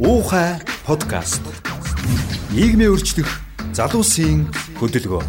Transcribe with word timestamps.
Уухай 0.00 0.56
подкаст. 0.88 1.44
Нийгмийн 2.56 2.88
өөрчлөх 2.88 3.28
залуусын 3.76 4.48
хөдөлгөөн. 4.80 5.28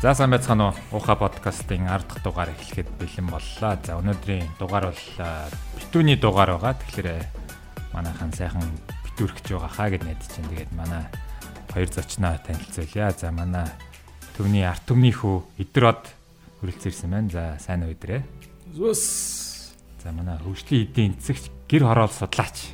За 0.00 0.16
сайн 0.16 0.32
байцгаана 0.32 0.72
уу? 0.72 0.96
Уха 0.96 1.12
подкастын 1.12 1.92
10 1.92 2.08
дахь 2.08 2.24
дугаар 2.24 2.48
эхлэхэд 2.56 2.88
бэлэн 2.96 3.28
боллоо. 3.28 3.76
За 3.84 4.00
өнөөдрийн 4.00 4.56
дугаар 4.56 4.96
бол 4.96 5.04
битүүний 5.76 6.16
дугаар 6.16 6.56
байгаа. 6.56 6.80
Тэгэхээр 6.80 7.92
манайхан 7.92 8.32
сайхан 8.32 8.64
битүүрхэж 9.12 9.44
байгаа 9.60 9.68
хаа 9.76 9.92
гэд 9.92 10.08
найдаж 10.08 10.24
чинь. 10.24 10.48
Тэгээд 10.48 10.72
манай 10.72 11.04
хоёр 11.68 11.92
зочноо 11.92 12.40
танилцуулъя. 12.40 13.12
За 13.12 13.28
манай 13.28 13.68
төвний 14.40 14.64
арт 14.64 14.88
түмний 14.88 15.12
хүү 15.12 15.60
Идрод 15.60 16.21
хүрэлцээрсэн 16.62 17.10
байна. 17.10 17.28
За 17.28 17.42
сайн 17.58 17.82
уу 17.82 17.92
Идрээ? 17.92 18.22
Зүс. 18.70 19.74
За 19.98 20.14
манай 20.14 20.38
хөгжлийн 20.38 20.86
эдийн 20.86 21.18
эцэгч 21.18 21.50
гэр 21.66 21.82
хороол 21.90 22.14
судлаач 22.14 22.72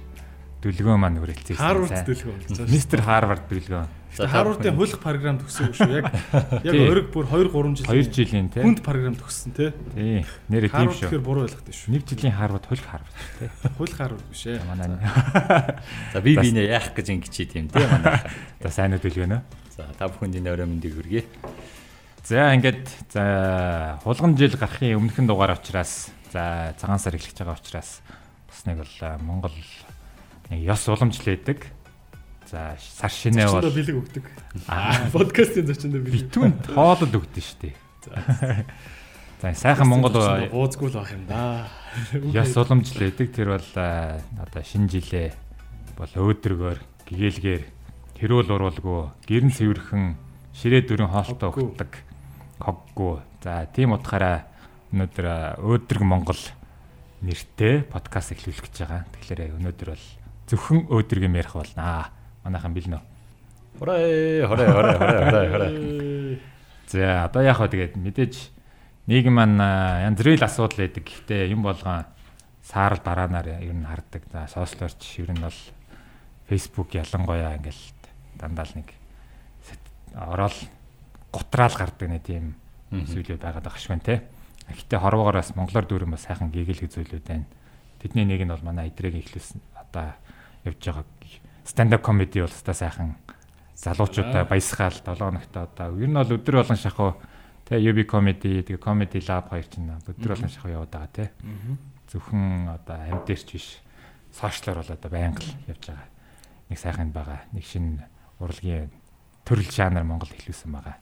дүлгөө 0.61 0.97
маань 1.01 1.19
хүрэлцээрсэн. 1.19 1.64
Харвард 1.64 2.05
дүлгөө. 2.05 2.69
Мистер 2.69 3.01
Харвард 3.01 3.48
дүлгөө. 3.48 3.98
Харвардын 4.19 4.74
хуулах 4.74 4.98
програм 4.98 5.38
төгсөөгүй 5.38 5.77
шүү. 5.78 5.91
Яг 6.01 6.06
яг 6.66 6.74
өрөг 6.74 7.11
бүр 7.14 7.28
2 7.30 7.51
3 7.55 7.77
жил. 7.78 7.87
2 7.87 8.11
жилийн 8.11 8.48
тий. 8.51 8.64
Хүнд 8.64 8.80
програм 8.83 9.14
төгссөн 9.14 9.55
тий. 9.55 9.70
Тий. 9.95 10.25
Нэрээ 10.50 10.73
тийм 10.73 10.91
шүү. 10.91 11.06
Тэгэхээр 11.06 11.23
буруу 11.23 11.45
ойлгохтой 11.47 11.75
шүү. 11.77 11.92
Нэг 11.95 12.02
жилийн 12.09 12.34
Харвард 12.34 12.66
хуулах 12.66 12.89
Харвард 12.89 13.14
тий. 13.39 13.48
Хуулах 13.78 13.98
Харвард 14.00 14.27
биш 14.33 14.42
ээ. 14.48 14.59
Манай. 14.66 14.98
За 16.11 16.19
би 16.25 16.34
бинэ 16.34 16.66
яах 16.66 16.91
гэж 16.97 17.06
ингэчихэд 17.14 17.52
юм 17.62 17.69
тий 17.70 17.86
манай. 17.95 18.19
За 18.59 18.73
сайн 18.75 18.97
уу 18.97 19.02
дүлгөө 19.05 19.28
нөө. 19.28 19.42
За 19.77 19.86
та 19.95 20.11
бүхэнд 20.11 20.41
энэ 20.42 20.50
өрөө 20.50 20.66
мэндийг 20.66 20.98
хүргэе. 20.98 21.23
За 22.28 22.52
ингээд 22.52 22.92
за 23.09 23.97
хулган 24.05 24.34
жил 24.36 24.53
гарахын 24.53 25.00
өмнөхөн 25.00 25.25
дугаар 25.25 25.56
учраас 25.56 26.12
за 26.28 26.77
цагаан 26.77 27.00
сар 27.00 27.16
эхлэж 27.16 27.41
байгаа 27.41 27.56
учраас 27.56 28.05
бас 28.44 28.61
нэг 28.69 28.84
бол 28.84 28.97
Монгол 29.25 29.56
нэг 30.53 30.61
ёс 30.61 30.84
уламжлээдэг. 30.92 31.64
За 32.44 32.77
сар 32.77 33.08
шинэ 33.08 33.48
бол 33.48 33.72
бэлэг 33.72 33.97
өгдөг. 33.97 34.28
Аа 34.69 35.08
подкастын 35.16 35.72
зочиндоо 35.72 36.05
бэлэг. 36.05 36.28
Битүүнд 36.28 36.69
хоолод 36.77 37.16
өгдөн 37.16 37.41
штэ. 37.41 37.72
За 39.41 39.55
сайхан 39.56 39.88
Монгол 39.88 40.20
ууцгүй 40.53 40.92
л 40.92 41.00
байх 41.00 41.16
юм 41.16 41.25
да. 41.33 41.72
Ёс 42.12 42.53
уламжлээдэг 42.53 43.33
тэр 43.33 43.56
бол 43.56 43.70
одоо 43.72 44.62
шинэ 44.69 44.92
жилээ 44.92 45.33
бол 45.97 46.12
өөдрөгөр 46.12 46.77
гэгээлгээр 47.08 47.64
тэрүүл 48.20 48.53
уруулгүй 48.53 49.00
гэрн 49.25 49.48
цэвэрхэн 49.48 50.20
ширээ 50.53 50.84
дөрөн 50.92 51.08
хоолтой 51.08 51.56
өгдөг 51.56 52.08
коггүй. 52.59 53.23
За 53.42 53.67
тийм 53.73 53.95
утгаараа 53.95 54.47
өнөөдөр 54.92 55.27
өөдрөг 55.62 56.05
Монгол 56.05 56.41
нэртэй 57.23 57.83
подкаст 57.87 58.34
эхлүүлэх 58.34 58.67
гэж 58.67 58.77
байгаа. 58.83 59.03
Тэгэхээр 59.15 59.56
өнөөдөр 59.59 59.89
бол 59.95 60.06
зөвхөн 60.50 60.87
өөдрөгийн 60.91 61.39
ярих 61.39 61.55
болно 61.55 62.11
манайхан 62.45 62.75
бэлнэ. 62.75 63.00
Хорой 63.78 64.42
хорой 64.47 64.69
хорой 64.70 64.95
хорой 64.98 65.48
хорой. 65.50 66.41
За 66.87 67.25
одоо 67.27 67.42
яг 67.42 67.56
хаа 67.59 67.69
тэгээд 67.69 67.95
мэдээж 67.98 68.34
нийгэм 69.06 69.34
маань 69.34 69.59
янз 69.59 70.19
бүрийн 70.19 70.43
асуудал 70.43 70.83
байдаг. 70.83 71.05
Гэхдээ 71.05 71.53
юм 71.53 71.62
болгон 71.62 72.06
саарл 72.62 73.03
дараанаар 73.03 73.61
ер 73.62 73.75
нь 73.75 73.87
харддаг. 73.87 74.22
За 74.33 74.47
сошиалорч 74.48 75.03
ер 75.20 75.31
нь 75.34 75.43
бол 75.43 75.59
Facebook 76.48 76.97
ялангуяа 76.97 77.61
ингээл 77.61 77.83
дандаа 78.41 78.65
л 78.65 78.77
нэг 78.78 78.89
ороод 80.17 80.56
гутраал 81.33 81.77
гардаг 81.77 82.09
нэг 82.09 82.23
тийм 82.25 82.57
зүйлүүд 82.91 83.41
байгаад 83.41 83.65
байгаа 83.65 83.83
швэн 83.83 84.01
те. 84.01 84.25
Гэхдээ 84.69 85.01
хорвоогоороос 85.01 85.57
монголоор 85.57 85.87
дүүрэн 85.89 86.12
бас 86.12 86.25
сайхан 86.29 86.53
гэгээлэх 86.53 86.93
зүйлүүд 86.93 87.25
байна. 87.25 87.47
Тэдний 88.00 88.25
нэг 88.25 88.44
нь 88.44 88.53
бол 88.53 88.65
манай 88.65 88.89
идрэг 88.89 89.16
ихлүүлсэн 89.16 89.61
одоо 89.77 90.17
явж 90.65 90.81
байгаа 90.81 91.05
stand 91.69 91.93
up 91.93 92.03
comedy 92.03 92.41
бол 92.41 92.49
өстой 92.49 92.75
сайхан 92.75 93.17
залуучуудаа 93.77 94.44
баясгаал 94.49 94.97
7 94.97 95.21
хоногт 95.21 95.56
одоо 95.56 95.97
ер 96.00 96.09
нь 96.09 96.17
бол 96.17 96.33
өдөр 96.37 96.65
болгон 96.65 96.81
шахуу 96.81 97.21
тэ 97.69 97.77
UB 97.77 98.09
comedy 98.09 98.65
тэгээ 98.65 98.81
comedy 98.81 99.21
lab 99.28 99.53
хоёр 99.53 99.67
чинь 99.69 99.93
өдөр 99.93 100.33
болгон 100.33 100.49
шахуу 100.49 100.72
яваад 100.72 100.93
байгаа 100.93 101.12
тэ. 101.12 101.31
Зөвхөн 102.09 102.72
одоо 102.72 102.97
амт 102.97 103.28
дээрч 103.28 103.49
биш 103.53 103.69
сошиалор 104.33 104.81
бол 104.81 104.97
одоо 104.97 105.11
байнга 105.12 105.44
л 105.44 105.53
явж 105.69 105.83
байгаа. 105.93 106.09
Нэг 106.72 106.78
сайхан 106.81 107.12
байгаа. 107.12 107.41
Нэг 107.53 107.65
шинэ 107.69 108.09
урлагийн 108.41 108.91
төрөл 109.44 109.69
жанр 109.69 110.05
Монгол 110.09 110.33
хэлүүлсэн 110.33 110.72
байгаа. 110.72 110.97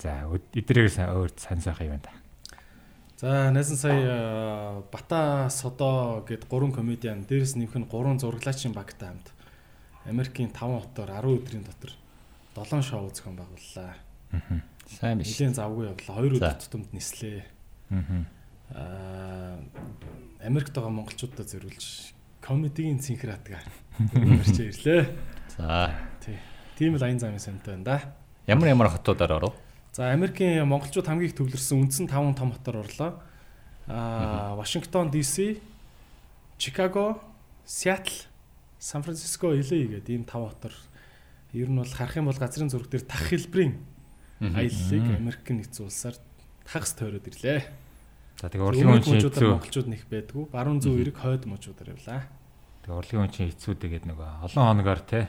За 0.00 0.24
эдрээс 0.56 0.96
өөр 0.96 1.30
сайн 1.36 1.60
сайхан 1.60 1.92
юм 1.92 2.00
байна. 2.00 2.16
За 3.20 3.50
найсан 3.52 3.76
сая 3.76 4.80
Бата 4.88 5.48
Содо 5.52 6.24
гэд 6.24 6.48
гурван 6.48 6.72
комедиан 6.72 7.28
дээрэс 7.28 7.60
нэмэх 7.60 7.76
нь 7.76 7.84
гурван 7.84 8.16
зураглаачийн 8.16 8.72
багтай 8.72 9.12
хамт 9.12 9.28
Америкийн 10.08 10.48
5 10.48 10.56
хотоор 10.56 11.12
10 11.20 11.36
өдрийн 11.36 11.64
дотор 11.68 11.92
7 12.56 12.80
шоу 12.80 13.12
зохион 13.12 13.36
байгууллаа. 13.36 13.92
Сайн 14.88 15.20
биш. 15.20 15.36
Нилийн 15.36 15.52
завгүй 15.52 15.92
явлаа. 15.92 16.16
2 16.24 16.40
өдөр 16.40 16.56
тутамд 16.64 16.88
нислээ. 16.96 17.44
Аа 18.72 19.60
Америкт 20.40 20.72
байгаа 20.72 20.88
монголчуудад 20.88 21.44
зориулж 21.44 22.16
комедигийн 22.40 23.04
цинхратга 23.04 23.60
мэрч 24.16 24.64
ирлээ. 24.64 25.12
За. 25.60 25.92
Тий. 26.24 26.40
Тийм 26.80 26.96
л 26.96 27.04
аян 27.04 27.20
замын 27.20 27.36
сантай 27.36 27.76
байна 27.76 27.84
да. 27.84 27.96
Ямар 28.48 28.72
ямар 28.72 28.88
хотуудаар 28.88 29.36
оров? 29.36 29.54
За 29.92 30.12
Америкийн 30.14 30.62
монголчууд 30.70 31.06
хамгийн 31.06 31.30
их 31.30 31.36
төвлөрсөн 31.36 31.82
үндсэн 31.82 32.06
5 32.06 32.38
том 32.38 32.54
хотоор 32.54 32.86
орлоо. 32.86 33.10
Аа 33.90 34.54
Вашингтон 34.54 35.10
DC, 35.10 35.58
Чикаго, 36.58 37.18
Сиэтл, 37.66 38.14
Сан 38.78 39.02
Франциско, 39.02 39.50
LA 39.50 39.98
гэдэг 39.98 40.14
ийм 40.14 40.24
тав 40.24 40.46
хотор 40.46 40.70
ер 41.52 41.66
нь 41.66 41.74
бол 41.74 41.90
харах 41.90 42.14
юм 42.14 42.30
бол 42.30 42.38
газрын 42.38 42.70
зураг 42.70 42.86
дээр 42.86 43.02
тах 43.02 43.34
хэлбэрийн 43.34 43.82
аяллыг 44.38 45.06
Америк 45.18 45.42
нэгдсэн 45.42 45.90
улсаар 45.90 46.14
тагс 46.62 46.94
тойроод 46.94 47.26
ирлээ. 47.26 47.66
За 48.38 48.46
тэгээ 48.46 48.62
урлагийн 48.62 48.94
хүн 48.94 49.02
чинь 49.02 49.20
хэцүү 49.26 49.50
монголчууд 49.58 49.88
нэг 49.90 50.02
байдгүй. 50.06 50.44
Баруун 50.54 50.78
зүүн 50.78 51.02
эрэг 51.02 51.18
хойд 51.18 51.44
мужуудаар 51.50 51.92
явлаа. 51.98 52.30
Тэгээ 52.86 52.94
урлагийн 52.94 53.22
хүн 53.26 53.34
чинь 53.34 53.50
хэцүү 53.50 53.74
тэгээд 53.74 54.04
нөгөө 54.06 54.30
олон 54.46 54.64
хоногоор 54.70 55.02
те 55.02 55.26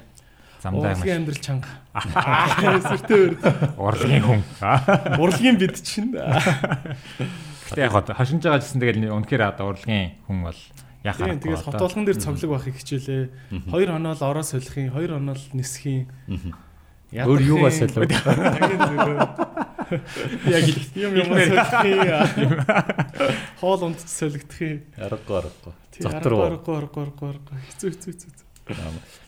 замдаа 0.62 0.94
юм. 0.94 1.02
Урлагийн 1.02 1.18
амьдрал 1.26 1.42
чанга. 1.42 1.70
Сүртэй 2.86 3.18
өөр. 3.18 3.34
Урлагийн 3.82 4.24
хүн. 4.24 4.42
Урлагийн 5.18 5.58
бид 5.58 5.82
чинь. 5.82 6.14
Гэтэ 6.14 7.82
яг 7.82 7.92
хашинж 8.14 8.46
байгаа 8.46 8.62
гэсэн 8.62 8.80
тэгэл 8.80 9.10
үнэхээр 9.10 9.44
одоо 9.50 9.74
урлагийн 9.74 10.22
хүн 10.30 10.40
бол 10.46 10.60
яхаа. 11.02 11.28
Тийм 11.34 11.42
тэгэл 11.42 11.66
хот 11.66 11.82
болгон 11.82 12.06
дээр 12.06 12.20
цоглог 12.22 12.52
байхыг 12.62 12.78
хичээлээ. 12.78 13.74
Хоёр 13.74 13.90
хоноо 13.98 14.14
л 14.14 14.22
ороо 14.22 14.46
солихын, 14.46 14.94
хоёр 14.94 15.18
хоноо 15.18 15.34
л 15.34 15.46
нисхийн. 15.58 16.06
Өөр 17.12 17.42
юугаа 17.42 17.74
солио. 17.74 18.06
Яг 20.48 20.64
юм 20.96 21.12
юм 21.20 21.28
солихын. 21.36 22.62
Хоол 23.60 23.82
унд 23.92 24.00
солигдохын. 24.00 24.88
Аргагүй 24.96 25.36
аргагүй. 25.42 25.74
Зотор 26.00 26.34
аргагүй 26.48 26.76
аргагүй 26.80 27.04
аргагүй. 27.04 27.58
Хэцүү 27.68 27.90
хэцүү 27.92 28.12
хэцүү. 28.16 28.51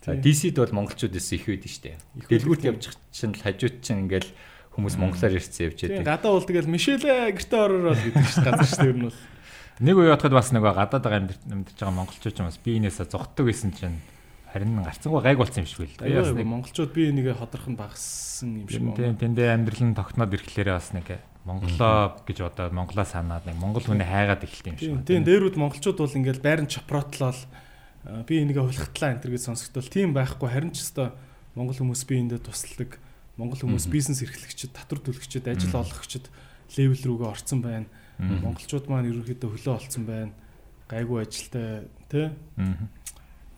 За 0.03 0.15
DC-д 0.15 0.57
бол 0.59 0.83
монголчууд 0.83 1.15
эс 1.15 1.31
их 1.33 1.47
байд 1.47 1.65
штэ. 1.67 1.97
Дэлгүүрт 2.27 2.63
явж 2.67 2.93
чинь 3.11 3.35
хажууд 3.35 3.81
чинь 3.83 4.07
ингээл 4.07 4.29
хүмүүс 4.73 4.95
монголоор 4.97 5.37
ирсэн 5.37 5.69
явж 5.69 5.79
байдаг. 5.85 6.05
Гадаа 6.05 6.31
бол 6.33 6.47
тэгэл 6.47 6.71
мишэлэ 6.71 7.33
гэртээ 7.37 7.61
ороор 7.61 7.97
гэдэг 7.97 8.25
чинь 8.25 8.45
газар 8.45 8.69
штэ 8.69 8.91
нь 8.93 9.05
бол. 9.07 9.19
Нэг 9.81 9.95
үе 9.97 10.09
бодоход 10.13 10.33
бас 10.33 10.49
нэг 10.53 10.63
гадаад 10.65 11.03
байгаа 11.03 11.19
амьдарч 11.29 11.77
байгаа 11.77 11.97
монголчууд 11.97 12.35
ч 12.35 12.39
бас 12.41 12.59
биенээсээ 12.61 13.07
зогтдог 13.09 13.45
гэсэн 13.49 13.71
чинь 13.73 13.97
харин 14.53 14.85
гарцангуй 14.85 15.21
гайг 15.25 15.37
болсон 15.41 15.65
юм 15.65 15.69
шиг 15.69 15.89
л 15.89 15.97
да. 15.97 16.05
Яас 16.05 16.29
нэг 16.29 16.45
монголчууд 16.45 16.91
бие 16.93 17.09
нэгэ 17.09 17.33
ходрох 17.37 17.67
нь 17.69 17.77
багассан 17.77 18.65
юм 18.65 18.69
шиг 18.69 18.85
байна. 18.85 18.97
Тийм 18.97 19.17
тэндээ 19.17 19.49
амьдрал 19.49 19.83
нь 19.89 19.97
тогтноод 19.97 20.33
ирэхлээрээ 20.33 20.77
бас 20.77 20.93
нэг 20.93 21.07
Монголоо 21.43 22.15
гэж 22.23 22.37
одоо 22.39 22.71
Монголоо 22.71 23.03
санаад 23.03 23.43
нэг 23.43 23.59
монгол 23.59 23.83
хүний 23.83 24.07
хайгаад 24.07 24.47
эхэлт 24.47 24.67
юм 24.69 24.77
шиг. 24.79 25.03
Тийм 25.03 25.27
дээрүүд 25.27 25.59
монголчууд 25.59 25.99
бол 25.99 26.17
ингээл 26.21 26.39
байран 26.39 26.71
чопротлол 26.71 27.35
би 28.03 28.43
нэгэ 28.43 28.61
хулхтлаа 28.61 29.15
энэ 29.15 29.21
төр 29.23 29.33
гэж 29.35 29.43
сонсогдвол 29.47 29.89
тийм 29.89 30.11
байхгүй 30.11 30.49
харин 30.51 30.75
ч 30.75 30.83
өстой 30.83 31.15
монгол 31.55 31.77
хүмүүс 31.79 32.03
биендээ 32.03 32.43
тусалдаг 32.43 32.99
монгол 33.39 33.61
хүмүүс 33.63 33.87
бизнес 33.87 34.21
эрхлэгчид 34.25 34.75
татвар 34.75 34.99
төлөгчид 35.01 35.47
ажил 35.47 35.79
олгогчид 35.79 36.27
левел 36.75 37.03
рүүгээ 37.03 37.31
орцсон 37.31 37.61
байна 37.63 37.87
монголчууд 38.19 38.87
маань 38.89 39.09
ерөнхийдөө 39.09 39.49
хөлөө 39.57 39.73
олцсон 39.73 40.05
байна. 40.05 40.31
Гайгүй 40.89 41.23
ажилтай 41.25 41.87
тий. 42.11 42.29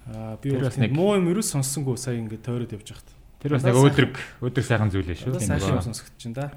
Аа 0.08 0.38
би 0.40 0.56
нэг 0.56 0.94
муу 0.96 1.18
юм 1.18 1.28
ерөөс 1.34 1.52
сонссонгүй 1.56 1.98
сая 2.00 2.20
ингээд 2.22 2.46
тойроод 2.46 2.72
явж 2.72 2.94
байхад. 2.94 3.10
Тэр 3.42 3.58
бас 3.58 3.66
нэг 3.66 3.76
өөдрөг 3.76 4.16
өөдрөг 4.42 4.66
сайхан 4.66 4.94
зүйл 4.94 5.12
шүү. 5.12 5.40
Сайн 5.44 5.60
сонсогдож 5.60 6.24
байна 6.24 6.38
да. 6.40 6.48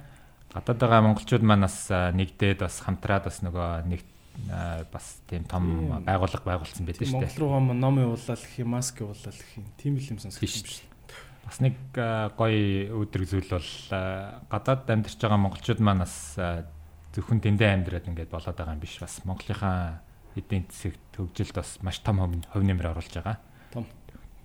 Гадаад 0.54 0.78
байгаа 0.78 1.00
монголчууд 1.08 1.42
маань 1.42 1.66
бас 1.66 1.88
нэгдээд 1.90 2.62
бас 2.62 2.80
хамтраад 2.84 3.26
бас 3.26 3.42
нөгөө 3.42 3.88
нэг 3.88 4.04
бас 4.92 5.20
тийм 5.26 5.44
том 5.44 5.90
байгууллага 6.06 6.46
байгуулсан 6.46 6.86
байдаг 6.86 7.04
шүү 7.08 7.20
дээ. 7.20 7.26
Монгол 7.26 7.42
руугаа 7.42 7.74
ном 7.74 7.96
явуулаад 7.98 8.40
гэх 8.40 8.58
юм, 8.62 8.70
маск 8.72 9.02
явуулаад 9.02 9.36
гэх 9.36 9.52
юм. 9.58 9.66
Тийм 9.76 9.98
л 9.98 10.08
юм 10.08 10.18
байна 10.22 10.32
шүү. 10.32 10.86
Бас 11.48 11.58
нэг 11.64 11.74
гоё 11.96 12.92
өөдрөг 12.92 13.26
зүйл 13.28 13.50
бол 13.50 13.70
гадаад 14.52 14.84
амьдарч 14.84 15.16
байгаа 15.16 15.40
монголчууд 15.40 15.80
маань 15.80 16.04
бас 16.04 16.36
зөвхөн 17.16 17.40
дэндээ 17.40 17.72
амьдраад 17.72 18.08
ингээд 18.08 18.30
болоод 18.30 18.56
байгаа 18.56 18.76
юм 18.76 18.82
биш 18.84 19.00
бас 19.00 19.24
Монголынхаа 19.24 20.04
эдийн 20.36 20.68
засагт 20.68 21.00
хөгжилд 21.16 21.56
бас 21.56 21.70
маш 21.80 21.98
том 22.04 22.20
хувь 22.20 22.66
нэмэр 22.68 22.92
оруулж 22.92 23.10
байгаа. 23.16 23.40
Том. 23.72 23.88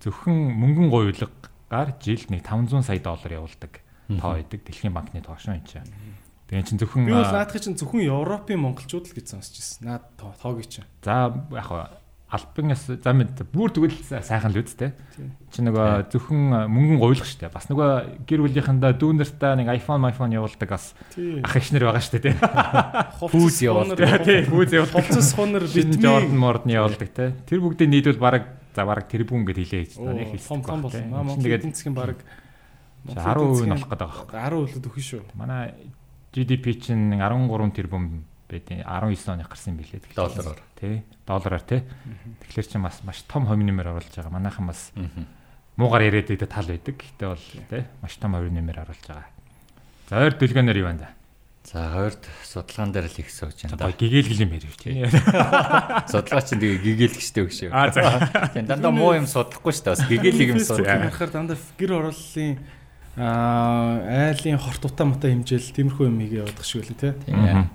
Зөвхөн 0.00 0.36
мөнгөн 0.58 0.88
гуйлагаар 0.88 1.94
жилд 2.00 2.32
нэг 2.32 2.42
500 2.42 2.82
сая 2.88 3.00
доллар 3.04 3.36
явуулдаг 3.44 3.84
тоо 4.08 4.40
идэг 4.40 4.64
дэлхийн 4.64 4.96
банкны 4.96 5.20
тоо 5.20 5.36
шүү 5.36 5.60
энэ 5.60 5.68
чинь. 5.68 5.88
Тэгээ 6.48 6.66
чинь 6.68 6.80
зөвхөн 6.80 7.08
Би 7.08 7.16
бол 7.16 7.24
наадах 7.24 7.60
чинь 7.60 7.78
зөвхөн 7.78 8.04
Европын 8.04 8.60
монголчууд 8.60 9.08
л 9.08 9.16
гэж 9.16 9.26
сонсч 9.32 9.60
ирсэн. 9.60 9.88
Наад 9.88 10.04
тоогийн 10.20 10.68
чинь. 10.68 10.88
За 11.00 11.32
яг 11.32 11.70
албанаас 12.34 12.84
за 12.88 13.12
мэд 13.14 13.46
бүр 13.52 13.70
тэгвэл 13.70 13.94
сайхан 14.02 14.50
л 14.50 14.58
үст 14.58 14.76
те. 14.76 14.92
Чи 15.54 15.62
нөгөө 15.62 16.10
зөвхөн 16.10 16.66
мөнгөн 16.66 16.98
гуйлах 16.98 17.28
штэ. 17.28 17.48
Бас 17.52 17.70
нөгөө 17.70 18.26
гэр 18.26 18.42
бүлийнхэндээ 18.44 18.92
дүүнэртээ 18.98 19.52
нэг 19.62 19.68
iPhone 19.78 20.04
iPhone 20.10 20.34
явуулдаг 20.34 20.68
бас 20.74 20.92
ах 21.14 21.54
ихнэр 21.54 21.86
байгаа 21.88 22.02
штэ 22.02 22.18
те. 22.18 22.34
Фүүз 22.34 23.56
явуулдаг 23.68 24.26
те. 24.26 24.42
Фүүз 24.50 24.70
явуулдаг. 24.74 24.98
Хувцас 24.98 25.30
хонор 25.38 25.64
битми 25.68 26.00
Jordan 26.02 26.38
мордны 26.40 26.74
явуулдаг 26.74 27.10
те. 27.14 27.32
Тэр 27.46 27.62
бүгдийг 27.62 27.92
нийлвэл 27.92 28.18
баг 28.18 28.50
за 28.74 28.82
баг 28.82 29.06
тэрбүүн 29.06 29.46
гэд 29.46 29.58
хэлээ 29.62 29.82
гэж 29.86 29.92
байна. 30.02 30.26
Их 30.26 30.44
Монголын 30.50 31.38
эдийн 31.38 31.70
засгийн 31.70 31.94
баг 31.94 32.18
10% 33.04 33.68
нь 33.68 33.70
болох 33.70 33.88
гэдэг 33.92 34.00
байгаа 34.00 34.26
байхгүй. 34.26 34.74
10% 34.74 34.80
л 34.80 34.88
өгөх 34.88 35.04
шүү. 35.04 35.22
Манай 35.36 35.76
GDP 36.34 36.74
чинь 36.82 37.14
13 37.14 37.70
тэрбум 37.70 38.24
байдیں۔ 38.50 38.82
19 38.82 39.28
оных 39.30 39.48
гарсан 39.48 39.78
билээ. 39.78 40.02
Доллараар. 40.18 40.58
Тий. 40.74 41.02
Доллараар 41.26 41.62
тий. 41.62 41.82
Тэгэхээр 42.42 42.66
чи 42.66 42.78
бас 42.82 42.98
маш 43.06 43.22
том 43.22 43.46
хувь 43.46 43.62
нэмэр 43.62 43.94
оруулж 43.94 44.10
байгаа. 44.10 44.34
Манайхан 44.34 44.66
бас 44.66 44.90
муугар 45.78 46.02
яриад 46.02 46.34
байдаг 46.34 46.50
тал 46.50 46.66
байдаг. 46.66 46.98
Гэтэ 46.98 47.26
бол 47.30 47.44
тий 47.70 47.82
маш 48.02 48.18
том 48.18 48.34
хувь 48.34 48.50
нэмэр 48.50 48.82
оруулж 48.82 49.04
байгаа. 49.06 49.30
За 50.10 50.18
ойр 50.26 50.34
дүлгөөнөр 50.34 50.78
юу 50.82 50.90
байна 50.90 51.06
да? 51.06 51.10
За 51.64 51.88
хоёрд 51.88 52.28
судалгаан 52.44 52.92
дээр 52.92 53.08
л 53.08 53.20
их 53.24 53.30
сууж 53.32 53.56
байна 53.64 53.78
да. 53.78 53.88
Гэгээлгэл 53.88 54.44
юм 54.44 54.52
ярив 54.52 54.76
тий. 54.76 55.06
Судалгаа 56.12 56.44
чинь 56.44 56.60
тэгээ 56.60 56.82
гэгээлгчтэй 56.82 57.42
өгш. 57.46 57.58
Аа 57.72 57.88
за. 57.88 58.50
Тийм 58.52 58.68
дандаа 58.68 58.92
муу 58.92 59.16
юм 59.16 59.24
судлахгүй 59.24 59.72
шүү 59.72 59.86
дээ. 59.86 59.94
Бас 59.96 60.04
гэгээлэг 60.04 60.50
юм 60.52 60.60
судлах. 60.60 61.08
Харахаар 61.08 61.32
дандаа 61.32 61.56
гэр 61.80 61.92
оруулалтын 62.04 62.60
аа 63.16 64.32
айлын 64.34 64.58
хорт 64.58 64.82
утаа 64.84 65.06
мутаа 65.06 65.30
хэмжээл 65.30 65.70
тиймэрхүү 65.70 66.06
юм 66.10 66.18
хийгээ 66.18 66.42
явуулах 66.42 66.66
шиг 66.66 66.82
үлээ 66.82 66.98
тий. 66.98 67.12
Тийм 67.30 67.70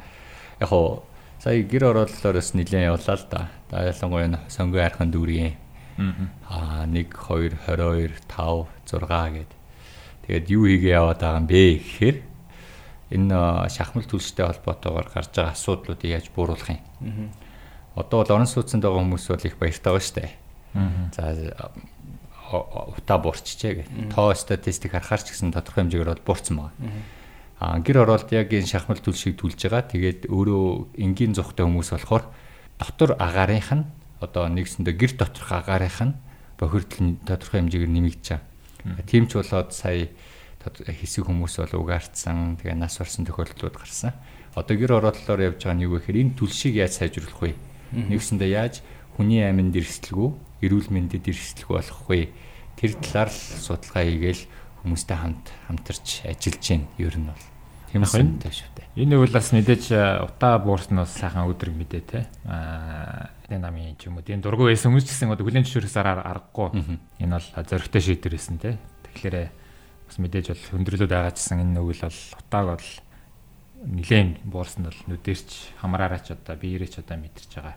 яг 0.59 0.67
хуу 0.67 1.03
сая 1.39 1.63
гэр 1.63 1.95
оролдлоороос 1.95 2.53
нэлээд 2.53 2.91
явлаа 2.91 3.15
л 3.15 3.25
да. 3.31 3.47
Ялангуяа 3.71 4.43
сонгой 4.51 4.83
хайрхан 4.83 5.11
дүүргийн. 5.15 5.55
Аа 6.47 6.83
1 6.83 7.11
2 7.15 7.55
22 7.67 8.19
5 8.27 8.67
6 8.91 9.07
гээд. 9.07 9.51
Тэгээд 10.27 10.45
юу 10.51 10.67
хийгээ 10.67 10.99
яваад 10.99 11.19
байгаа 11.23 11.39
юм 11.39 11.47
бэ 11.47 11.63
гэхээр 11.79 12.17
энэ 13.15 13.35
шахмал 13.71 14.05
төлстэй 14.05 14.45
холбоотойгоор 14.45 15.07
гарч 15.07 15.31
байгаа 15.31 15.55
асуудлуудыг 15.55 16.11
яаж 16.11 16.27
бууруулах 16.35 16.69
юм. 16.75 17.31
Одоо 17.95 18.21
бол 18.21 18.35
орон 18.35 18.47
сууцнд 18.47 18.83
байгаа 18.83 18.99
хүмүүс 18.99 19.25
бол 19.31 19.47
их 19.47 19.55
баяртай 19.55 19.91
байгаа 19.91 20.03
штэ. 20.03 20.29
За 21.15 21.71
утаа 22.49 23.17
буурчжээ 23.21 23.73
гэх. 23.85 23.89
Тоо 24.13 24.33
статистик 24.33 24.97
харахаар 24.97 25.21
ч 25.21 25.33
гэсэн 25.33 25.53
тодорхой 25.53 25.85
хэмжээгээр 25.85 26.11
бол 26.17 26.27
буурсан 26.33 26.55
байгаа. 26.57 26.73
А 27.59 27.79
гэр 27.83 28.07
оролт 28.07 28.31
яг 28.31 28.49
энэ 28.49 28.65
шахмал 28.65 28.97
түлшийг 28.97 29.37
түлж 29.37 29.59
байгаа. 29.69 29.83
Тэгээд 29.85 30.31
өөрөө 30.31 30.97
энгийн 30.97 31.35
зүхтэй 31.35 31.67
хүмүүс 31.67 31.91
болохоор 31.93 32.23
дотор 32.79 33.19
агаарынх 33.19 33.69
нь 33.75 33.85
одоо 34.23 34.47
нэгсэндээ 34.47 34.95
гэр 34.95 35.13
доторх 35.19 35.51
агаарынх 35.51 35.99
нь 36.01 36.13
бохирдол 36.55 37.19
тодорхой 37.27 37.59
хэмжээгээр 37.59 37.91
нэмэгдэж 37.91 38.27
байгаа. 38.31 39.03
Тийм 39.07 39.27
ч 39.27 39.39
болоод 39.39 39.75
сая 39.75 40.07
хэсэг 40.59 41.27
хүмүүс 41.27 41.55
бол 41.63 41.83
угаартсан, 41.83 42.59
тэгээ 42.59 42.75
нас 42.75 42.99
орсон 42.99 43.27
тохиолдлууд 43.27 43.75
гарсан. 43.75 44.15
Одоо 44.55 44.75
гэр 44.75 44.99
оролтлоор 44.99 45.39
явж 45.51 45.63
байгаа 45.63 45.75
нь 45.75 45.83
юу 45.87 45.95
вэ 45.95 46.03
гэхээр 46.03 46.19
энэ 46.19 46.35
түлшийг 46.35 46.75
яаж 46.79 46.99
сайжруулах 46.99 47.39
вэ? 47.39 47.55
Нэгсэндээ 47.95 48.51
яаж 48.55 48.83
хүний 49.15 49.43
аминд 49.43 49.75
эрсдэлгүй, 49.75 50.31
эрүүл 50.63 50.89
мэндэд 50.91 51.29
эрсдэлгүй 51.29 51.75
болгох 51.79 52.03
вэ? 52.07 52.29
Тэр 52.79 52.91
талаар 52.99 53.29
л 53.31 53.39
судалгаа 53.59 54.03
хийгээл 54.07 54.43
хүмүүстэй 54.83 55.17
хамт 55.19 55.45
хамтарч 55.67 56.07
ажиллаж 56.27 56.63
байна. 56.63 56.87
Ер 56.97 57.15
нь 57.19 57.27
бол 57.27 57.45
Тиймсэн 57.89 58.37
шүү 58.37 58.69
дээ. 58.77 58.87
Энэ 59.01 59.17
үйл 59.17 59.33
бас 59.33 59.49
мэдээж 59.49 59.85
утаа 60.21 60.61
буурснаас 60.61 61.09
сайхан 61.09 61.49
өдрөг 61.49 61.73
мэдээ 61.73 62.03
те. 62.05 62.29
Аа 62.45 63.33
энэ 63.49 63.65
намын 63.65 63.97
ч 63.97 64.05
юм 64.05 64.21
уу 64.21 64.23
энэ 64.23 64.45
дургу 64.45 64.69
байсан 64.69 64.93
хүмүүс 64.93 65.09
ч 65.09 65.17
гэсэн 65.17 65.33
одоо 65.33 65.41
хүлэн 65.41 65.65
зөвшөөрөхсээр 65.65 66.21
аргагүй. 66.21 66.69
Энэ 67.17 67.33
бол 67.33 67.49
зөрөгтэй 67.65 68.01
шийдвэр 68.05 68.37
байсан 68.37 68.61
те. 68.61 68.77
Тэгэхээр 69.09 69.35
бас 70.05 70.17
мэдээж 70.21 70.45
бол 70.53 70.63
хөндрөлүүд 70.69 71.09
байгаа 71.09 71.33
гэсэн 71.33 71.65
энэ 71.65 71.81
үйл 71.81 72.01
бол 72.05 72.19
утааг 72.37 72.65
бол 72.77 72.89
нилээн 73.89 74.29
буурсан 74.45 74.85
бол 74.85 74.99
нүдэрч 75.09 75.49
хамраараач 75.81 76.29
одоо 76.29 76.55
биеэрч 76.61 77.01
одоо 77.01 77.17
мэдэрч 77.17 77.51
байгаа. 77.57 77.75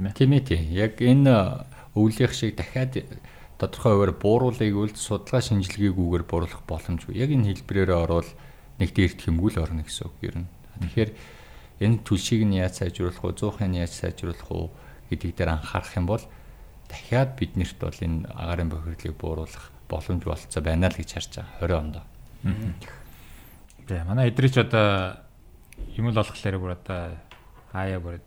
Тийм 0.00 0.08
ээ. 0.08 0.16
Тийм 0.16 0.32
ээ 0.32 0.44
тий. 0.48 0.62
Яг 0.80 0.96
энэ 0.96 1.68
өвлийнх 1.92 2.32
шиг 2.32 2.56
дахиад 2.56 3.04
тодорхой 3.60 3.92
хуваар 3.92 4.12
бууруулыг 4.16 4.72
үл 4.72 4.96
судалгаа 4.96 5.44
шинжилгээгүйгээр 5.44 6.24
бууруулах 6.24 6.64
боломжгүй. 6.64 7.20
Яг 7.20 7.28
энэ 7.28 7.52
хэлбэрээрээ 7.60 7.98
орвол 8.00 8.30
нэг 8.80 8.96
дээрх 8.96 9.20
хэмгүүл 9.20 9.60
орно 9.60 9.84
гэсэн 9.84 10.08
үг 10.08 10.20
нь. 10.40 10.48
Тэгэхээр 10.80 11.10
энэ 11.84 12.00
түлшийг 12.00 12.48
нь 12.48 12.56
яаж 12.56 12.80
сайжруулах 12.80 13.20
вэ? 13.20 13.36
Зуухын 13.36 13.76
яаж 13.76 13.92
сайжруулах 13.92 14.48
вэ 14.48 14.72
гэдгийг 15.12 15.36
дээр 15.36 15.60
анхаарах 15.60 15.92
юм 15.92 16.08
бол 16.08 16.24
дахиад 16.88 17.36
биднэрт 17.36 17.76
бол 17.76 18.00
энэ 18.00 18.24
агарын 18.32 18.72
бохирдлыг 18.72 19.16
бууруулах 19.20 19.68
боломж 19.84 20.24
болцоо 20.24 20.62
байна 20.64 20.88
л 20.88 20.96
гэж 20.96 21.10
харж 21.12 21.44
байгаа 21.60 21.68
20 21.68 21.76
онд. 21.76 21.96
Тэгээ 23.84 24.08
манай 24.08 24.32
эдрич 24.32 24.56
одоо 24.56 25.20
юм 25.92 26.08
л 26.08 26.16
болохлээр 26.16 26.56
бүр 26.56 26.72
одоо 26.80 27.20
хаяа 27.76 28.00
бүр 28.00 28.24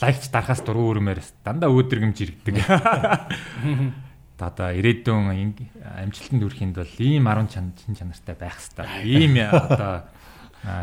лайкч 0.00 0.28
дарахаас 0.28 0.60
дуруу 0.60 0.92
өрмээр 0.92 1.20
дандаа 1.44 1.70
өөдрөгмж 1.72 2.18
иргэдэг. 2.20 2.56
одоо 4.36 4.68
ирээдүйн 4.76 5.56
амжилтанд 5.80 6.42
хүрэхэд 6.44 6.76
бол 6.76 6.94
ийм 7.00 7.24
10 7.24 7.48
чин 7.48 7.94
чанартай 7.96 8.36
байх 8.36 8.60
хэвээр. 8.60 9.08
Ийм 9.08 9.40
одоо 9.48 10.04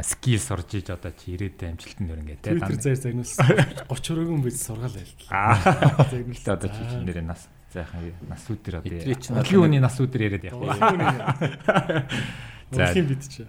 скил 0.01 0.41
сурж 0.41 0.73
иж 0.81 0.89
одоо 0.89 1.13
чи 1.13 1.37
ирээдүйн 1.37 1.77
амжилтанд 1.77 2.09
хүрнэ 2.09 2.27
гэдэг. 2.33 2.65
Тэр 2.65 2.81
заяа 2.81 2.97
загнуулсан 2.97 3.45
30 3.85 4.09
өрөөгөн 4.17 4.41
биз 4.41 4.57
сургаал 4.57 4.97
байлаа. 4.97 5.29
Аа. 5.37 6.09
Загнуулсан 6.09 6.53
одоо 6.57 6.69
чи 6.73 6.81
чинь 6.89 7.05
нэрээ 7.05 7.25
нас 7.29 7.45
зайхан 7.69 8.09
нас 8.25 8.43
үдэр 8.49 8.81
одоо. 8.81 8.97
Өглөө 9.37 9.61
үний 9.69 9.81
нас 9.83 9.97
үдэр 10.01 10.21
яриад 10.33 10.49
явах. 10.49 10.81
За. 12.73 12.89
Өглөө 12.89 13.05
бид 13.05 13.21
чи. 13.29 13.45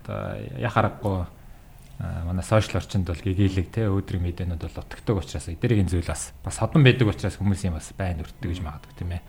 Одоо 0.00 0.40
яхарахгүй 0.56 1.41
манай 2.02 2.42
сошиал 2.42 2.82
орчинд 2.82 3.06
бол 3.06 3.22
гэгээлэг 3.22 3.68
те 3.70 3.86
өөдрөг 3.86 4.22
мэдээнүүд 4.26 4.62
бол 4.66 4.80
утгадаг 4.82 5.22
учраас 5.22 5.46
эдгэрийн 5.46 5.86
зүйл 5.86 6.10
бас 6.10 6.34
бас 6.42 6.58
ходон 6.58 6.82
байдаг 6.82 7.06
учраас 7.06 7.38
хүмүүсийн 7.38 7.78
бас 7.78 7.94
байн 7.94 8.18
өртдөг 8.18 8.50
гэж 8.50 8.58
магадгүй 8.58 8.94
тийм 8.98 9.14
ээ. 9.14 9.22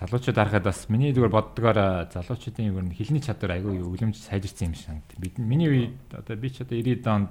Залуучууд 0.00 0.36
харахад 0.36 0.64
бас 0.64 0.88
миний 0.88 1.12
зүгээр 1.12 1.32
боддогоор 1.32 2.08
залуучуудын 2.08 2.72
юу 2.72 2.80
нэр 2.80 2.96
хилний 2.96 3.20
чадвар 3.20 3.60
айгүй 3.60 3.84
үлэмж 3.84 4.16
сайжирсан 4.16 4.72
юм 4.72 4.74
шиг 4.76 4.88
санагдав. 4.88 5.20
Бид 5.20 5.36
миний 5.36 5.68
үед 5.68 5.96
одоо 6.16 6.36
би 6.40 6.48
ч 6.48 6.64
одоо 6.64 6.80
90-ад 6.80 7.08
онд 7.08 7.28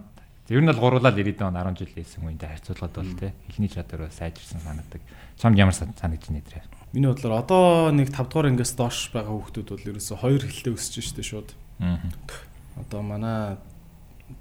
ер 0.53 0.61
нь 0.61 0.69
бол 0.69 0.81
гуруулаад 0.81 1.17
90-ад 1.17 1.49
он 1.49 1.57
10 1.57 1.81
жил 1.81 1.93
хийсэн 1.97 2.21
үедээ 2.25 2.49
харьцуулахад 2.53 2.93
бол 3.01 3.13
те 3.17 3.33
хилний 3.49 3.69
чадвар 3.73 4.13
сайжирсан 4.13 4.61
санагдав. 4.61 5.01
Чамд 5.41 5.57
ямар 5.57 5.73
санагдаж 5.73 6.01
байна 6.01 6.21
нэ? 6.29 6.61
Миний 6.93 7.09
бодлоор 7.09 7.41
одоо 7.41 7.89
нэг 7.89 8.13
5 8.13 8.29
дугаар 8.29 8.53
ангиас 8.53 8.77
доош 8.77 9.09
байгаа 9.09 9.33
хүүхдүүд 9.33 9.69
бол 9.73 9.89
ерөөсө 9.89 10.13
хоёр 10.21 10.41
хилтэй 10.45 10.73
өсөж 10.77 11.05
штэ 11.09 11.25
шууд. 11.25 11.49
Аа. 11.81 11.97
Одоо 12.81 13.01
манай 13.01 13.57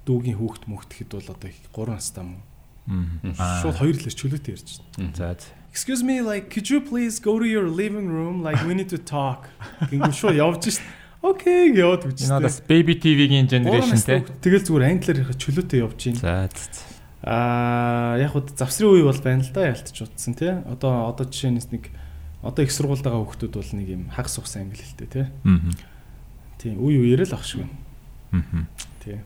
дүүгийн 0.05 0.37
хүүхд 0.37 0.63
мөхтөхэд 0.69 1.09
бол 1.17 1.29
одоо 1.33 1.49
3 1.49 1.97
настай 1.97 2.23
юм. 2.23 2.41
Аа. 2.87 3.61
Шууд 3.65 3.77
хоёр 3.81 3.95
хэлээр 3.97 4.15
чөлөөтэй 4.15 4.53
ярьж 4.53 4.69
байна. 4.97 5.13
За. 5.17 5.35
Excuse 5.73 6.05
me 6.05 6.21
like 6.21 6.53
could 6.53 6.69
you 6.69 6.79
please 6.79 7.19
go 7.19 7.39
to 7.41 7.45
your 7.45 7.67
living 7.67 8.07
room 8.07 8.45
like 8.45 8.61
we 8.63 8.73
need 8.77 8.89
to 8.93 9.01
talk. 9.01 9.49
Гинг 9.89 10.13
шууд 10.13 10.37
явж 10.37 10.69
шít. 10.69 10.81
Окей 11.25 11.73
яваад 11.73 12.05
үчтэй. 12.05 12.29
Энэ 12.29 12.45
бас 12.45 12.61
baby 12.61 12.93
TV-гийн 12.95 13.49
generation 13.49 13.97
те. 13.97 14.21
Тэгэл 14.45 14.65
зүгээр 14.69 14.85
англиар 14.85 15.17
ярих 15.25 15.37
чөлөөтэй 15.41 15.81
явж 15.81 15.99
байна. 16.13 16.21
За. 16.21 16.93
Аа 17.25 18.21
яг 18.21 18.37
хуу 18.37 18.45
завсрын 18.45 18.93
үе 18.93 19.03
бол 19.09 19.21
байна 19.25 19.41
л 19.41 19.49
да 19.49 19.73
ялтч 19.73 19.97
утсан 20.05 20.37
те. 20.37 20.61
Одоо 20.69 21.09
одоо 21.09 21.25
жишээнээс 21.25 21.73
нэг 21.73 21.89
одоо 22.45 22.61
их 22.61 22.69
сургуульд 22.69 23.01
байгаа 23.01 23.25
хүүхдүүд 23.25 23.53
бол 23.57 23.71
нэг 23.81 23.87
юм 23.89 24.03
хаг 24.13 24.29
сухсан 24.29 24.69
англи 24.69 24.85
хэлтэй 24.85 25.09
те. 25.09 25.23
Аа. 25.41 25.73
Тийм 26.61 26.77
үе 26.77 27.01
үеэрээ 27.01 27.25
л 27.25 27.33
ах 27.33 27.41
шиг 27.41 27.65
байна. 27.65 27.73
Аа. 28.45 28.69
Тийм. 29.01 29.25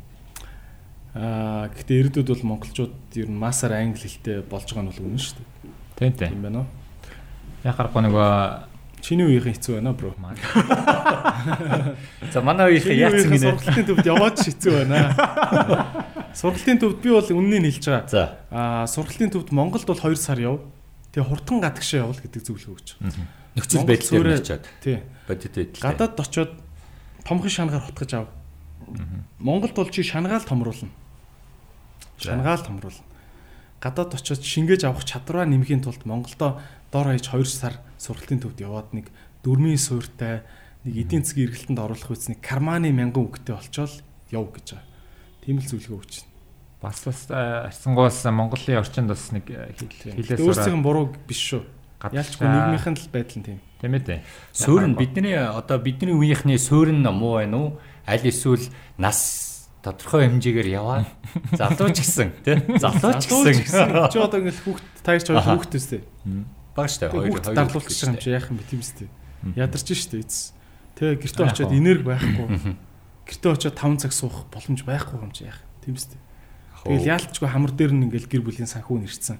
Аа 1.19 1.67
гэхдээ 1.75 1.99
ирээдүйд 1.99 2.31
бол 2.31 2.55
монголчууд 2.55 2.95
ер 3.19 3.27
нь 3.27 3.35
масаар 3.35 3.75
англи 3.75 4.07
хэлтэй 4.07 4.39
болж 4.47 4.71
байгаа 4.71 4.87
нь 4.87 4.91
бол 4.95 5.03
үнэн 5.03 5.19
шүү 5.19 5.35
дээ. 5.35 5.51
Тийм 5.99 6.15
тийм. 6.15 6.31
Тийм 6.31 6.47
байна 6.47 6.63
уу? 6.63 6.71
Яхахгүй 7.67 8.07
нөгөө 8.07 9.03
чиний 9.03 9.27
үеийн 9.27 9.51
хэцүү 9.51 9.83
байна 9.83 9.91
бро. 9.91 10.15
За 12.31 12.39
манай 12.39 12.71
үеийн 12.71 13.03
яатсан 13.03 13.35
гинэ. 13.35 13.51
Сургалтын 13.51 13.83
төвд 13.91 14.07
яваад 14.07 14.39
хэцүү 14.39 14.71
байна. 14.79 15.11
Сургалтын 16.39 16.79
төвд 16.79 17.03
би 17.03 17.11
бол 17.11 17.27
үннийг 17.35 17.67
хэлж 17.67 17.91
байгаа. 17.91 18.07
За. 18.07 18.39
Аа 18.47 18.87
сургалтын 18.87 19.35
төвд 19.35 19.51
Монголд 19.51 19.91
бол 19.91 19.99
2 19.99 20.15
сар 20.15 20.39
яв. 20.39 20.63
Тэгээ 21.11 21.27
хурдан 21.27 21.59
гадагшаа 21.59 22.07
явал 22.07 22.15
гэдэг 22.15 22.47
зөвлөгөө 22.47 22.79
өгч. 22.79 22.95
Нөхцөл 23.59 23.83
байдал 23.83 24.39
очиод. 24.39 24.63
Тий. 24.79 25.03
Бодит 25.27 25.51
байдал. 25.51 25.83
Гадаад 25.83 26.15
очиод 26.15 26.55
томхон 27.27 27.51
шангаар 27.51 27.83
хутгаж 27.83 28.23
ав. 28.23 28.31
Монголд 29.39 29.75
бол 29.75 29.89
чи 29.89 30.03
шангаал 30.03 30.43
томруулна. 30.47 30.89
Шангаал 32.19 32.63
томруулна. 32.63 33.07
Гадаад 33.79 34.13
очиод 34.13 34.43
шингээж 34.43 34.83
авах 34.83 35.07
чадвараа 35.07 35.47
нэмхийн 35.47 35.81
тулд 35.81 36.03
Монголдо 36.03 36.59
дор 36.91 37.05
хаяж 37.15 37.31
2 37.31 37.47
сар 37.47 37.79
сургалтын 37.97 38.43
төвд 38.43 38.59
яваад 38.59 38.91
нэг 38.91 39.07
дөрмийн 39.43 39.79
суурьтай 39.79 40.43
нэг 40.83 40.93
эдийн 40.95 41.23
засгийн 41.23 41.47
эргэлтэнд 41.47 41.79
оруулах 41.79 42.11
үсний 42.11 42.35
карманы 42.35 42.91
мянган 42.91 43.31
үгтэй 43.31 43.55
болчоод 43.55 44.03
яв 44.31 44.51
гэж 44.51 44.67
байгаа. 44.75 44.87
Тийм 45.43 45.59
л 45.59 45.67
зөвлөгөө 45.67 45.99
өгч 45.99 46.13
байна. 46.23 46.29
Бас 46.79 46.99
бас 47.03 47.19
арсангуус 47.31 48.19
Монголын 48.27 48.79
орчинд 48.79 49.07
бас 49.11 49.31
нэг 49.31 49.47
хэлээс 49.47 50.39
өөрсдийн 50.39 50.83
буруу 50.83 51.15
биш 51.27 51.55
шүү. 51.55 51.63
Ялчгүй 52.11 52.47
нийгмийнхэн 52.47 52.95
л 52.95 53.11
байдал 53.11 53.39
нь 53.39 53.47
тийм. 53.47 53.59
Тийм 53.79 53.95
ээ. 53.95 54.23
Суурь 54.51 54.87
нь 54.87 54.95
бидний 54.95 55.35
одоо 55.35 55.79
бидний 55.79 56.15
үеийнхний 56.15 56.59
суурь 56.59 56.91
нь 56.91 57.03
муу 57.03 57.39
байна 57.39 57.57
уу? 57.59 57.69
Аль 58.07 58.23
эсвэл 58.23 58.63
нас 58.95 59.48
тодорхой 59.79 60.27
хэмжээгээр 60.27 60.69
яваа. 60.75 61.07
Залууч 61.55 61.97
гэсэн 62.03 62.29
тий. 62.43 62.57
Залууч 62.79 63.23
гэсэн. 63.31 64.11
Чи 64.11 64.17
одоо 64.19 64.39
ингээл 64.43 64.63
хүүхд 64.67 64.85
таяр 65.03 65.23
ч 65.23 65.27
хоёр 65.31 65.45
хүүхд 65.45 65.71
төстэй. 65.71 66.01
Баг 66.75 66.87
штэ 66.91 67.11
хоёр 67.11 67.31
хоёр 67.31 67.55
дарлуулчих 67.55 68.07
юм 68.07 68.19
чи 68.19 68.29
яах 68.35 68.51
юм 68.51 68.59
бэ 68.59 68.67
тийм 68.67 68.83
үстэй. 68.83 69.07
Ядарч 69.55 69.87
штэ 69.95 70.19
эцэс. 70.19 70.51
Тэгээ 70.99 71.23
гэртээ 71.23 71.47
очиод 71.47 71.71
энерги 71.71 72.05
байхгүй. 72.11 72.75
Гэртээ 73.23 73.51
очиод 73.55 73.75
5 73.79 74.03
цаг 74.03 74.11
суух 74.11 74.47
боломж 74.51 74.83
байхгүй 74.83 75.15
юм 75.15 75.31
чи 75.31 75.47
яах. 75.47 75.63
Тийм 75.79 75.95
үстэй. 75.95 76.19
Тэгэл 76.83 77.11
яалтчгүй 77.15 77.47
хамар 77.47 77.71
дээр 77.71 77.91
нь 77.95 78.03
ингээл 78.11 78.27
гэр 78.27 78.43
бүлийн 78.43 78.67
санхүү 78.67 79.03
нэрсэн. 79.03 79.39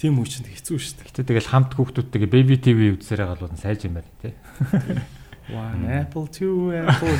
Тийм 0.00 0.18
үе 0.20 0.28
чинь 0.28 0.48
хэцүү 0.48 0.76
дээ. 0.80 1.06
Гэтэ 1.12 1.28
тэгэл 1.28 1.52
хамт 1.52 1.72
хүүхдүүдтэйгээ 1.76 2.28
baby 2.28 2.56
TV 2.58 2.98
үзсээрээ 2.98 3.30
галууд 3.30 3.56
сайж 3.56 3.86
юм 3.86 4.00
байна 4.00 4.10
тий. 4.20 4.34
One 5.52 5.84
apple 5.92 6.24
two 6.32 6.72
apple 6.72 7.12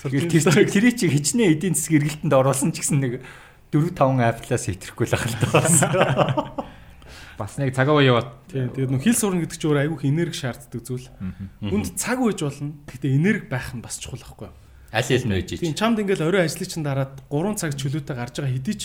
тэгэл 0.00 0.48
тэр 0.48 0.64
тэр 0.72 0.84
чи 0.96 1.06
хичнээн 1.12 1.52
эдийн 1.52 1.76
засаг 1.76 2.00
эргэлтэнд 2.00 2.32
оруулсан 2.32 2.72
ч 2.72 2.80
гэсэн 2.80 2.96
нэг 3.04 3.20
4 3.68 3.92
5 3.92 4.24
апплаас 4.24 4.64
хэтрэхгүй 4.64 5.04
л 5.04 5.16
ахал 5.20 5.36
таа. 5.36 6.64
Бас 7.40 7.60
нэг 7.60 7.76
цагаа 7.76 8.00
яваад 8.00 8.32
тийм 8.48 8.72
тэгээд 8.72 8.88
нөх 8.88 9.04
хил 9.04 9.12
сурна 9.12 9.44
гэдэг 9.44 9.60
чинь 9.60 9.68
өөр 9.68 9.80
айгүйх 9.84 10.08
энерги 10.08 10.40
шаарддаг 10.40 10.80
зүйл. 10.80 11.12
Үнд 11.60 11.92
цаг 12.00 12.24
үйж 12.24 12.40
болно. 12.40 12.72
Гэхдээ 12.88 13.12
энерги 13.12 13.52
байх 13.52 13.76
нь 13.76 13.84
бас 13.84 14.00
чухал 14.00 14.24
байхгүй 14.24 14.48
юу? 14.48 14.56
Аль 14.96 15.04
аль 15.12 15.28
нь 15.28 15.36
үйж. 15.36 15.60
Тийм 15.60 15.76
чамд 15.76 16.00
ингээл 16.00 16.24
орой 16.24 16.48
ажлыг 16.48 16.72
чинь 16.72 16.80
дараад 16.80 17.20
3 17.28 17.60
цаг 17.60 17.76
чөлөөтэй 17.76 18.16
гарч 18.16 18.40
байгаа 18.40 18.56
хэдий 18.56 18.76
ч 18.80 18.82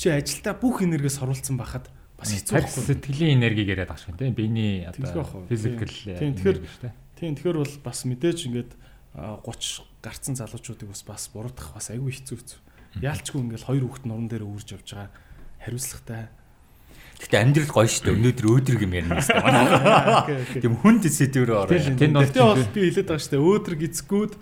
чи 0.00 0.08
ажилдаа 0.08 0.56
бүх 0.56 0.80
энергиэс 0.80 1.20
оруулсан 1.20 1.60
байхад 1.60 1.92
бас 2.22 2.30
хэцүү 2.30 2.54
байхгүй. 2.54 2.82
Сэтгэлийн 2.86 3.36
энерги 3.42 3.66
яриад 3.66 3.90
байгаа 3.90 4.06
шүү 4.06 4.16
дээ. 4.22 4.30
Биений 4.30 4.86
одоо 4.86 5.26
физикал 5.50 5.90
тийм 5.90 6.32
тэгэхээр 6.38 6.58
Тийм 7.22 7.38
тэгэхээр 7.38 7.58
бол 7.62 7.74
бас 7.86 8.02
мэдээж 8.02 8.38
ингээд 8.50 8.74
30 9.14 10.02
гарцсан 10.02 10.34
залуучуудыг 10.34 10.90
бас 10.90 11.06
бас 11.06 11.30
буруудах 11.30 11.70
бас 11.70 11.94
айгүй 11.94 12.18
хэцүү 12.18 12.34
хэцүү. 12.34 12.58
Яалчгүй 12.98 13.38
ингээд 13.46 13.62
хоёр 13.62 13.86
хүүхэд 13.86 14.10
нуран 14.10 14.26
дээр 14.26 14.42
өөрж 14.42 14.74
явж 14.74 14.90
байгаа 14.90 15.14
хариуцлагатай. 15.62 16.34
Гэтэ 17.22 17.38
амьдрал 17.38 17.70
гоё 17.70 17.86
шүү 17.86 18.02
дээ. 18.10 18.16
Өнөөдөр 18.18 18.46
өөдрөг 18.50 18.82
юм 18.82 18.94
ярина 18.98 19.22
гэсэн 19.22 19.38
юм. 19.38 20.66
Тийм 20.66 20.74
хүнд 20.82 21.06
сэдвээр 21.06 21.52
ороо. 21.54 21.78
Тэнд 21.78 22.18
бол 22.18 22.66
би 22.74 22.80
хэлээд 22.90 23.06
байгаа 23.06 23.22
шүү 23.22 23.32
дээ. 23.38 23.46
Өөдрөг 23.46 23.80
эцгүүд 23.86 24.32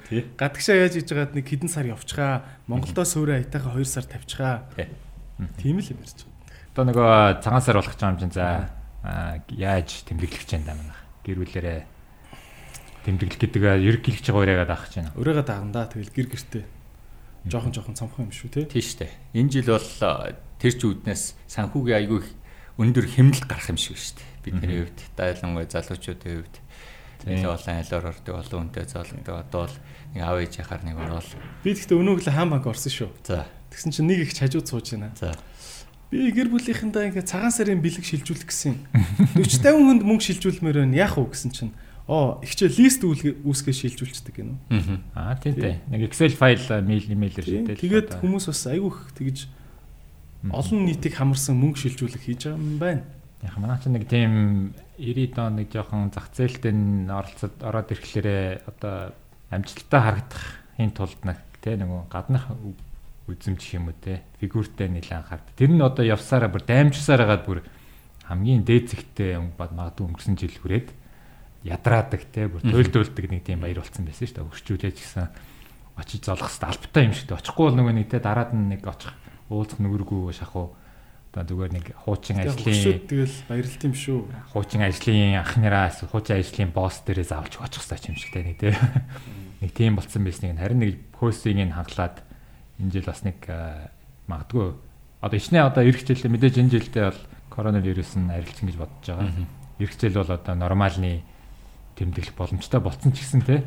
гадагшаа 0.40 0.76
яаж 0.80 0.94
иж 0.96 1.08
байгаад 1.12 1.37
нэг 1.37 1.44
хэдэн 1.44 1.68
сар 1.68 1.92
явчихаа. 1.92 2.49
Монголдоо 2.64 3.04
суурэ 3.04 3.44
айтайгаа 3.44 3.76
2 3.76 3.84
сар 3.84 4.08
тавьчихаа. 4.08 4.64
Тийм 5.60 5.84
л 5.84 5.92
юм 5.92 6.00
ярьж. 6.00 6.29
Одоо 6.80 6.96
нөгөө 6.96 7.44
цагаан 7.44 7.60
сар 7.60 7.76
болох 7.76 7.92
гэж 7.92 8.00
байгаа 8.00 8.14
юм 8.16 8.20
чинь 8.25 8.32
за 8.32 8.72
яаж 9.52 10.00
тэмдэглэж 10.08 10.49
чинь 10.49 10.64
даа 10.64 10.80
манай. 10.80 10.96
Гэр 11.28 11.44
бүлэрээ 11.44 11.80
тэмдэглэх 13.04 13.37
гэдэг 13.37 13.60
ерөглөж 13.84 14.25
байгаа 14.25 14.40
ураагаад 14.40 14.72
авах 14.72 14.88
гэж 14.88 14.94
байна. 14.96 15.12
Ураагаад 15.20 15.50
авна 15.52 15.72
да. 15.76 15.92
Тэгэл 15.92 16.08
гэр 16.08 16.28
гэртээ 16.32 16.64
жоохон 17.52 17.76
жоохон 17.76 18.00
цамхан 18.00 18.25
юм 18.25 18.32
шүү 18.32 18.49
те. 18.49 18.64
Тийм 18.64 18.80
шүү 18.80 18.96
дээ. 18.96 19.12
Энэ 19.37 19.52
жил 19.60 19.68
бол 19.76 19.88
тэр 20.56 20.72
ч 20.72 20.80
үүднээс 20.88 21.25
санхүүгийн 21.52 22.00
айгүй 22.00 22.20
өндөр 22.80 23.06
хэмнэлт 23.12 23.44
гарах 23.44 23.68
юм 23.68 23.76
шиг 23.76 24.00
шүү 24.00 24.16
дээ. 24.16 24.32
Бидний 24.40 24.80
хувьд 24.80 25.00
дайлангуй 25.20 25.68
залуучуудын 25.68 26.32
хувьд 26.40 26.56
тэгэл 27.28 27.44
олон 27.60 27.76
айлаар 27.76 28.08
ордог 28.08 28.34
олон 28.40 28.72
хүнтэй 28.72 28.88
зоолдог. 28.88 29.37
Одоо 29.37 29.68
бол 29.68 29.76
нэг 30.16 30.22
аав 30.25 30.40
ээж 30.40 30.64
яхаар 30.64 30.80
нэг 30.88 30.96
ороод. 30.96 31.28
Би 31.60 31.76
тэгтээ 31.76 32.00
өнөөгөө 32.00 32.32
хаан 32.32 32.49
банк 32.49 32.64
орсон 32.64 32.88
шүү. 32.88 33.12
За. 33.28 33.44
Тэгсэн 33.68 33.92
чинь 33.92 34.08
нэг 34.08 34.25
их 34.25 34.32
хажууд 34.32 34.64
сууж 34.64 34.96
байна. 34.96 35.12
За. 35.20 35.37
Би 36.10 36.30
гэр 36.34 36.50
бүлийнхэндээ 36.50 37.14
ингээ 37.14 37.26
цагаан 37.26 37.54
сарын 37.54 37.78
бэлэг 37.78 38.02
шилжүүлэх 38.02 38.50
гэсэн. 38.50 38.74
40 39.38 39.62
50 39.62 39.78
хүнд 39.78 40.02
мөнгө 40.02 40.26
шилжүүлмээр 40.26 40.82
байна. 40.82 40.98
Яах 40.98 41.14
вэ 41.14 41.30
гэсэн 41.30 41.54
чинь 41.54 41.72
Оо, 42.10 42.42
ихчээ 42.42 42.74
лист 42.74 43.06
үүсгээ 43.06 43.70
шилжүүлцдэг 43.70 44.34
гэнэ. 44.42 44.58
Аа, 45.14 45.38
тийм 45.38 45.54
тийм. 45.54 45.78
Нэг 45.94 46.10
Excel 46.10 46.34
файл 46.34 46.58
мэйл 46.82 47.06
имэйлээр 47.06 47.46
шийдэл. 47.46 47.78
Тэгээд 47.78 48.18
хүмүүс 48.18 48.50
бас 48.50 48.66
айгүйх 48.66 49.14
тэгж 49.14 49.46
олон 50.50 50.90
нийтийг 50.90 51.14
хамарсан 51.14 51.54
мөнгө 51.54 51.78
шилжүүлэх 51.86 52.26
хийж 52.26 52.50
байгаа 52.50 52.58
юм 52.58 52.82
байна. 52.82 53.06
Яг 53.46 53.54
манай 53.62 53.78
ч 53.78 53.86
нэг 53.86 54.10
тийм 54.10 54.74
90 54.98 55.38
дон 55.38 55.62
нэг 55.62 55.70
жоохон 55.70 56.10
зах 56.10 56.34
зээлтэй 56.34 56.74
оролцоод 57.06 57.56
ороод 57.62 57.94
ирэхлээрээ 57.94 58.66
одоо 58.66 59.14
амжилттай 59.54 60.00
харагдахын 60.02 60.90
тулд 60.90 61.20
нэг 61.22 61.38
тий 61.62 61.78
нэг 61.78 62.10
гаднах 62.10 62.50
үзэмж 63.30 63.62
юм 63.76 63.90
уу 63.90 63.96
те 63.99 64.22
фигүртэй 64.42 64.88
нэлээд 64.90 65.18
анхаард. 65.22 65.46
Тэр 65.54 65.70
нь 65.70 65.82
одоо 65.82 66.04
явсараа 66.04 66.50
бүр 66.50 66.64
даймжсаар 66.66 67.22
хагаад 67.22 67.44
бүр 67.46 67.60
хамгийн 68.26 68.62
дээд 68.66 68.90
зэгтээ 68.94 69.38
бод 69.54 69.72
магадгүй 69.75 70.04
өнгөрсөн 70.10 70.37
жил 70.38 70.54
хүрээд 70.54 70.88
ядраадаг 71.66 72.22
те 72.30 72.46
бүр 72.50 72.62
туйлдуулдаг 72.62 73.26
нэг 73.30 73.42
тийм 73.46 73.60
баяр 73.62 73.82
болсон 73.82 74.06
байсан 74.06 74.26
шүү 74.26 74.37
дээ. 74.38 74.50
Өрчүүлээж 74.50 74.96
гисэн 74.96 75.28
очиж 75.99 76.20
золох 76.25 76.49
хэвээр 76.49 76.70
албатай 76.70 77.02
юм 77.04 77.14
шиг 77.14 77.26
дээ. 77.28 77.40
Очихгүй 77.42 77.64
бол 77.68 77.78
нөгөө 77.78 77.94
нэг 77.99 78.08
те 78.08 78.18
дараад 78.22 78.50
нь 78.54 78.70
нэг 78.72 78.82
очих 78.87 79.12
уулзах 79.50 79.82
нүгэргүй 79.82 80.32
шахуу 80.32 80.72
одоо 81.30 81.44
зүгээр 81.46 81.72
нэг 81.75 81.87
хуучин 82.06 82.42
ажлын 82.42 83.06
тэгэл 83.06 83.37
баярлалт 83.46 83.82
юм 83.87 83.94
шүү. 83.94 84.18
Хуучин 84.50 84.82
ажлын 84.82 85.38
анхнараас 85.38 86.02
хуучин 86.06 86.42
ажлын 86.42 86.70
босс 86.75 87.02
дээрээ 87.06 87.28
заавч 87.30 87.54
очих 87.62 87.87
хэрэгтэй 87.87 88.10
юм 88.10 88.18
шиг 88.18 88.30
те 88.34 88.42
нэг 88.42 88.58
те. 88.58 88.75
Нэг 89.62 89.70
тийм 89.76 89.94
болцсон 89.94 90.26
байсныг 90.26 90.58
харин 90.58 90.80
нэг 90.82 90.99
хөөсийг 91.14 91.54
нь 91.54 91.70
хангалаад 91.70 92.25
энэ 92.80 92.90
жил 92.90 93.06
бас 93.06 93.22
нэг 93.22 93.38
магадгүй 94.26 94.75
одоо 95.20 95.37
ичнээ 95.37 95.62
одоо 95.62 95.84
ирэх 95.84 96.02
жил 96.08 96.25
мэдээж 96.32 96.56
энэ 96.58 96.72
жилдээ 96.80 97.04
бол 97.12 97.20
коронавирус 97.52 98.16
нь 98.16 98.32
арилсан 98.32 98.66
гэж 98.72 98.76
бодож 98.80 99.06
байгаа. 99.06 99.30
Ирэх 99.78 99.94
жил 100.00 100.16
бол 100.16 100.32
одоо 100.32 100.54
нормальны 100.56 101.22
тэмдэглэх 102.00 102.34
боломжтой 102.34 102.80
болцсон 102.80 103.12
ч 103.12 103.20
гэсэн 103.20 103.42
те 103.44 103.64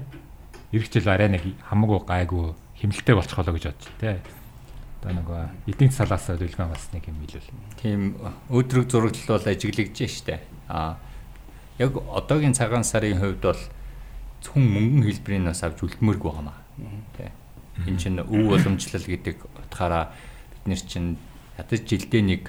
эх 0.74 0.89
жил 0.89 1.08
арай 1.08 1.29
нэг 1.29 1.46
хамаагүй 1.70 2.01
гайгүй 2.10 2.58
хэмнэлтэй 2.82 3.15
болчих 3.15 3.38
болоо 3.38 3.53
гэж 3.53 3.65
бодчих 3.70 3.93
те 4.01 4.17
одоо 5.03 5.20
нөгөө 5.20 5.41
эдийн 5.67 5.91
салаас 5.91 6.32
дэлгэн 6.32 6.72
бас 6.72 6.88
нэг 6.96 7.03
юм 7.12 7.20
билүүл. 7.20 7.50
Тийм 7.77 8.15
өдрөг 8.48 8.88
зураглал 8.88 9.36
бол 9.36 9.51
ажиглагдж 9.51 10.00
штэ. 10.08 10.39
А 10.72 10.98
яг 11.77 12.00
одоогийн 12.00 12.55
цагаан 12.55 12.88
сарын 12.88 13.20
хувьд 13.20 13.43
бол 13.43 13.62
хүн 14.48 14.63
мөнгөн 14.63 15.03
хэлбэрийн 15.03 15.43
нас 15.43 15.60
авч 15.63 15.84
үлдмээргүй 15.84 16.32
байнамаа. 16.32 16.55
Тэ. 17.20 17.36
Энэ 17.82 17.98
чинь 17.98 18.20
өв 18.22 18.53
уламжлал 18.53 19.06
гэдэг 19.06 19.38
утгаараа 19.68 20.13
бид 20.53 20.63
нэр 20.70 20.82
чинь 20.82 21.18
ядаж 21.58 21.82
жилдээ 21.86 22.22
нэг 22.22 22.44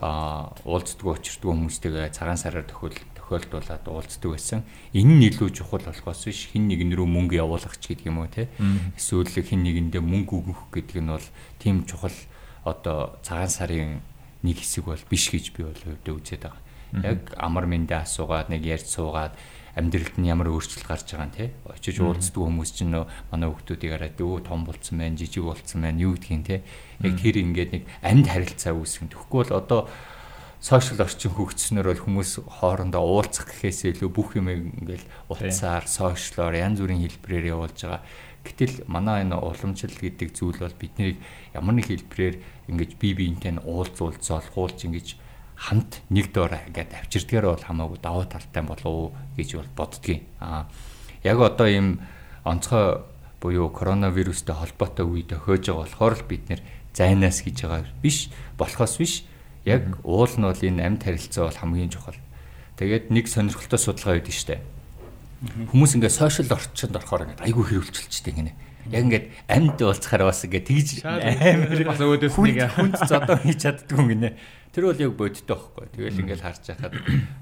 а 0.00 0.52
уулздаг 0.68 1.06
учирдаг 1.06 1.48
хүмүүстэйгээ 1.48 2.12
цагаан 2.12 2.36
сараар 2.36 2.68
төхөл 2.68 2.96
тохиолдуулаад 3.16 3.84
уулздаг 3.88 4.30
байсан. 4.30 4.60
Энэ 4.92 5.12
нь 5.16 5.26
илүү 5.32 5.50
чухал 5.56 5.80
болохоос 5.80 6.28
биш 6.28 6.52
хин 6.52 6.68
нэгэн 6.68 6.92
рүү 6.92 7.08
мөнгө 7.08 7.40
явуулах 7.40 7.80
ч 7.80 7.96
гэдэг 7.96 8.06
юм 8.06 8.20
уу 8.20 8.28
те. 8.28 8.52
Эсвэл 8.94 9.32
хин 9.32 9.64
нэгэндээ 9.64 10.02
мөнгө 10.04 10.34
өгөх 10.44 10.68
гэдэг 10.70 11.00
нь 11.00 11.10
бол 11.10 11.28
тийм 11.58 11.88
чухал 11.88 12.14
одоо 12.62 13.16
цагаан 13.24 13.50
сарын 13.50 14.04
нэг 14.44 14.60
хэсэг 14.60 14.84
бол 14.84 15.02
биш 15.10 15.32
гэж 15.32 15.56
би 15.56 15.64
бол 15.64 15.80
хувьдаа 15.80 16.14
үзээд 16.14 16.42
байгаа. 16.44 16.62
Яг 17.02 17.20
амар 17.34 17.66
мэндэ 17.66 18.04
асуугаад 18.04 18.52
нэг 18.52 18.62
ярьж 18.62 18.86
суугаад 18.86 19.34
амьдралд 19.76 20.16
нь 20.16 20.32
ямар 20.32 20.48
өөрчлөлт 20.48 20.88
гарч 20.88 21.12
байгаа 21.12 21.28
нь 21.28 21.36
те? 21.36 21.44
Очиж 21.68 22.00
уулздаг 22.00 22.40
хүмүүс 22.40 22.70
чинь 22.72 22.96
нөө 22.96 23.04
манай 23.28 23.52
хүмүүсийг 23.52 23.92
хараад 23.92 24.16
өө 24.16 24.48
том 24.48 24.64
болцсон 24.64 24.96
байна 25.04 25.20
жижиг 25.20 25.44
болцсон 25.44 25.84
байна 25.84 26.00
юу 26.00 26.16
гэдгийг 26.16 26.44
те? 26.48 26.64
Яг 27.04 27.20
тэр 27.20 27.36
ингээд 27.44 27.70
нэг 27.76 27.84
амьд 28.00 28.26
харилцаа 28.32 28.72
үүсгэн. 28.72 29.12
Тэгэхгүй 29.12 29.40
бол 29.44 29.52
одоо 29.52 29.80
сошиал 30.64 31.04
орчин 31.04 31.36
хөгжснөөр 31.36 31.86
бол 31.92 32.02
хүмүүс 32.08 32.32
хоорондоо 32.48 33.04
уулзах 33.04 33.52
гэхээс 33.52 34.00
илүү 34.00 34.08
бүх 34.08 34.40
юм 34.40 34.48
ингээл 34.48 35.04
утсаар, 35.28 35.84
сошиалоор 35.84 36.56
янз 36.56 36.80
бүрийн 36.80 37.04
хэлбэрээр 37.04 37.52
явуулж 37.52 37.76
байгаа. 37.76 38.00
Гэтэл 38.48 38.88
манай 38.88 39.28
энэ 39.28 39.36
уламжлал 39.36 39.98
гэдэг 40.00 40.30
зүйл 40.32 40.56
бол 40.56 40.76
биднийг 40.80 41.20
ямар 41.52 41.76
нэг 41.76 41.86
хэлбэрээр 41.92 42.36
ингэж 42.72 42.90
бие 42.96 43.14
биентэй 43.14 43.60
уулзуулж, 43.60 44.24
золхуулж 44.24 44.88
ингэж 44.88 45.25
хамт 45.56 46.04
нэг 46.12 46.32
доор 46.32 46.60
ингээд 46.68 46.92
авчирдгаар 46.92 47.56
бол 47.56 47.64
хамаагүй 47.64 47.98
даваа 47.98 48.26
талтай 48.28 48.62
болов 48.62 48.86
уу 48.86 49.08
гэж 49.36 49.56
бол 49.56 49.72
боддгийн. 49.76 50.22
Аа 50.40 50.68
яг 51.24 51.40
одоо 51.40 51.66
ийм 51.66 52.00
онцгой 52.44 53.02
буюу 53.40 53.72
коронавирустай 53.72 54.54
холбоотой 54.54 55.08
үе 55.08 55.24
тохиож 55.24 55.64
байгаа 55.66 55.82
болохоор 55.82 56.14
л 56.20 56.28
бид 56.28 56.44
нэр 56.52 56.60
зайнаас 56.94 57.40
гэж 57.42 57.56
байгаа 57.64 57.88
биш 58.04 58.28
болохоос 58.58 58.96
биш 59.00 59.24
Яг 59.66 59.98
уул 60.06 60.30
нь 60.30 60.46
бол 60.46 60.54
энэ 60.62 60.78
амьд 60.78 61.02
харилцаа 61.02 61.50
бол 61.50 61.58
хамгийн 61.58 61.90
чухал. 61.90 62.14
Тэгээд 62.78 63.10
нэг 63.10 63.26
сонирхолтой 63.26 63.82
судалгаа 63.82 64.22
өгдөн 64.22 64.30
штэ. 64.30 64.62
Хүмүүс 65.74 65.98
ингээд 65.98 66.14
сошиал 66.14 66.54
орчинд 66.54 66.94
орохоор 66.94 67.26
ингээд 67.26 67.42
айгүй 67.42 67.74
хэрүүлчихэлжтэй 67.74 68.30
гинэ. 68.30 68.54
Яг 68.92 69.02
ингээд 69.06 69.26
амьд 69.48 69.78
уулзахаар 69.82 70.28
бас 70.28 70.44
ингээд 70.46 70.66
тэгж 70.66 70.88
амар 71.02 71.82
бас 71.90 72.00
өөдөөс 72.00 72.36
нэг 72.38 72.58
хүнд 72.76 72.94
зодоо 73.06 73.36
хийж 73.42 73.58
чаддгүй 73.64 74.04
гинэ. 74.14 74.30
Тэр 74.76 74.92
бол 74.92 75.00
яг 75.00 75.12
бодиттой 75.16 75.56
байхгүй. 75.56 75.88
Тэгэл 75.96 76.20
ингээд 76.20 76.42
харж 76.44 76.64
байхад 76.68 76.92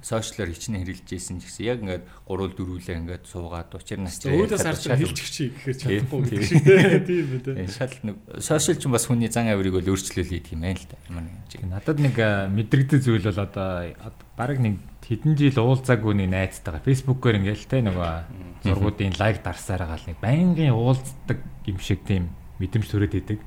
сошиалор 0.06 0.54
хичнээн 0.54 0.86
хэрэлж 0.86 1.08
ийсэн 1.10 1.42
ч 1.42 1.50
гэсэн 1.50 1.66
яг 1.66 1.78
ингээд 1.82 2.04
гурвал 2.30 2.54
дөрвөлээ 2.54 2.98
ингээд 3.02 3.24
суугаад 3.26 3.74
учир 3.74 3.98
нас 3.98 4.22
өөдөөс 4.22 4.62
харж 4.62 4.82
хэлчих 4.94 5.30
чи 5.34 5.50
гэхээр 5.50 5.76
чадахгүй 5.82 6.20
гэдэг 6.30 6.46
шиг 6.46 6.62
тийм 6.62 7.26
үү 7.34 7.40
тийм. 7.42 7.66
Шал 7.74 7.96
нэг 8.06 8.16
сошиал 8.38 8.78
ч 8.78 8.86
бас 8.86 9.10
хүний 9.10 9.26
зан 9.34 9.50
авирыг 9.50 9.82
бол 9.82 9.90
өөрчлөл 9.98 10.30
хийх 10.30 10.54
юм 10.54 10.62
байна 10.62 10.78
л 10.78 10.86
да. 10.86 10.96
Ямар 11.10 11.26
нэг 11.26 11.58
юм. 11.58 11.70
Надад 11.74 11.98
нэг 11.98 12.16
мэдрэгдэл 12.54 13.02
зүйл 13.02 13.26
бол 13.26 13.42
одоо 13.42 13.90
баг 14.38 14.58
нэг 14.62 14.78
хэдэн 15.04 15.36
жил 15.36 15.58
уулзаагүй 15.60 16.14
нэг 16.16 16.28
найзтайгаа 16.32 16.80
фэйсбүүкээр 16.80 17.38
ингээл 17.44 17.68
те 17.68 17.84
нөгөө 17.84 18.12
зургуудын 18.64 19.16
лайк 19.20 19.44
дарсаар 19.44 19.84
гал 19.84 20.04
нэг 20.08 20.18
байнгын 20.24 20.72
уулздаг 20.72 21.38
юм 21.68 21.78
шиг 21.78 22.04
тийм 22.08 22.32
мэдрэмж 22.56 22.88
төрөөд 22.88 23.14
идэг. 23.20 23.40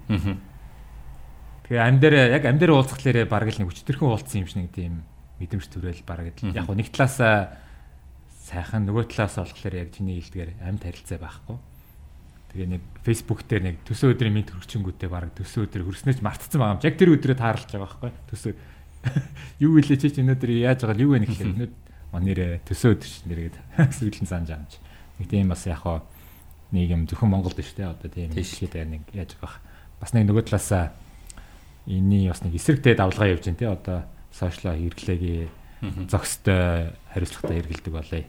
Тэгээ 1.65 1.81
ам 1.81 1.97
дээр 1.97 2.15
яг 2.37 2.43
ам 2.45 2.61
дээр 2.61 2.77
уулзхлаарэ 2.77 3.25
бараг 3.25 3.49
л 3.49 3.59
нэг 3.65 3.73
өчтөрхөн 3.73 4.07
уулзсан 4.07 4.45
юм 4.45 4.47
шиг 4.47 4.61
нэг 4.63 4.71
тийм 4.71 4.93
мэдрэмж 5.41 5.65
төрөөл 5.67 6.03
бараг 6.05 6.37
л 6.37 6.53
яг 6.53 6.69
нэг 6.69 6.93
талаасаа 6.93 7.57
сайхан 8.47 8.85
нөгөө 8.85 9.11
талаас 9.11 9.35
болохоор 9.41 9.75
яг 9.75 9.89
чиний 9.91 10.21
хэлдгээр 10.21 10.61
амьд 10.63 10.85
харилцаа 10.85 11.19
байхгүй. 11.19 11.57
Тэгээ 12.55 12.67
нэг 12.71 12.83
Facebook 13.03 13.43
дээр 13.43 13.63
нэг 13.67 13.75
төсөө 13.83 14.15
өдрийн 14.15 14.31
минь 14.31 14.47
төрчөнгүүтээ 14.47 15.09
бараг 15.11 15.35
төсөө 15.35 15.67
өдөр 15.67 15.83
хөрснөөч 15.83 16.23
мартцсан 16.23 16.61
байгаа 16.63 16.79
юм. 16.79 16.85
Яг 16.87 16.95
тэр 16.95 17.11
өдрөө 17.11 17.35
таарлаж 17.35 17.67
байгаа 17.67 17.83
байхгүй. 17.83 18.11
Төсөө 18.31 18.53
юу 19.65 19.77
илээ 19.79 19.97
чи 19.97 20.21
өнөөдөр 20.21 20.51
яаж 20.51 20.83
байгаа 20.83 21.01
юу 21.01 21.11
вэ 21.15 21.25
гэхээр 21.25 21.51
өнөөдөр 21.53 21.87
манэрэ 22.13 22.63
төсөө 22.63 22.97
өдөр 22.97 23.09
чинь 23.09 23.29
нэргээд 23.31 23.55
сүйдэн 23.97 24.27
санаж 24.27 24.71
чи. 24.71 24.79
Нэг 25.19 25.27
тийм 25.27 25.51
бас 25.51 25.65
яг 25.67 25.83
хаа 25.83 26.05
нэг 26.71 26.91
юм 26.91 27.03
зөвхөн 27.07 27.31
Монголд 27.31 27.59
шүү 27.59 27.77
дээ 27.79 27.91
одоо 27.91 28.09
тийм 28.11 28.31
хэлгээд 28.31 28.75
нэг 28.87 29.03
яаж 29.11 29.35
байгаа. 29.39 29.59
Бас 29.99 30.11
нэг 30.13 30.27
нөгөө 30.27 30.43
талаасаа 30.47 30.93
энэний 31.87 32.27
бас 32.27 32.43
нэг 32.43 32.55
эсрэгтэй 32.55 32.95
давлгаа 32.95 33.31
явж 33.31 33.47
байна 33.47 33.59
тий 33.59 33.69
одоо 33.71 33.97
сошиал 34.31 34.75
хэрэглээгээ 34.75 35.47
зөкстэй 36.11 36.91
хариуцлагатай 37.13 37.55
хэрэгэлдэг 37.63 37.93
болъё. 37.93 38.23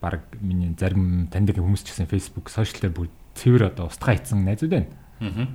Бараг 0.00 0.24
миний 0.40 0.72
зарим 0.76 1.28
таньдаг 1.32 1.60
хүмүүс 1.60 1.84
ч 1.84 1.92
гэсэн 1.92 2.08
Facebook 2.08 2.52
сошиал 2.52 2.88
дээр 2.88 2.94
бүр 2.96 3.08
цэвэр 3.36 3.72
одоо 3.72 3.88
устгаа 3.88 4.16
хийсэн 4.16 4.44
найзууд 4.44 4.72
байна. 4.72 4.88
Аа. 5.20 5.48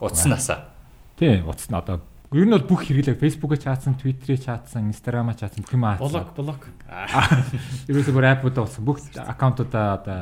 Утаснасаа. 0.00 0.72
Тий, 1.16 1.40
утасна 1.40 1.80
одоо 1.80 2.04
ер 2.34 2.46
нь 2.46 2.50
бол 2.50 2.66
бүх 2.66 2.82
хэрэглээ 2.90 3.22
Facebook-ыг 3.22 3.62
чаацсан, 3.62 3.94
Twitter-ыг 3.94 4.42
чаацсан, 4.42 4.90
Instagram-ыг 4.90 5.38
чаацсан 5.38 5.62
юм 5.62 5.84
аа. 5.86 5.98
Блог, 6.02 6.34
блог. 6.34 6.62
Ерөөсөө 7.86 8.14
бүр 8.14 8.26
аппуудаа 8.34 8.66
болсон. 8.66 8.82
Бүх 8.82 8.98
аккаунтуудаа 9.14 9.86
одоо 9.94 10.18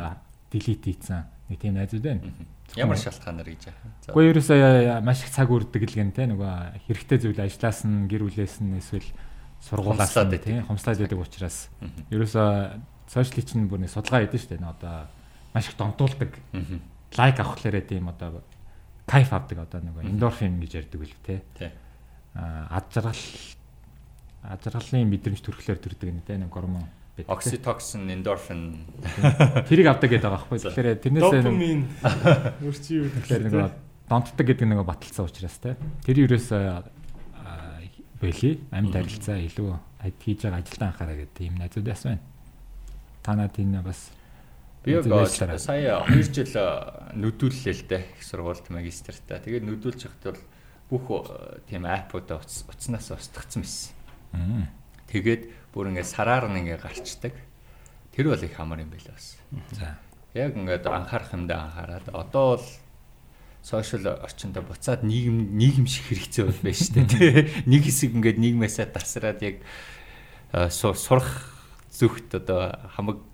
delete 0.52 0.92
хийсэн. 0.92 1.24
Нэг 1.48 1.58
тийм 1.60 1.80
найзууд 1.80 2.04
байна. 2.04 2.28
Ямар 2.76 3.00
шалтгаанаар 3.00 3.48
гэж 3.48 3.72
яах 3.72 3.80
вэ? 3.80 3.88
Гэхдээ 4.12 4.30
ерөөсөө 4.36 5.00
маш 5.00 5.24
их 5.24 5.32
цаг 5.32 5.48
үрдэг 5.48 5.82
л 5.88 5.96
гэн 5.96 6.12
те 6.12 6.28
нөгөө 6.28 6.84
хэрэгтэй 6.88 7.18
зүйл 7.24 7.40
ажиллаас 7.40 7.80
нь 7.88 8.08
гэр 8.08 8.22
бүлээс 8.28 8.56
нь 8.60 8.76
эсвэл 8.80 9.08
сургуулаас 9.64 10.12
нь 10.12 10.40
тийм 10.40 10.64
хомслаад 10.68 10.98
байдаг 11.00 11.20
учраас 11.20 11.68
ерөөсөө 12.12 12.48
сошиал 13.08 13.44
чинь 13.44 13.68
бүр 13.68 13.84
нэг 13.84 13.92
судалгаа 13.92 14.26
хийдэж 14.26 14.42
штэ 14.44 14.60
одоо 14.60 15.08
маш 15.52 15.68
их 15.70 15.76
донтуулдаг. 15.78 16.32
Лайк 17.14 17.36
авахлаарэ 17.38 17.80
тийм 17.84 18.10
одоо 18.10 18.42
кайф 19.06 19.30
авдаг 19.32 19.68
одоо 19.68 19.80
нөгөө 19.84 20.08
эндорфин 20.10 20.58
гэж 20.58 20.72
ярьдаг 20.88 21.00
үл 21.00 21.14
те 21.22 21.44
аа 21.60 21.84
ад 22.34 22.86
жаргал 22.90 23.22
ад 24.44 24.60
жаргалын 24.66 25.08
мэдрэмж 25.08 25.40
төрөхлөөр 25.40 25.80
төрдөг 25.80 26.10
нэг 26.10 26.26
те 26.26 26.38
нэг 26.38 26.50
гормон 26.50 26.84
Oxytocin, 27.14 28.10
endorphin 28.10 28.90
тэрийг 29.70 29.86
авдаг 29.86 30.10
гэдэг 30.10 30.26
байгаа 30.26 30.50
байхгүй. 30.50 30.58
Тэгэхээр 30.66 30.98
тэрнээс 30.98 31.30
допамин 31.30 31.86
өрчий 32.58 33.06
юу 33.06 33.10
тэгэхээр 33.22 33.42
нэг 33.46 33.70
донтдаг 34.10 34.46
гэдэг 34.50 34.66
нэг 34.66 34.82
баталсан 34.82 35.30
учраас 35.30 35.54
те. 35.62 35.78
Тэр 36.02 36.26
юурээс 36.26 36.50
бэлий 38.18 38.66
амьд 38.74 38.98
харилцаа 38.98 39.38
илүү 39.38 39.70
хийж 40.10 40.42
байгаа 40.42 40.58
ажилдаа 40.58 40.88
анхаараа 40.90 41.16
гэдэг 41.22 41.42
юм 41.46 41.56
найзууд 41.62 41.86
бас 41.86 42.02
байна. 42.02 42.22
Танад 43.22 43.54
энэ 43.62 43.78
бас 43.86 44.10
Би 44.84 44.92
сая 45.00 46.04
2 46.04 46.34
жил 46.34 46.52
нүдүүллээ 47.16 47.72
л 47.72 47.84
дээ 47.88 48.02
их 48.04 48.20
сургуульд 48.20 48.68
магистртаа. 48.68 49.40
Тэгээд 49.40 49.64
нүдүүлж 49.64 50.00
байхад 50.04 50.24
бол 50.28 50.42
бүх 50.90 51.28
тийм 51.68 51.86
аппуудаа 51.86 52.40
утаснаас 52.42 53.10
устгацсан 53.10 53.62
байсан. 53.62 54.68
Тэгээд 55.08 55.42
бүр 55.72 55.90
ингээд 55.90 56.10
сараар 56.10 56.48
нь 56.50 56.60
ингээд 56.64 56.82
гарчдаг. 56.82 57.34
Тэр 58.14 58.30
бол 58.30 58.42
их 58.42 58.58
амар 58.60 58.82
юм 58.82 58.90
байл 58.90 59.08
бас. 59.10 59.38
За. 59.72 59.98
Яг 60.34 60.54
ингээд 60.54 60.86
анхаарах 60.86 61.32
юмдаа 61.34 61.66
анхаарад 61.66 62.06
одоо 62.12 62.58
бол 62.58 62.66
сошиал 63.64 64.20
орчинд 64.20 64.60
буцаад 64.60 65.02
нийгэм 65.02 65.56
нийгэм 65.56 65.86
шиг 65.88 66.04
хэрэгцээ 66.12 66.44
бол 66.44 66.60
байна 66.60 66.76
шүү 66.76 67.04
дээ. 67.08 67.64
Нэг 67.64 67.82
хэсэг 67.88 68.12
ингээд 68.12 68.38
нийгмээсээ 68.38 68.92
тасраад 68.92 69.40
яг 69.40 69.56
сурах 70.68 71.48
зүгт 71.88 72.44
одоо 72.44 72.76
хамаг 72.92 73.24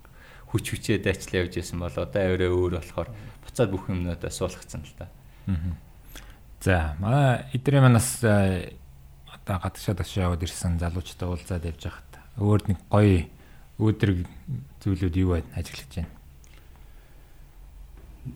хүч 0.49 0.65
хүчээ 0.71 1.03
дайчлаа 1.03 1.43
явж 1.43 1.59
исэн 1.59 1.83
бол 1.83 1.91
одоо 1.91 2.21
өөрөө 2.31 2.51
өөр 2.51 2.73
болохоор 2.79 3.09
буцаад 3.43 3.69
бүх 3.75 3.91
юмнуудаа 3.91 4.31
суулгацсан 4.31 4.87
л 4.87 4.95
та. 4.95 5.11
За 6.61 6.95
манай 6.99 7.45
эдрийн 7.53 7.81
манаас 7.81 8.21
одоо 8.21 9.57
гадагшаа 9.57 9.95
ташаа 9.97 10.29
яваад 10.29 10.45
ирсэн 10.45 10.77
залуучтай 10.77 11.27
уулзаад 11.27 11.65
явж 11.65 11.89
байхад 11.89 12.11
өөр 12.37 12.61
нэг 12.69 12.79
гоё 12.85 13.25
өөдрөг 13.81 14.29
зүйлүүд 14.85 15.15
юу 15.25 15.33
байна 15.33 15.49
ажиглаж 15.57 15.89
байна. 15.97 16.13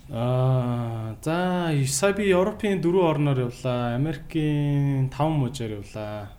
Аа 0.10 1.14
за 1.22 1.70
сая 1.86 2.14
би 2.18 2.34
Европын 2.34 2.82
дөрвөн 2.82 3.10
орноор 3.14 3.40
явлаа. 3.46 3.94
Америкийн 3.94 5.14
5 5.14 5.30
мужаар 5.30 5.78
явлаа. 5.78 6.34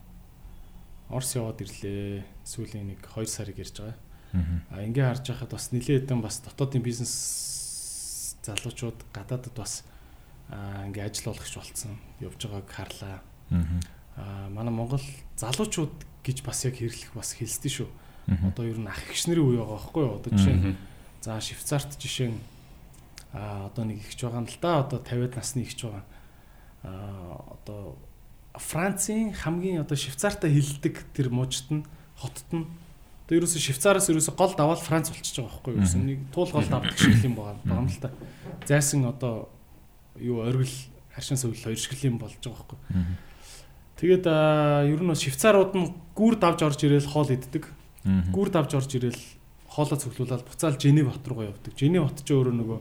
Орос 1.06 1.38
яваад 1.38 1.62
ирлээ. 1.62 2.26
Сүүлийн 2.42 2.98
нэг 2.98 3.06
2 3.14 3.30
сарыг 3.30 3.62
ярьж 3.62 3.78
байгаа. 3.78 3.94
Аа 4.74 4.82
ингээ 4.82 5.06
харж 5.06 5.30
байхад 5.30 5.54
бас 5.54 5.70
нилээд 5.70 6.10
хэдэн 6.10 6.18
бас 6.18 6.42
дотоодын 6.42 6.82
бизнес 6.82 7.14
залуучууд 8.42 9.06
гадаадд 9.14 9.54
бас 9.54 9.86
ингээ 10.50 11.06
ажил 11.10 11.32
олгогч 11.34 11.54
болцсон. 11.56 11.98
Явж 12.20 12.40
байгааг 12.46 12.70
харлаа. 12.70 13.18
Аа 14.16 14.48
манай 14.50 14.72
Монгол 14.72 15.02
залуучууд 15.36 15.94
гэж 16.22 16.42
бас 16.46 16.64
яг 16.64 16.78
хэрлэх 16.78 17.14
бас 17.14 17.34
хэлсэн 17.34 17.70
шүү. 17.70 17.88
Одоо 18.46 18.64
ер 18.66 18.78
нь 18.78 18.86
ах 18.86 18.98
эгч 19.10 19.26
нарын 19.26 19.46
үе 19.46 19.58
байгаа 19.58 19.78
байхгүй 19.78 20.02
юу? 20.02 20.16
Одоо 20.18 20.30
жишээ 20.34 20.56
нь 20.56 20.76
за 21.22 21.38
Швейцарт 21.38 21.98
жишээ 21.98 22.30
нь 22.34 22.40
а 23.34 23.66
одоо 23.68 23.84
нэг 23.84 24.02
ихч 24.02 24.22
байгаа 24.22 24.42
юм 24.42 24.48
л 24.50 24.58
да. 24.62 24.82
Одоо 24.82 24.98
50-аад 25.02 25.34
насны 25.36 25.62
ихч 25.62 25.82
байгаа. 25.82 26.04
а 26.82 27.54
одоо 27.54 27.98
Францын 28.54 29.34
хамгийн 29.34 29.82
одоо 29.82 29.96
Швейцартаа 29.98 30.50
хилдэг 30.50 31.04
тэр 31.12 31.28
мужид 31.30 31.70
нь 31.70 31.84
хотод 32.16 32.48
нь 32.54 32.66
одоо 33.26 33.34
ерөөсө 33.42 33.58
Швейцараас 33.58 34.08
ерөөсө 34.08 34.32
гол 34.38 34.54
даваад 34.54 34.80
Франц 34.80 35.10
болчихж 35.10 35.42
байгаа 35.42 35.50
байхгүй 35.50 35.70
юу? 35.74 35.80
Ерөөсө 35.82 35.98
нэг 35.98 36.18
туул 36.30 36.50
гол 36.54 36.66
давдаг 36.70 36.96
шиг 36.96 37.20
юм 37.26 37.34
байгаа 37.34 37.58
юм 37.66 37.90
л 37.90 37.98
та. 38.00 38.10
Зайсан 38.64 39.04
одоо 39.04 39.50
юу 40.20 40.42
оргил 40.42 40.72
харшин 41.14 41.36
сувл 41.36 41.56
хоёр 41.56 41.78
шиг 41.78 41.96
юм 42.04 42.18
болж 42.18 42.36
байгаа 42.40 42.76
байхгүй? 42.76 42.78
Тэгээд 43.96 44.24
ер 44.28 45.00
нь 45.00 45.16
швейцарууд 45.16 45.72
нь 45.72 45.88
гүр 46.12 46.36
давж 46.36 46.60
орж 46.68 46.80
ирээл 46.84 47.08
хоол 47.08 47.32
иддэг. 47.32 47.64
Гүр 48.04 48.52
давж 48.52 48.76
орж 48.76 48.92
ирээл 48.92 49.22
хоолоо 49.76 49.96
цуглуулаад 49.96 50.44
буцаал 50.44 50.76
Женев 50.80 51.12
хот 51.12 51.28
руугаа 51.28 51.52
явдаг. 51.52 51.72
Женев 51.76 52.08
хот 52.08 52.24
ч 52.24 52.32
өөрөө 52.32 52.54
нөгөө 52.60 52.78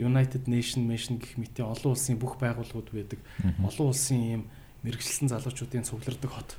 United 0.00 0.48
Nation 0.48 0.84
Mission 0.88 1.20
гэх 1.20 1.36
мэтийн 1.36 1.68
олон 1.68 1.92
улсын 1.92 2.16
бүх 2.16 2.36
байгууллагууд 2.40 2.88
байдаг. 2.92 3.20
Олон 3.60 3.92
улсын 3.92 4.20
ийм 4.20 4.42
мэрэгчлэн 4.84 5.28
залуучуудын 5.28 5.84
цуглардаг 5.84 6.30
хот. 6.32 6.56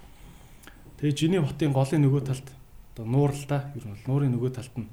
Тэгээ 1.01 1.17
Женев 1.17 1.49
хотын 1.49 1.73
голын 1.73 2.01
нөгөө 2.05 2.21
талд 2.25 2.47
одоо 2.93 3.05
нуур 3.05 3.33
л 3.33 3.45
да. 3.49 3.73
Ер 3.73 3.85
нь 3.85 3.97
нуурын 4.05 4.33
нөгөө 4.37 4.51
талд 4.53 4.75
нь 4.77 4.89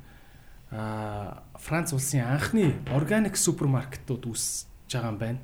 аа 0.72 1.44
Франц 1.56 1.92
улсын 1.92 2.24
анхны 2.24 2.76
органик 2.92 3.36
супермаркетууд 3.36 4.24
үүсэж 4.24 4.67
байгаа 4.88 5.12
юм 5.12 5.18
байна. 5.18 5.38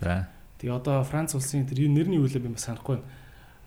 За 0.00 0.28
Тэгээ 0.58 0.74
одоо 0.74 1.06
Франц 1.06 1.38
улсын 1.38 1.70
тэр 1.70 1.86
нэрний 1.86 2.18
юу 2.18 2.26
лээ 2.26 2.42
би 2.42 2.50
бас 2.50 2.66
санахгүй 2.66 2.98
байна. 2.98 3.06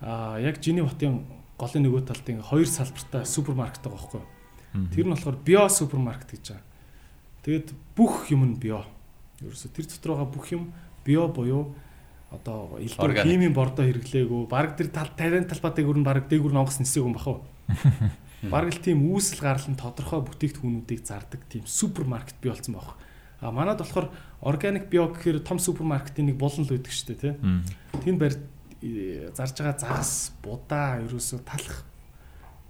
Аа 0.04 0.44
яг 0.44 0.60
Женев 0.60 0.92
хотын 0.92 1.24
голын 1.56 1.88
нөгөө 1.88 2.04
талд 2.04 2.28
ингээ 2.28 2.52
хоёр 2.52 2.68
салбартай 2.68 3.24
супермаркет 3.24 3.80
байгаа 3.80 3.96
байхгүй 3.96 4.20
юу? 4.20 4.28
Тэр 4.92 5.06
нь 5.08 5.14
болохоор 5.16 5.38
био 5.40 5.64
супермаркет 5.72 6.36
гэж 6.36 6.46
байгаа. 6.52 6.68
Тэгэд 7.48 7.68
бүх 7.96 8.28
юм 8.28 8.44
нь 8.44 8.60
био. 8.60 8.84
Ерөөсө 9.40 9.72
тэр 9.72 9.88
дотор 9.88 10.20
байгаа 10.20 10.30
бүх 10.36 10.52
юм 10.52 10.76
био 11.08 11.32
буюу 11.32 11.72
одоо 12.28 12.76
элдв 12.76 13.24
химийн 13.24 13.56
бордоо 13.56 13.88
хэрэглээгүй 13.88 14.52
баг 14.52 14.76
тэр 14.76 14.92
тал 14.92 15.16
тарийн 15.16 15.48
талбай 15.48 15.72
дээгүр 15.72 15.96
нь 15.96 16.04
баг 16.04 16.28
дээгүр 16.28 16.52
нонгос 16.52 16.84
нисээг 16.84 17.08
юм 17.08 17.16
бахав. 17.16 17.40
Баг 18.42 18.74
л 18.74 18.82
тийм 18.82 19.06
үүсэл 19.06 19.38
гарлан 19.38 19.78
тодорхой 19.78 20.26
бүтээгдэхүүнүүдийг 20.26 21.06
зардаг 21.06 21.46
тийм 21.46 21.62
супермаркет 21.70 22.42
бий 22.42 22.50
болсон 22.50 22.74
байх. 22.74 22.98
А 23.38 23.54
манад 23.54 23.78
болохоор 23.78 24.10
органик 24.42 24.90
био 24.90 25.08
гэхээр 25.14 25.46
том 25.46 25.62
супермаркетын 25.62 26.30
нэг 26.30 26.38
болон 26.38 26.66
л 26.66 26.74
үүдэг 26.74 26.92
шүү 26.92 27.08
дээ 27.14 27.22
тий. 27.22 27.34
Тэнд 28.04 28.18
барь 28.20 28.38
э, 28.82 29.30
зарж 29.38 29.56
байгаа 29.62 29.78
загас, 29.78 30.34
будаа 30.42 31.02
ерөөсө 31.06 31.46
талах 31.46 31.86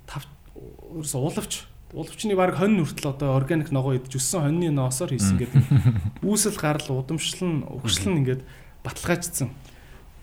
тав 0.05 0.27
ерөөсө 0.55 1.17
уулавч 1.17 1.71
Улвчны 1.91 2.39
баг 2.39 2.55
хонь 2.55 2.79
хүртэл 2.79 3.11
одоо 3.11 3.35
органик 3.35 3.67
ногоо 3.75 3.99
идж 3.99 4.15
өссөн 4.15 4.47
хоньны 4.47 4.71
ноосоор 4.71 5.11
хийсэн 5.11 5.35
гэдэг. 5.43 6.23
Үүсэл 6.23 6.55
гарал 6.55 7.03
удамшлан 7.03 7.67
угшлан 7.67 8.23
ингээд 8.23 8.47
баталгаажсан. 8.79 9.51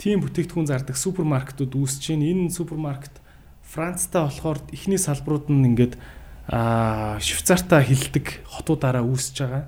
Тийм 0.00 0.24
бүтээгдэхүүн 0.24 0.64
зардаг 0.64 0.96
супермаркетууд 0.96 1.76
үүсэж 1.76 2.16
байна. 2.16 2.24
Энэ 2.24 2.56
супермаркет 2.56 3.20
Францтай 3.68 4.24
болохоор 4.24 4.64
эхний 4.72 4.96
салбарууд 4.96 5.52
нь 5.52 5.68
ингээд 5.76 6.00
аа 6.48 7.20
Швейцартаа 7.20 7.84
хилдэг 7.84 8.48
хотуудаараа 8.48 9.04
үүсэж 9.04 9.36
байгаа. 9.44 9.64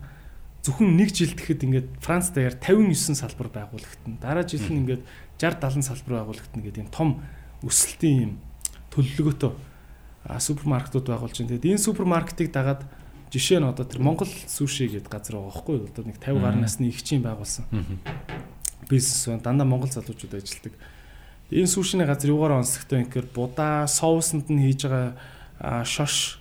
Зөвхөн 0.60 0.92
нэг 0.92 1.16
жил 1.16 1.32
тэгэхэд 1.32 1.64
ингээд 1.64 1.88
Франц 2.04 2.28
даяар 2.36 2.52
59 2.60 3.16
салбар 3.16 3.48
байгуулагдана. 3.48 4.20
Дараа 4.20 4.44
жил 4.44 4.60
нь 4.68 4.84
ингээд 4.84 5.02
60 5.40 5.80
70 5.80 5.88
салбар 5.88 6.20
байгуулагдана 6.20 6.64
гэдэг 6.64 6.82
юм 6.84 6.92
том 6.92 7.08
өсөлтийн 7.64 8.18
юм 8.20 8.32
төлөвлөгөөтэй 8.92 9.52
супермаркетууд 10.36 11.06
байгуулж 11.08 11.36
байна. 11.40 11.50
Тэгээд 11.56 11.68
энэ 11.72 11.80
супермаркетыг 11.80 12.52
дагаад 12.52 12.84
жишээ 13.32 13.64
нь 13.64 13.68
одоо 13.72 13.88
тэр 13.88 14.04
Монгол 14.04 14.28
суши 14.28 14.84
гэдэг 14.90 15.08
газар 15.08 15.40
байгаа 15.40 15.48
байхгүй 15.48 15.74
юу? 15.80 15.88
Одоо 15.88 16.04
нэг 16.04 16.18
50 16.20 16.44
гаруй 16.44 16.60
насны 16.60 16.84
ихчийн 16.92 17.22
байгуулсан. 17.24 17.64
Бизнес 18.90 19.24
байна. 19.30 19.40
Дандаа 19.40 19.64
Монгол 19.64 19.88
залуучууд 19.88 20.34
ажилладаг. 20.34 20.74
Энэ 21.48 21.70
сушины 21.70 22.04
газар 22.04 22.30
юугаар 22.30 22.60
онцлогтой 22.60 23.00
юм 23.00 23.08
гэхээр 23.08 23.28
будаа, 23.32 23.86
соусанд 23.88 24.50
нь 24.50 24.60
хийж 24.60 24.84
байгаа 24.84 25.84
шош 25.88 26.39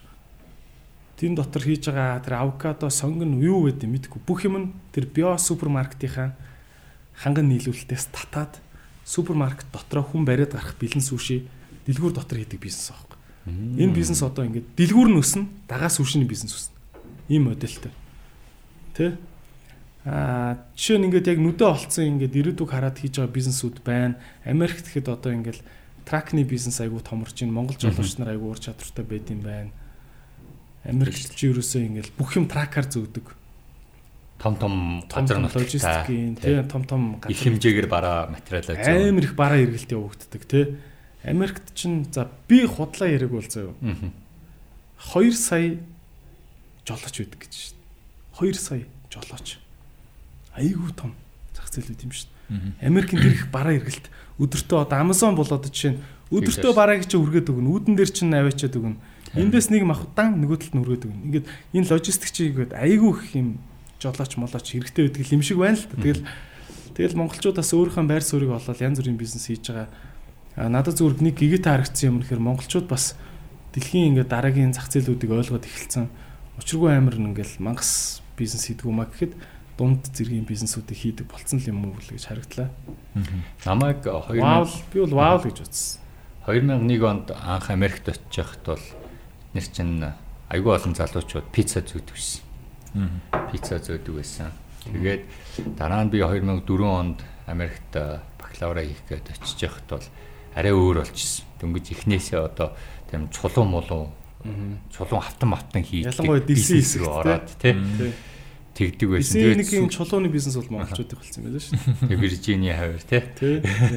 тэн 1.20 1.36
дотор 1.36 1.62
хийж 1.68 1.92
байгаа 1.92 2.24
тэр 2.24 2.40
авокадо, 2.40 2.88
сонгон 2.88 3.44
юу 3.44 3.68
гэдэг 3.68 3.92
мэдгүй. 3.92 4.20
Бүх 4.24 4.48
юм 4.48 4.56
нь 4.56 4.68
тэр 4.96 5.12
био 5.12 5.36
супермаркетынхаа 5.36 6.32
ханган 7.20 7.52
нийлүүлэлтээс 7.52 8.08
татаад 8.16 8.64
супермаркет 9.04 9.68
дотроо 9.76 10.08
хүн 10.08 10.24
бариад 10.24 10.56
гарах 10.56 10.80
бэлэн 10.80 11.04
суши 11.04 11.44
дэлгүүр 11.84 12.16
дотор 12.16 12.40
хийдэг 12.40 12.64
бизнес 12.64 12.96
аахгүй. 12.96 13.20
Энэ 13.52 13.92
бизнес 13.92 14.24
одоо 14.24 14.48
ингээд 14.48 14.80
дэлгүүр 14.80 15.10
нь 15.12 15.20
өснө, 15.20 15.50
дагаа 15.68 15.92
сушины 15.92 16.24
бизнес 16.24 16.56
өснө. 16.56 16.78
Ийм 17.28 17.52
модельтэй. 17.52 17.92
Тэ? 18.96 19.18
Аа 20.06 20.64
жишээ 20.80 21.04
нь 21.04 21.12
ингээд 21.12 21.28
яг 21.36 21.40
нүдэ 21.44 21.66
олцсон 21.66 22.16
ингээд 22.16 22.38
ирээдүг 22.40 22.70
хараад 22.72 23.02
хийж 23.02 23.20
байгаа 23.20 23.36
бизнесүүд 23.36 23.84
байна. 23.84 24.16
Америкт 24.48 24.88
гэхэд 24.88 25.12
одоо 25.12 25.36
ингээд 25.36 25.60
тракны 26.08 26.48
бизнес 26.48 26.80
айгүй 26.80 27.04
томорч 27.04 27.42
байна. 27.44 27.58
Монгол 27.58 27.76
жолооч 27.76 28.16
нар 28.22 28.38
айгүй 28.38 28.48
ур 28.48 28.62
чадвартай 28.62 29.04
байд 29.04 29.28
юм 29.34 29.42
байна. 29.44 29.72
Америкт 30.86 31.36
ч 31.36 31.52
ерөөсөө 31.52 31.82
ингээд 31.88 32.10
бүх 32.16 32.36
юм 32.40 32.48
тракаар 32.48 32.88
зөөдөг 32.88 33.40
том 34.40 34.56
том 34.56 35.04
газар 35.12 35.44
логистикийн 35.44 36.36
тий 36.40 36.64
том 36.64 36.84
том 36.88 37.20
их 37.28 37.44
хэмжээгээр 37.44 37.88
бараа 37.92 38.32
материалаа 38.32 38.80
зөө. 38.80 39.12
Амар 39.12 39.24
их 39.28 39.36
бараа 39.36 39.60
эргэлт 39.60 39.92
явагддаг 39.92 40.44
тий. 40.48 40.80
Америкт 41.28 41.76
чинь 41.76 42.08
за 42.08 42.32
би 42.48 42.64
худлаа 42.64 43.12
яриг 43.12 43.36
бол 43.36 43.44
зөө. 43.44 43.76
2 45.12 45.36
сая 45.36 45.84
жолооч 46.88 47.16
байдаг 47.20 47.40
гэж 47.44 47.54
шүү 47.54 47.76
дээ. 47.76 48.52
2 48.52 48.56
сая 48.56 48.84
жолооч. 49.12 49.60
Айгүй 50.56 50.92
том 50.96 51.12
зах 51.52 51.68
зээл 51.68 51.92
үүд 51.92 52.08
юм 52.08 52.12
шүү 52.16 52.32
дээ. 52.32 52.88
Америкийн 52.88 53.20
тэр 53.20 53.36
их 53.36 53.52
бараа 53.52 53.76
эргэлт 53.76 54.08
өдөртөө 54.40 54.88
одоо 54.88 54.98
Amazon 55.04 55.36
болоод 55.36 55.68
жишээ 55.68 56.00
нь 56.00 56.02
өдөртөө 56.32 56.72
барааг 56.72 57.04
чи 57.04 57.20
үргээд 57.20 57.52
өгнө. 57.52 57.76
Үүдэн 57.76 57.96
дээр 58.00 58.12
чинь 58.16 58.32
аваачаад 58.32 58.80
өгнө. 58.80 58.98
Эндээс 59.38 59.70
нэг 59.70 59.86
махудаан 59.86 60.42
нөгөө 60.42 60.58
талд 60.58 60.74
нь 60.74 60.82
үргээд 60.82 61.06
өгнө. 61.06 61.26
Ингээд 61.30 61.48
энэ 61.78 61.90
логистик 61.90 62.32
чигээд 62.34 62.74
айгүй 62.74 63.12
их 63.14 63.30
юм 63.38 63.50
жолооч 64.02 64.34
молооч 64.40 64.66
хэрэгтэй 64.66 65.12
байдаг 65.12 65.30
юм 65.30 65.44
шиг 65.46 65.58
байна 65.62 65.78
л 65.78 65.86
та. 65.86 66.02
Тэгэл 66.02 66.24
тэгэл 66.98 67.20
монголчуудаас 67.20 67.70
өөрийнхөө 67.76 68.06
байр 68.10 68.26
суурийг 68.26 68.52
олоод 68.58 68.80
янз 68.82 68.98
бүрийн 68.98 69.20
бизнес 69.20 69.46
хийж 69.46 69.70
байгаа. 69.70 69.88
А 70.58 70.70
надад 70.72 70.98
зүгээр 70.98 71.22
нэг 71.22 71.36
гигэтэй 71.38 71.70
харагдсан 71.70 72.08
юм 72.10 72.18
нэхэр 72.26 72.42
монголчууд 72.42 72.88
бас 72.90 73.14
дэлхийн 73.76 74.18
ингээд 74.18 74.34
дараагийн 74.34 74.74
зах 74.74 74.90
зээлүүдийг 74.90 75.30
ойлгоод 75.30 75.68
эхэлсэн. 75.68 76.10
Учиргүй 76.58 76.90
амар 76.90 77.22
ингээл 77.22 77.62
мангас 77.62 78.24
бизнес 78.34 78.66
хийдэг 78.66 78.90
юм 78.90 79.04
а 79.04 79.08
гэхэд 79.08 79.38
дунд 79.78 80.10
зэргийн 80.12 80.44
бизнесүүдийг 80.44 81.00
хийдэг 81.00 81.26
болцсон 81.30 81.62
юм 81.64 81.86
уу 81.88 81.96
гэж 81.96 82.28
харагдлаа. 82.28 82.74
Намайг 83.64 84.04
2000 84.04 84.42
Вау 84.42 84.66
би 84.92 85.00
бол 85.06 85.16
вау 85.16 85.38
гэж 85.40 85.58
утсан. 85.64 86.02
2001 86.50 87.04
онд 87.06 87.32
анх 87.32 87.70
Америкт 87.70 88.10
очиж 88.10 88.36
байхад 88.36 88.64
бол 88.66 88.86
нэр 89.54 89.66
чин 89.74 90.14
айгүй 90.50 90.76
олон 90.76 90.94
залуучууд 90.98 91.50
пицца 91.54 91.82
зүйдэг 91.82 92.16
байсан 92.16 92.50
пицца 93.52 93.78
зөөдөг 93.78 94.16
байсан. 94.18 94.52
Тэгээд 94.86 95.24
дараа 95.78 96.06
нь 96.06 96.10
би 96.10 96.22
2004 96.24 96.66
онд 96.86 97.20
Америкт 97.46 97.94
бакалавра 98.40 98.82
хийх 98.82 99.04
гээд 99.10 99.30
очиж 99.38 99.60
яхад 99.62 99.86
бол 99.90 100.08
арай 100.56 100.74
өөр 100.74 101.04
болчихсон. 101.06 101.46
Дөнгөж 101.62 101.86
эхнээсээ 101.94 102.40
одоо 102.42 102.74
тийм 103.12 103.30
чулуун 103.30 103.70
мулуу 103.70 104.10
чулуун 104.90 105.22
автан 105.22 105.54
автан 105.54 105.84
хийдэг 105.84 106.18
ялангуяа 106.18 106.46
DC 106.48 106.82
хэсэг 106.82 107.04
ороод 107.06 107.50
тий 107.60 107.76
тэгдэг 108.74 109.10
байсан. 109.12 109.36
Тэгээд 109.38 109.60
нэг 109.60 109.70
юм 109.76 109.90
чулууны 109.92 110.32
бизнес 110.32 110.56
бол 110.56 110.80
монголчуудын 110.80 111.20
болсон 111.20 111.42
байлаа 111.44 111.62
шүү. 111.62 111.78
Тэгээ 112.08 112.22
Виржиний 112.24 112.74
хавар 112.74 113.04
тий. 113.04 113.22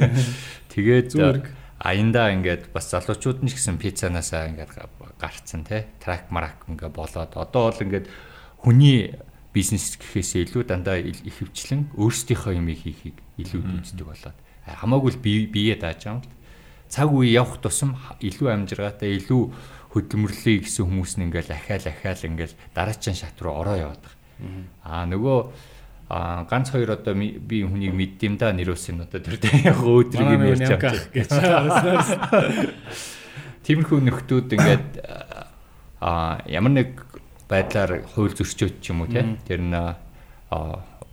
Тэгээд 0.74 1.14
Тэгээд 1.14 1.46
аяндаа 1.83 2.31
ингээд 2.31 2.71
бас 2.71 2.95
залуучууд 2.95 3.42
нь 3.42 3.51
ч 3.51 3.59
гэсэн 3.59 3.77
пиццанаасаа 3.83 4.55
ингээд 4.55 4.79
гарцсан 5.18 5.66
тий. 5.66 5.90
Трак 5.99 6.31
марак 6.31 6.62
ингээд 6.71 6.95
болоод. 6.95 7.35
Одоо 7.35 7.75
бол 7.75 7.83
ингээд 7.83 8.07
хүний 8.62 9.18
бизнес 9.51 9.99
гэхээсээ 9.99 10.47
илүү 10.47 10.62
дандаа 10.71 11.03
их 11.03 11.18
хөвчлэн 11.27 11.90
өөрсдийнхөө 11.99 12.55
юм 12.55 12.71
хийхийг 12.71 13.18
илүү 13.42 13.83
үздэг 13.83 14.07
болоод. 14.07 14.38
Хамаагүй 14.62 15.11
л 15.12 15.18
бие 15.18 15.51
бие 15.51 15.75
дааж 15.75 16.07
байгаа 16.07 16.14
юм 16.16 16.23
л 16.23 16.31
цаг 16.92 17.09
үе 17.11 17.35
явах 17.35 17.59
тусам 17.59 17.99
илүү 18.23 18.49
амжиргаатай 18.53 19.18
илүү 19.18 19.42
хөдөлмөрлөе 19.92 20.62
гэсэн 20.62 20.87
хүмүүс 20.87 21.12
нь 21.18 21.25
ингээл 21.29 21.53
ахаал 21.53 21.85
ахаал 21.88 22.23
ингээл 22.31 22.57
дараачийн 22.77 23.16
шат 23.16 23.37
руу 23.42 23.59
ороо 23.61 23.77
яваад 23.77 24.03
байгаа. 24.07 24.21
Аа 24.85 25.05
нөгөө 25.11 25.38
а 26.12 26.44
ганц 26.44 26.68
хоёр 26.68 26.92
одоо 26.92 27.16
би 27.16 27.64
хүнийг 27.64 27.96
мэддэм 27.96 28.37
да 28.37 28.53
нэрөөс 28.53 28.92
нь 28.92 29.01
одоо 29.01 29.16
тэр 29.16 29.40
яг 29.64 29.81
өөдрийг 29.81 30.29
юм 30.37 30.44
ярьж 30.44 30.68
байгаа. 30.68 30.92
Тиймэрхүү 33.64 33.98
нөхдүүд 34.05 34.48
ингээд 34.53 34.88
а 36.05 36.44
ямар 36.44 36.72
нэг 36.77 37.01
байдлаар 37.48 38.05
хууль 38.12 38.37
зөрчөөд 38.37 38.85
ч 38.85 38.92
юм 38.92 39.09
уу 39.09 39.09
тий 39.09 39.25
тэр 39.48 39.64
нь 39.64 39.72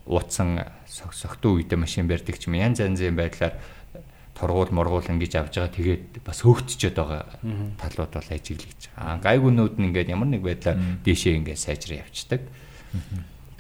ууцсан 0.04 0.68
согтуу 0.92 1.64
үедээ 1.64 1.80
машин 1.80 2.04
барьдаг 2.04 2.36
ч 2.36 2.52
юм 2.52 2.60
янз 2.60 2.84
янзын 2.84 3.16
байдлаар 3.16 3.56
торгуул 4.36 4.76
моргуул 4.76 5.08
ингэж 5.08 5.40
авж 5.40 5.64
байгаа 5.64 5.76
тэгээд 5.80 6.28
бас 6.28 6.44
хөөгтчихэд 6.44 7.00
байгаа 7.00 7.24
талууд 7.80 8.12
бол 8.20 8.30
ажиглаж 8.36 8.92
байгаа. 8.92 9.24
Гайгуунууд 9.24 9.80
нь 9.80 9.96
ингээд 9.96 10.12
ямар 10.12 10.28
нэг 10.28 10.44
байдлаар 10.44 10.76
дээшээ 11.08 11.40
ингээд 11.40 11.64
сайжраа 11.64 12.04
явцдаг. 12.04 12.44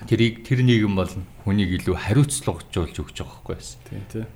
Тэрийг 0.07 0.47
тэр 0.47 0.63
нийгэм 0.63 0.95
бол 0.95 1.11
хүнийг 1.43 1.75
илүү 1.81 1.95
хариуцлагажуулж 1.99 2.95
өгч 2.95 3.17
байгаа 3.19 3.35
байхгүй 3.35 3.55
байсан. 3.55 3.79
Тийм 3.89 4.03
тийм. 4.07 4.27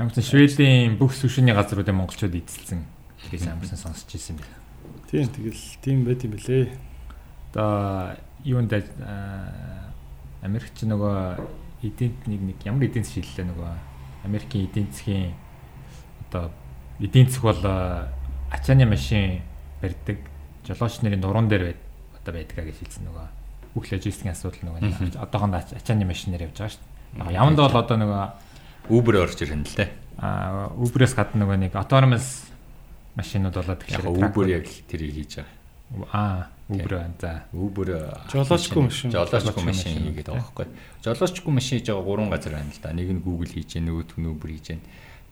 Ямар 0.00 0.12
ч 0.16 0.24
Шведийн 0.24 0.96
бүх 0.96 1.12
сүшиний 1.12 1.52
газруудын 1.52 1.98
монголчууд 2.00 2.32
эзэлсэн. 2.32 2.80
Тэрээс 3.28 3.52
амарсан 3.52 3.76
сонсч 3.76 4.08
ирсэн 4.16 4.40
байна. 4.40 4.56
Тийм 5.10 5.28
тэгэл 5.28 5.62
тийм 5.84 5.98
байт 6.08 6.24
юм 6.24 6.32
бэлээ 6.32 6.72
одоо 7.52 8.16
юунд 8.44 8.72
Америкч 10.40 10.86
нөгөө 10.86 11.44
эдийн 11.82 12.14
нэг 12.24 12.40
нэг 12.40 12.58
ямар 12.64 12.86
эдийн 12.88 13.04
засаг 13.04 13.26
шийдлээ 13.26 13.50
нөгөө 13.50 13.72
Америкийн 14.24 14.64
эдийн 14.70 14.88
засгийн 14.88 15.34
одоо 16.30 16.48
эдийн 17.00 17.28
засаг 17.28 17.44
бол 17.44 17.62
ачааны 18.54 18.86
машин 18.86 19.42
барьдаг 19.82 20.18
жолооч 20.64 21.02
нарын 21.02 21.20
нуруунд 21.20 21.50
дээр 21.50 21.74
байд 21.74 21.80
одоо 22.22 22.32
байдгаа 22.38 22.64
гэж 22.64 22.76
хэлсэн 22.80 23.04
нөгөө 23.10 23.39
бүх 23.74 23.90
логистикийн 23.90 24.34
асуудал 24.34 24.62
нөгөө 24.66 25.18
одоохонд 25.20 25.54
ачааны 25.78 26.04
машинаар 26.08 26.48
явж 26.50 26.56
байгаа 26.58 26.74
шүү 26.74 26.82
дээ. 26.82 27.34
Яванд 27.38 27.58
бол 27.58 27.76
одоо 27.80 27.96
нөгөө 27.98 28.24
Uber 28.90 29.14
орж 29.22 29.38
ирэн 29.42 29.62
л 29.62 29.76
дээ. 29.78 29.90
Аа 30.18 30.74
Uber-ээс 30.74 31.14
гадна 31.14 31.46
нөгөө 31.46 31.58
нэг 31.70 31.72
autonomous 31.78 32.50
машинууд 33.14 33.54
болоод 33.54 33.80
тэгэхээр 33.86 34.06
Uber 34.10 34.46
яг 34.50 34.66
тэрийг 34.90 35.14
хийж 35.14 35.32
байгаа. 35.40 36.10
Аа 36.10 36.50
Uber 36.70 36.92
за. 37.18 37.46
Uber 37.54 37.88
жолоочгүй 38.30 38.82
машин. 38.86 39.10
Жолоочгүй 39.10 39.64
машин 39.66 39.90
хийгээд 39.98 40.30
байгаа 40.30 40.42
байхгүй. 40.42 40.66
Жолоочгүй 41.02 41.52
машин 41.54 41.78
хийж 41.78 41.86
байгаа 41.90 42.06
гурван 42.06 42.30
газар 42.30 42.54
байна 42.58 42.70
л 42.70 42.82
да. 42.82 42.94
Нэг 42.94 43.10
нь 43.10 43.22
Google 43.22 43.50
хийж 43.50 43.74
гэн, 43.74 43.86
нөгөөх 43.90 44.18
нь 44.18 44.30
Uber 44.30 44.50
хийж 44.50 44.66
гэн. 44.70 44.82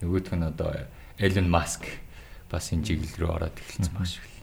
Нөгөөх 0.03 0.35
нь 0.35 0.47
одоо 0.47 0.71
Elon 1.19 1.49
Musk 1.51 1.87
бас 2.51 2.71
энэ 2.75 2.87
чиглэл 2.87 3.19
рүү 3.23 3.31
ороод 3.31 3.55
эхэлсэн 3.55 3.95
баг 3.95 4.07
шиг. 4.07 4.38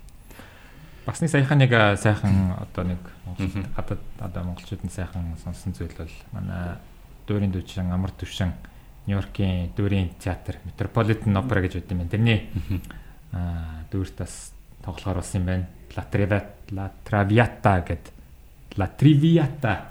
Бас 1.05 1.21
нэг 1.21 1.29
саяхан 1.29 1.61
нэг 1.61 1.69
сайхан 2.01 2.57
одоо 2.57 2.83
нэг 2.83 3.01
хадад 3.77 4.01
одоо 4.17 4.41
монголчууд 4.43 4.81
нь 4.81 4.89
сайхан 4.89 5.37
сонсон 5.37 5.77
зүйл 5.77 5.93
бол 5.93 6.09
манай 6.33 6.81
дуурийн 7.29 7.53
дүүчин 7.53 7.93
амар 7.93 8.09
төвшин 8.09 8.53
Нью-Йоркийн 9.05 9.77
дуурийн 9.77 10.17
театр 10.17 10.57
Metropolitan 10.65 11.37
Opera 11.37 11.61
гэж 11.61 11.77
байдаг 11.77 11.93
юм. 11.93 12.09
Тэрний 12.09 12.39
аа 13.37 13.85
дүүрт 13.93 14.17
бас 14.17 14.49
тоглохоор 14.81 15.21
болсон 15.21 15.41
юм 15.41 15.45
байна. 15.45 15.65
La 15.93 16.05
La 16.73 16.89
Traviata 16.89 17.85
гэд 17.85 18.05
La 18.81 18.89
Triviata 18.89 19.85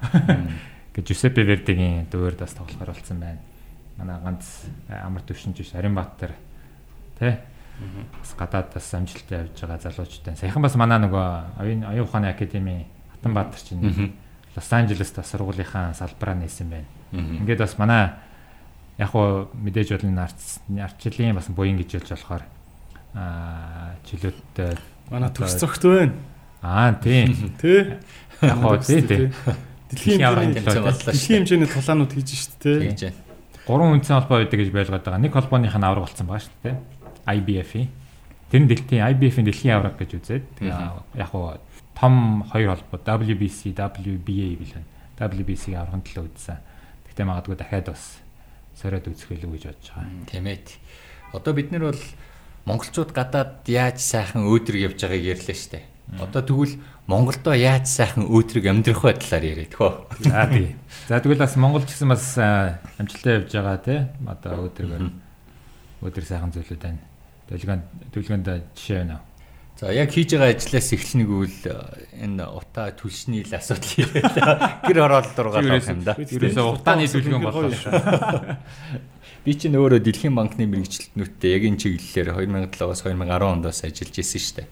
гэж 0.95 1.05
Giuseppe 1.07 1.47
Verdi-гийн 1.47 2.11
дуур 2.11 2.35
бас 2.35 2.59
тоглохоор 2.59 2.91
болсон 2.91 3.23
байна. 3.23 3.39
Манай 3.95 4.19
ганц 4.19 4.67
амар 4.91 5.23
төвшинж 5.23 5.63
биш 5.63 5.71
Аримбаатар 5.79 6.35
тий 7.19 7.39
бас 8.19 8.35
гадаадаас 8.37 8.93
амжилттай 8.93 9.45
явж 9.45 9.59
байгаа 9.61 9.79
залуучтай. 9.83 10.35
Саяхан 10.35 10.61
бас 10.63 10.75
манай 10.75 10.99
нөгөө 11.03 11.25
оюун 11.59 11.83
оюун 11.89 12.07
ухааны 12.07 12.29
академи 12.31 12.85
Хатанбаатар 13.13 13.59
чинь 13.59 14.13
Лос 14.55 14.71
Анжелест 14.71 15.15
бас 15.15 15.31
сургуулийнхаа 15.31 15.93
салбараа 15.93 16.35
нээсэн 16.35 16.69
байна. 16.69 16.87
Ингээд 17.11 17.59
бас 17.59 17.77
манай 17.77 18.15
яг 18.97 19.09
хуу 19.11 19.49
мэдээж 19.53 19.91
бол 19.91 20.07
энэ 20.07 20.23
арчлын 20.83 21.35
бас 21.35 21.49
буян 21.51 21.75
гэж 21.75 21.99
хэлж 21.99 22.09
болохоор 22.15 22.43
аа 23.15 23.95
чөлөөттэй 24.07 24.77
манай 25.11 25.29
төгс 25.35 25.59
зөгт 25.59 25.83
байна. 25.83 26.13
Аа 26.63 26.95
тийм. 26.95 27.35
Тэ? 27.61 27.99
Яг 28.41 28.57
хоо 28.63 28.77
тий 28.79 29.01
тий. 29.03 29.31
Дэлхийн 29.91 30.23
хэмжээний 30.23 30.63
дэлхийн 30.63 31.39
хэмжээний 31.43 31.69
тулаанууд 31.69 32.11
хийж 32.15 32.29
штэ 32.39 32.57
тэ. 32.63 32.73
Хийж 32.87 33.01
байна. 33.11 33.19
Гурван 33.65 33.93
үндэсний 33.97 34.17
холбоо 34.17 34.37
байдаг 34.39 34.59
гэж 34.61 34.69
байлгаад 34.71 35.03
байгаа. 35.03 35.21
Нэг 35.21 35.33
холбооных 35.33 35.75
нь 35.75 35.85
авраг 35.85 36.05
болсон 36.07 36.27
байгаа 36.29 36.45
шүү 36.45 36.57
дээ. 36.63 36.75
IBF-ийн. 37.25 37.89
Тэр 38.49 38.61
нь 38.63 38.69
дэлхийн 38.69 39.03
IBF-ийн 39.15 39.45
дэлхийн 39.45 39.75
авраг 39.75 39.97
гэж 39.97 40.11
үзээд 40.21 40.45
яг 40.61 41.29
хуу 41.29 41.57
том 41.97 42.45
хоёр 42.51 42.77
холбоо 42.77 42.99
WBC, 43.01 43.73
WBA 43.75 44.49
билээ. 44.59 44.85
WBC-ийн 45.17 45.79
аврагын 45.81 46.05
төлөө 46.05 46.25
үзсэн. 46.29 46.59
Гэхдээ 47.09 47.25
магадгүй 47.25 47.55
дахиад 47.55 47.89
бас 47.89 48.19
сориод 48.75 49.07
үзэх 49.07 49.31
байлгүй 49.31 49.57
гэж 49.57 49.63
бодож 49.71 49.87
байгаа. 49.95 50.27
Тийм 50.27 50.45
ээ. 50.51 50.59
Одоо 51.31 51.53
бид 51.55 51.71
нар 51.71 51.89
бол 51.89 52.03
монголчууд 52.67 53.11
гадаад 53.15 53.63
яаж 53.71 54.03
сайхан 54.03 54.43
өөдрөг 54.43 54.91
явж 54.91 54.99
байгааг 54.99 55.23
ярьлаа 55.23 55.55
шүү 55.55 55.71
дээ. 55.71 55.85
Одоо 56.19 56.41
тэгвэл 56.45 56.75
Монголдо 57.07 57.53
яаж 57.53 57.89
сайхан 57.89 58.29
өөдрөг 58.29 58.65
амьдрах 58.65 59.01
бай 59.01 59.13
талаар 59.17 59.45
яриад 59.45 59.73
хөө. 59.73 59.93
За 60.21 60.45
тий. 60.49 60.75
За 61.09 61.21
тэгвэл 61.21 61.41
бас 61.41 61.55
Монгол 61.57 61.85
ч 61.85 61.97
гэсэн 61.97 62.09
бас 62.09 62.25
амжилттай 62.37 63.41
явж 63.41 63.49
байгаа 63.53 63.77
тий. 63.81 63.99
Одоо 64.25 64.69
өөдрөгээр 64.69 65.05
өөдрөг 66.01 66.25
сайхан 66.25 66.53
зүйлүүд 66.53 66.81
байна. 66.81 67.01
Төлгөөнд 67.49 68.11
төлгөөнд 68.13 68.47
жишээ 68.73 68.97
байна. 69.05 69.21
За 69.75 69.91
яг 69.91 70.07
хийж 70.07 70.31
байгаа 70.33 70.55
ажлаас 70.55 70.87
эхлэнэг 70.95 71.29
үл 71.29 71.51
энэ 72.23 72.47
утаа 72.47 72.95
түлшний 72.95 73.43
л 73.43 73.51
асуудал 73.51 73.91
хийлээ. 73.91 74.23
Гэр 74.87 74.99
ороод 75.03 75.35
дургаад 75.35 75.67
байгаа 75.67 75.91
юм 75.91 76.01
да. 76.07 76.15
Ерөөсөө 76.15 76.79
утааны 76.79 77.11
төлгөөн 77.11 77.43
боллоо 77.43 77.75
шүү. 77.75 77.91
Би 79.45 79.53
чинь 79.53 79.75
өөрөө 79.75 79.99
Дэлхийн 79.99 80.31
банкны 80.31 80.65
мэрэгчлэтнүүдтэй 80.65 81.51
яг 81.59 81.63
энэ 81.67 81.77
чиглэлээр 81.77 82.33
2007-оос 82.33 83.03
2010 83.03 83.45
оноос 83.45 83.79
ажиллаж 83.83 84.15
исэн 84.15 84.41
шүү 84.41 84.55
дээ. 84.63 84.67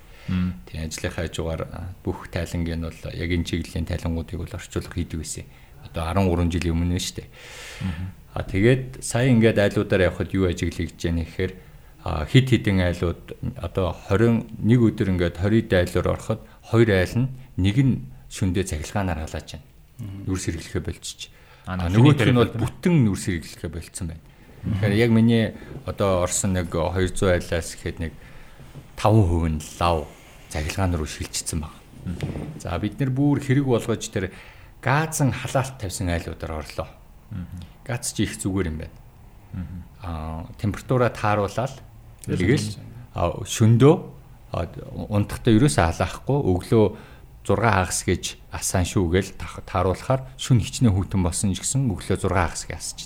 Тийм 0.72 0.80
ажлынхаа 0.88 1.28
хажуугаар 1.28 1.62
бүх 2.00 2.32
тайлангийн 2.32 2.88
бол 2.88 3.02
яг 3.12 3.30
энэ 3.38 3.44
чиглэлийн 3.44 3.86
тайлангуудыг 3.86 4.40
бол 4.40 4.56
орчуулах 4.56 4.96
хийдэг 4.96 5.20
байсан. 5.20 5.46
Одоо 5.84 6.10
13 6.10 6.48
жилийн 6.48 6.74
өмнө 6.80 6.98
шүү 6.98 7.22
дээ. 7.22 7.30
А 8.34 8.42
тэгээд 8.42 9.04
сая 9.04 9.30
ингээд 9.30 9.62
айлуудаар 9.62 10.10
явхад 10.10 10.32
юу 10.34 10.50
ажиглаж 10.50 10.96
яах 10.96 11.22
гэхээр 11.22 11.54
хит 12.04 12.52
хитэн 12.52 12.84
айлууд 12.84 13.40
одоо 13.64 13.96
21 14.12 14.52
өдөр 14.60 15.08
ингээд 15.16 15.40
20 15.40 15.72
айлуур 15.72 16.08
ороход 16.12 16.42
хоёр 16.68 16.90
айл 16.92 17.16
нь 17.16 17.28
нэг 17.56 17.78
нь 17.80 17.94
шөндөө 18.28 18.64
цахилгаанаар 18.68 19.24
халааж 19.24 19.56
байна. 19.56 19.68
Нүрс 20.28 20.44
хэрэглэхэ 20.52 20.82
болчих. 20.84 21.32
А 21.64 21.80
нөгөөх 21.80 22.28
нь 22.28 22.36
бол 22.36 22.52
бүтэн 22.60 23.08
нүрс 23.08 23.32
хэрэглэхэ 23.32 23.72
болцсон 23.72 24.12
байна. 24.12 24.24
Тэгэхээр 24.64 25.00
яг 25.00 25.12
миний 25.16 25.46
одоо 25.88 26.28
орсон 26.28 26.60
нэг 26.60 26.68
200 26.68 27.40
айлаас 27.40 27.76
ихэд 27.80 28.04
нэг 28.04 28.14
5% 29.00 29.48
нь 29.48 29.64
лав 29.80 30.12
цахилгаан 30.52 31.00
руу 31.00 31.08
шилжчихсэн 31.08 31.64
байна. 31.64 31.80
За 32.60 32.76
бид 32.84 33.00
нэр 33.00 33.16
бүр 33.16 33.40
хэрэг 33.40 33.64
болгож 33.64 34.04
тэр 34.12 34.36
газан 34.84 35.32
халаалт 35.32 35.80
тавьсан 35.80 36.12
айлуудаар 36.12 36.68
орлоо. 36.68 36.88
Газ 37.88 38.12
чи 38.12 38.28
их 38.28 38.36
зүгээр 38.40 38.68
юм 38.68 38.78
байна. 38.84 38.96
Аа 40.04 40.48
температура 40.60 41.08
тааруулаад 41.08 41.93
Тэгэл 42.24 42.68
шөндөө 43.44 43.94
унтахтаа 44.54 45.54
ерөөсөө 45.54 45.84
халаахгүй 45.84 46.40
өглөө 46.40 46.86
6 47.44 47.60
хагас 47.60 48.00
гэж 48.08 48.24
асаан 48.56 48.88
шүүгээл 48.88 49.36
тааруулахаар 49.68 50.22
шүн 50.40 50.64
хичнээн 50.64 50.96
хүүтэн 50.96 51.20
болсон 51.20 51.52
ч 51.52 51.60
гэсэн 51.60 51.92
өглөө 51.92 52.16
6 52.16 52.32
хагас 52.32 52.64
гэж 52.64 52.78
асч. 52.80 53.00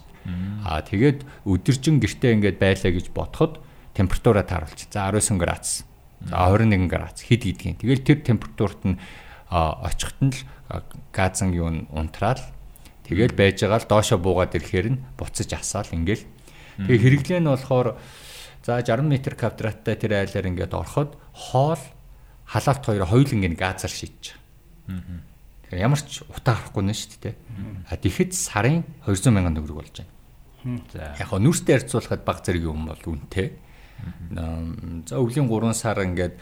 Аа 0.61 0.83
тэгээд 0.85 1.25
өдөржин 1.47 1.97
гэртээ 1.97 2.35
ингээд 2.37 2.57
байлаа 2.61 2.91
гэж 2.93 3.09
бодоход 3.15 3.57
температура 3.97 4.45
тааруулж. 4.45 4.85
За 4.91 5.09
19 5.09 5.41
градус. 5.41 5.87
За 6.21 6.51
21 6.53 6.85
градус 6.85 7.25
хэд 7.25 7.41
гэдгийг. 7.47 7.81
Тэгэл 7.81 8.05
тэр 8.05 8.19
температурт 8.21 8.81
нь 8.85 8.99
очихт 9.49 10.19
нь 10.21 10.35
л 10.35 10.39
газан 11.15 11.55
юу 11.55 11.71
унтраал 11.89 12.43
тэгэл 13.07 13.33
байж 13.33 13.63
байгаа 13.63 13.81
л 13.81 13.89
доошо 13.89 14.19
буугаад 14.19 14.53
ирэхээр 14.53 14.87
нь 14.93 15.01
буцаж 15.15 15.49
асаал 15.55 15.89
ингээл. 15.95 16.27
Тэгээ 16.83 17.01
хэрэглээ 17.01 17.39
нь 17.39 17.49
болохоор 17.49 17.95
За 18.67 18.83
60 18.83 18.99
м 18.99 19.15
квадраттай 19.15 19.95
тэр 19.95 20.27
айлаар 20.27 20.51
ингээд 20.51 20.75
ороход 20.75 21.15
хоол 21.31 21.79
халаалт 22.43 22.83
хоёр 22.83 23.07
хоёул 23.07 23.31
ингээд 23.31 23.55
газар 23.55 23.87
шийдэж 23.87 24.35
байгаа. 24.91 25.23
Тэгэхээр 25.71 25.83
ямар 25.87 26.03
ч 26.03 26.27
утаа 26.27 26.59
харахгүй 26.59 26.83
нь 26.83 26.91
шүү 26.91 27.31
дээ. 27.31 27.35
А 27.87 27.95
тэгэхэд 27.95 28.35
сарын 28.35 28.83
200 29.07 29.31
мянган 29.31 29.55
төгрөг 29.55 29.87
болж 29.87 29.95
байна. 30.03 30.83
За 30.91 31.15
яг 31.15 31.31
хоо 31.31 31.39
нүрстэй 31.39 31.79
харьцуулахад 31.79 32.27
баг 32.27 32.43
зэрэг 32.43 32.67
юм 32.67 32.91
бол 32.91 32.99
үнэтэй. 32.99 33.55
За 35.07 35.15
өвлийн 35.15 35.47
3 35.47 35.71
сар 35.71 36.03
ингээд 36.03 36.35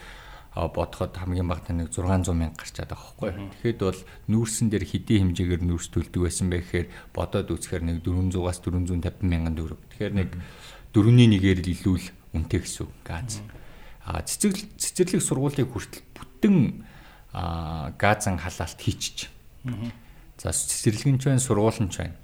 бодоход 0.55 1.13
хамгийн 1.13 1.45
багт 1.45 1.69
нэг 1.69 1.93
600 1.93 2.33
мянга 2.33 2.57
гарч 2.57 2.73
чаддаг 2.73 2.97
байхгүй. 2.97 3.53
Тэгэхэд 3.61 3.79
бол 3.85 4.01
нүүрсэн 4.33 4.73
дээр 4.73 4.85
хэдийн 4.87 5.21
хэмжээгээр 5.29 5.61
нүүрс 5.67 5.93
төлдөг 5.93 6.21
байсан 6.25 6.47
бэ 6.47 6.63
гэхээр 6.63 6.87
бодоод 7.11 7.53
үзэхээр 7.53 7.83
нэг 7.83 7.97
400-аас 8.01 8.63
450 8.63 9.19
мянган 9.29 9.53
төгрөг. 9.53 9.81
Тэгэхээр 9.93 10.15
нэг 10.15 10.29
дөрөвний 10.95 11.27
нэгээр 11.27 11.59
л 11.59 11.71
илүү 11.75 11.95
л 11.99 12.07
үнэтэй 12.31 12.63
гэсэн 12.63 12.87
газ. 13.03 13.43
А 14.07 14.23
цэцэрлэг 14.23 14.79
цэцэрлэг 14.79 15.19
сургуулийг 15.19 15.67
хүртэл 15.67 16.07
бүтэн 16.15 16.87
газан 17.99 18.39
халаалт 18.39 18.79
хийчих. 18.79 19.27
За 20.39 20.55
цэцэрлэгэн 20.55 21.19
ч 21.19 21.27
байна, 21.27 21.43
сургууль 21.43 21.83
нь 21.83 21.91
ч 21.91 21.99
байна. 21.99 22.15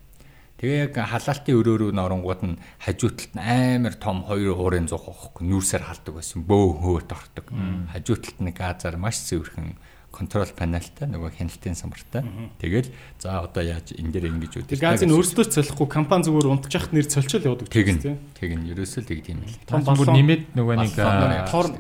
Тэгээ 0.62 0.94
яг 0.94 0.96
халаалтын 0.96 1.58
өрөө 1.58 1.76
рүү 1.90 1.92
норнгууд 1.98 2.42
нь 2.46 2.62
хажууталт 2.86 3.34
нь 3.34 3.42
амар 3.42 3.98
том 3.98 4.22
хоёр 4.22 4.54
уурын 4.54 4.86
зуух 4.86 5.10
байхгүй 5.10 5.50
нүүрсээр 5.50 5.84
халдаг 5.90 6.14
байсан. 6.22 6.46
Бөө 6.46 6.68
хөөт 6.86 7.10
ордог. 7.10 7.46
Хажууталт 7.90 8.38
нэг 8.46 8.56
газар 8.62 8.94
маш 9.02 9.26
цэвэрхэн 9.26 9.74
контрол 10.12 10.52
панелтай 10.52 11.08
нөгөө 11.08 11.40
хяналтын 11.40 11.76
самартай. 11.76 12.22
Тэгэл 12.60 12.92
за 13.18 13.42
одоо 13.48 13.64
яаж 13.64 13.96
энэ 13.96 14.12
дээр 14.12 14.28
ингэж 14.36 14.54
үүдээ. 14.60 14.84
Газын 14.84 15.16
өөрсдөө 15.16 15.46
ч 15.48 15.52
цолихгүй 15.64 15.88
компани 15.88 16.28
зүгээр 16.28 16.52
унтчих 16.52 16.92
нэр 16.92 17.08
цолчол 17.08 17.48
явуудаг 17.48 17.72
тийм. 17.72 18.20
Тэг 18.36 18.52
нь 18.60 18.68
ерөөсөө 18.76 19.02
л 19.02 19.10
тэг 19.10 19.20
тийм 19.24 19.40
л. 19.42 19.56
Том 19.66 19.88
бүр 19.88 20.12
нэмээд 20.12 20.52
нөгөө 20.52 20.76
нэг 20.84 20.92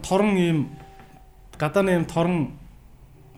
торон 0.02 0.34
ийм 0.40 0.58
гадааны 1.60 1.92
ийм 2.00 2.06
торон 2.08 2.56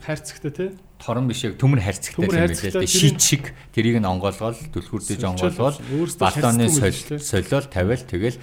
хайрцагтай 0.05 0.51
тий 0.53 0.69
торон 1.03 1.27
биш 1.27 1.43
яг 1.43 1.59
төмөр 1.59 1.83
харьцагтай 1.83 2.23
юм 2.23 2.31
билээ 2.31 2.79
л 2.79 2.87
шийд 2.87 3.19
шиг 3.19 3.51
тэрийг 3.75 3.99
нь 3.99 4.07
онгоолгоод 4.07 4.71
түлхүрдэж 4.71 5.21
онгоолгоод 5.27 5.77
батоны 6.15 6.71
солиол 6.71 7.67
тавиал 7.67 8.03
тэгэл 8.07 8.39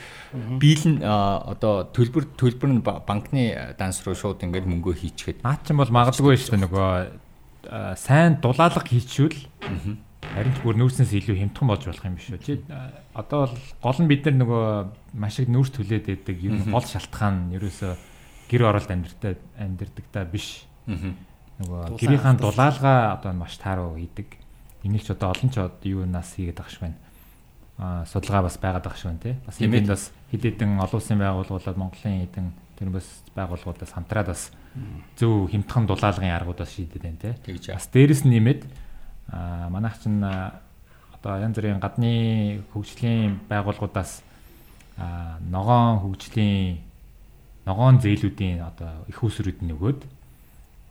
биелэн 0.61 1.01
одоо 1.01 1.88
төлбөр 1.88 2.37
төлбөр 2.37 2.70
нь 2.77 2.85
банкны 2.85 3.75
данс 3.81 4.05
руу 4.05 4.12
шууд 4.12 4.44
ингээд 4.44 4.68
мөнгөө 4.68 4.94
хийчихэд. 5.01 5.40
Наа 5.40 5.57
чинь 5.64 5.81
бол 5.81 5.88
магадгүй 5.88 6.37
шүү 6.37 6.61
дээ 6.61 6.64
нөгөө 6.68 7.96
сайн 7.96 8.40
дулаалга 8.44 8.85
хийчихвэл 8.85 9.40
харин 10.20 10.55
ч 10.55 10.59
бүр 10.62 10.77
нүүрснээс 10.79 11.12
илүү 11.16 11.37
хямдхан 11.40 11.68
болж 11.68 11.85
болох 11.88 12.05
юм 12.05 12.16
биш 12.16 12.29
үү? 12.29 12.44
Чи 12.44 12.53
одоо 13.16 13.49
бол 13.49 13.57
гол 13.83 13.99
нь 14.05 14.11
бид 14.11 14.29
нар 14.29 14.37
нөгөө 14.44 14.64
маш 15.16 15.40
их 15.40 15.49
нүүрс 15.49 15.73
төлөөд 15.75 16.07
байдаг 16.07 16.37
юм 16.44 16.61
гол 16.70 16.87
шалтгаан 16.87 17.51
нь 17.51 17.57
ерөөсө 17.57 17.96
гэр 18.53 18.62
оролт 18.68 18.90
амьдртаа 18.90 19.35
амьдрдаг 19.59 20.07
та 20.12 20.25
биш 20.29 20.68
нөгөө 21.61 22.01
гэрийнхаа 22.01 22.35
дулаалгаа 22.40 23.20
одоо 23.20 23.33
маш 23.37 23.61
тааруу 23.61 24.01
хийдэг. 24.01 24.40
Энийг 24.83 25.05
ч 25.05 25.12
одоо 25.12 25.37
олон 25.37 25.49
ч 25.53 25.61
юу 25.85 26.09
нас 26.09 26.33
хийгээд 26.33 26.57
байгаа 26.57 26.73
шиг 26.73 26.83
байна. 26.88 26.99
Аа 27.77 28.05
судалгаа 28.09 28.49
бас 28.49 28.57
байгаад 28.57 28.85
байгаа 28.85 28.96
шиг 28.96 29.11
байна 29.12 29.25
тий. 29.25 29.37
Бас 29.44 29.57
энд 29.61 29.88
бас 29.92 30.05
хэд 30.33 30.42
хэдэн 30.49 30.81
олон 30.81 30.96
улсын 30.96 31.20
байгууллагууд 31.20 31.77
Монголын 31.77 32.25
хэдэн 32.25 32.46
тэр 32.81 32.88
бас 32.88 33.07
байгууллагуудаас 33.37 33.92
хамтраад 33.92 34.29
бас 34.33 34.42
зөв 35.20 35.53
хямдхан 35.53 35.85
дулаалгын 35.85 36.33
аргуудаас 36.33 36.73
шийдэд 36.73 37.03
байна 37.05 37.20
тий. 37.20 37.35
Тэгж 37.44 37.77
бас 37.77 37.87
дээрэс 37.92 38.25
нэмээд 38.25 38.64
аа 39.29 39.68
манайх 39.68 40.01
чинь 40.01 40.25
одоо 40.25 41.35
янз 41.37 41.61
бүрийн 41.61 41.77
гадны 41.85 42.64
хөгжлийн 42.73 43.44
байгууллагуудаас 43.53 44.25
аа 44.96 45.37
ногоон 45.44 46.01
хөгжлийн 46.01 46.81
ногоон 47.68 48.01
зээлүүдийн 48.01 48.64
одоо 48.64 49.05
их 49.12 49.20
усрүүд 49.20 49.61
нөгөөд 49.61 50.01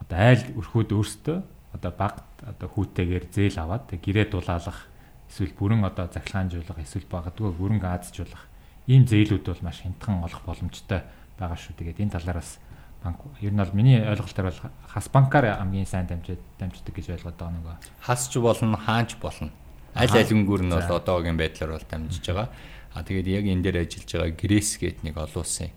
одоо 0.10 0.26
айл 0.26 0.44
өрхүүд 0.58 0.90
өөрсдөө 0.90 1.38
одоо 1.78 1.92
багт 1.94 2.26
одоо 2.42 2.68
хүүтэйгээр 2.74 3.26
зээл 3.30 3.62
аваад 3.62 3.94
гэрээ 3.94 4.34
дулаалах 4.34 4.90
эсвэл 5.30 5.54
бүрэн 5.54 5.86
одоо 5.86 6.10
захилгаанжуулах 6.10 6.82
эсвэл 6.82 7.06
багадгүй 7.06 7.54
бүрэн 7.54 7.78
газжуулах 7.78 8.50
ийм 8.90 9.06
зээлүүд 9.06 9.46
бол 9.46 9.62
маш 9.62 9.86
хямдхан 9.86 10.26
олох 10.26 10.42
боломжтой 10.50 11.06
байгаа 11.38 11.58
шүү. 11.62 11.78
Тэгээд 11.78 12.02
энэ 12.10 12.14
талаараас 12.18 12.58
банк 13.06 13.22
ер 13.38 13.54
нь 13.54 13.62
бол 13.62 13.78
миний 13.78 14.02
ойлголтоор 14.02 14.50
бол 14.50 14.62
хас 14.90 15.08
банкаар 15.14 15.62
хамгийн 15.62 15.86
сайн 15.86 16.10
дамжиж 16.10 16.42
дамждаг 16.58 16.90
гэж 16.98 17.14
ойлгоод 17.14 17.38
байгаа 17.38 17.54
нөгөө. 17.54 17.76
Хасч 18.02 18.34
болно, 18.42 18.82
хаанч 18.82 19.22
болно. 19.22 19.54
Аль 19.94 20.10
алингүүр 20.10 20.66
нь 20.66 20.74
бол 20.74 20.98
одоогийн 20.98 21.38
байдлаар 21.38 21.78
бол 21.78 21.86
дамжиж 21.86 22.26
байгаа. 22.26 22.50
А 22.98 23.06
тэгээд 23.06 23.28
яг 23.30 23.46
энэ 23.46 23.62
дээр 23.62 23.78
ажиллаж 23.86 24.10
байгаа 24.10 24.34
Грэс 24.34 24.82
гэдэг 24.82 25.06
нэг 25.06 25.16
олон 25.22 25.46
улсын 25.46 25.70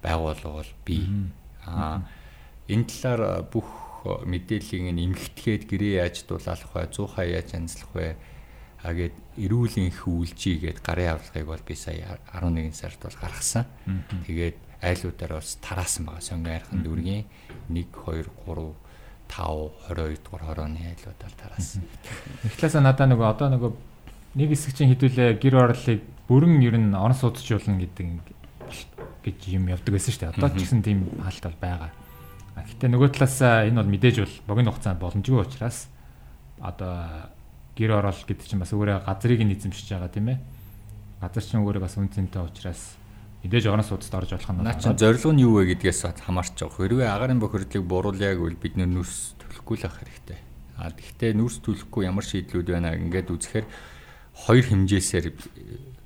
байгууллага 0.00 0.64
бол 0.64 0.72
би. 0.88 0.96
Аа 1.68 2.00
энэ 2.68 2.84
талаар 2.88 3.44
бүх 3.48 3.68
мэдээллийг 4.04 4.92
нэмэгдэхэд 4.92 5.62
гэрээ 5.68 5.94
яаж 6.04 6.24
дулаалах 6.28 6.72
вэ? 6.76 6.88
100 6.92 7.08
хаа 7.08 7.24
яаж 7.24 7.48
анзлах 7.56 7.90
вэ? 7.96 8.16
А 8.84 8.92
гээд 8.92 9.16
эрүүл 9.40 9.76
энх 9.80 10.04
үйлжий 10.04 10.60
гээд 10.60 10.84
гарын 10.84 11.16
авлагыг 11.16 11.48
бол 11.48 11.64
би 11.64 11.74
сая 11.74 12.20
11 12.36 12.76
сард 12.76 13.00
бол 13.00 13.16
гаргасан. 13.16 13.64
Тэгээд 14.28 14.56
айлуудаар 14.84 15.40
бас 15.40 15.56
тараасан 15.64 16.04
байгаа 16.04 16.20
сонгон 16.20 16.52
айрхан 16.52 16.84
дүүргийн 16.84 17.24
1 17.72 17.88
2 17.88 18.28
3 18.44 18.76
5 19.24 19.88
22 19.88 20.20
дугаар 20.20 20.44
хорооны 20.52 20.80
айлуудаар 20.84 21.34
тараасан. 21.40 21.82
Талаасаа 22.60 22.84
надаа 22.84 23.08
нөгөө 23.08 23.24
одоо 23.24 23.48
нөгөө 23.56 23.72
нэг 24.36 24.48
хэсэг 24.52 24.76
чинь 24.76 24.92
хідүүлээ 24.92 25.40
гэр 25.40 25.56
орлыг 25.64 26.04
бүрэн 26.28 26.60
ер 26.60 26.76
нь 26.76 26.92
орон 26.92 27.16
суудчуулна 27.16 27.80
гэдэг 27.80 28.20
гэж 29.24 29.38
юм 29.48 29.72
явдаг 29.72 29.96
байсан 29.96 30.12
шүү 30.12 30.22
дээ. 30.28 30.32
Одоо 30.36 30.50
ч 30.52 30.68
гэсэн 30.68 30.84
тийм 30.84 31.08
хаалт 31.24 31.44
бол 31.48 31.60
байгаа. 31.64 31.90
Гэхдээ 32.54 32.90
нөгөө 32.90 33.10
талаас 33.18 33.38
энэ 33.42 33.78
бол 33.82 33.90
мэдээж 33.90 34.16
бол 34.22 34.34
богино 34.46 34.70
хугацаанд 34.70 35.02
боломжгүй 35.02 35.42
учраас 35.42 35.90
одоо 36.62 37.28
гэр 37.74 37.98
орол 37.98 38.14
гэдэг 38.14 38.46
чинь 38.46 38.62
бас 38.62 38.70
өөрөө 38.70 39.02
газрыг 39.02 39.42
нь 39.42 39.54
эзэмшиж 39.58 39.90
байгаа 39.90 40.10
тийм 40.14 40.30
ээ. 40.30 40.38
Газар 41.18 41.42
чинь 41.42 41.66
өөрөө 41.66 41.82
бас 41.82 41.98
үнцэнтэй 41.98 42.42
учраас 42.46 42.94
мэдээж 43.42 43.66
орон 43.66 43.82
суудад 43.82 44.14
орж 44.22 44.30
болох 44.38 44.50
нь 44.54 44.62
наа 44.62 44.78
чинь 44.78 44.94
зорилго 44.94 45.34
нь 45.34 45.42
юу 45.42 45.58
вэ 45.58 45.74
гэдгээс 45.74 46.22
хамаарч 46.22 46.54
байгаа. 46.54 46.78
Хэрвээ 46.78 47.10
агарын 47.10 47.42
бохирдлыг 47.42 47.82
бууруулъя 47.82 48.38
гэвэл 48.38 48.62
бид 48.62 48.78
нүүрс 48.78 49.34
төлөхгүй 49.42 49.76
л 49.82 49.86
ах 49.90 49.98
хэрэгтэй. 49.98 50.38
А 50.78 50.94
гэхдээ 50.94 51.34
нүүрс 51.34 51.58
төлөхгүй 51.66 52.06
ямар 52.06 52.22
шийдлүүд 52.22 52.68
байна 52.70 52.94
ингээд 52.94 53.34
үзэхээр 53.34 53.66
хоёр 54.46 54.64
хэмжээсээр 54.70 55.26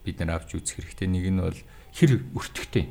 бид 0.05 0.17
нар 0.25 0.41
авч 0.41 0.57
үзэх 0.57 0.81
хэрэгтэй. 0.81 1.09
Нэг 1.13 1.25
нь 1.29 1.41
бол 1.45 1.61
хэр 1.93 2.11
өртөгтэй. 2.33 2.89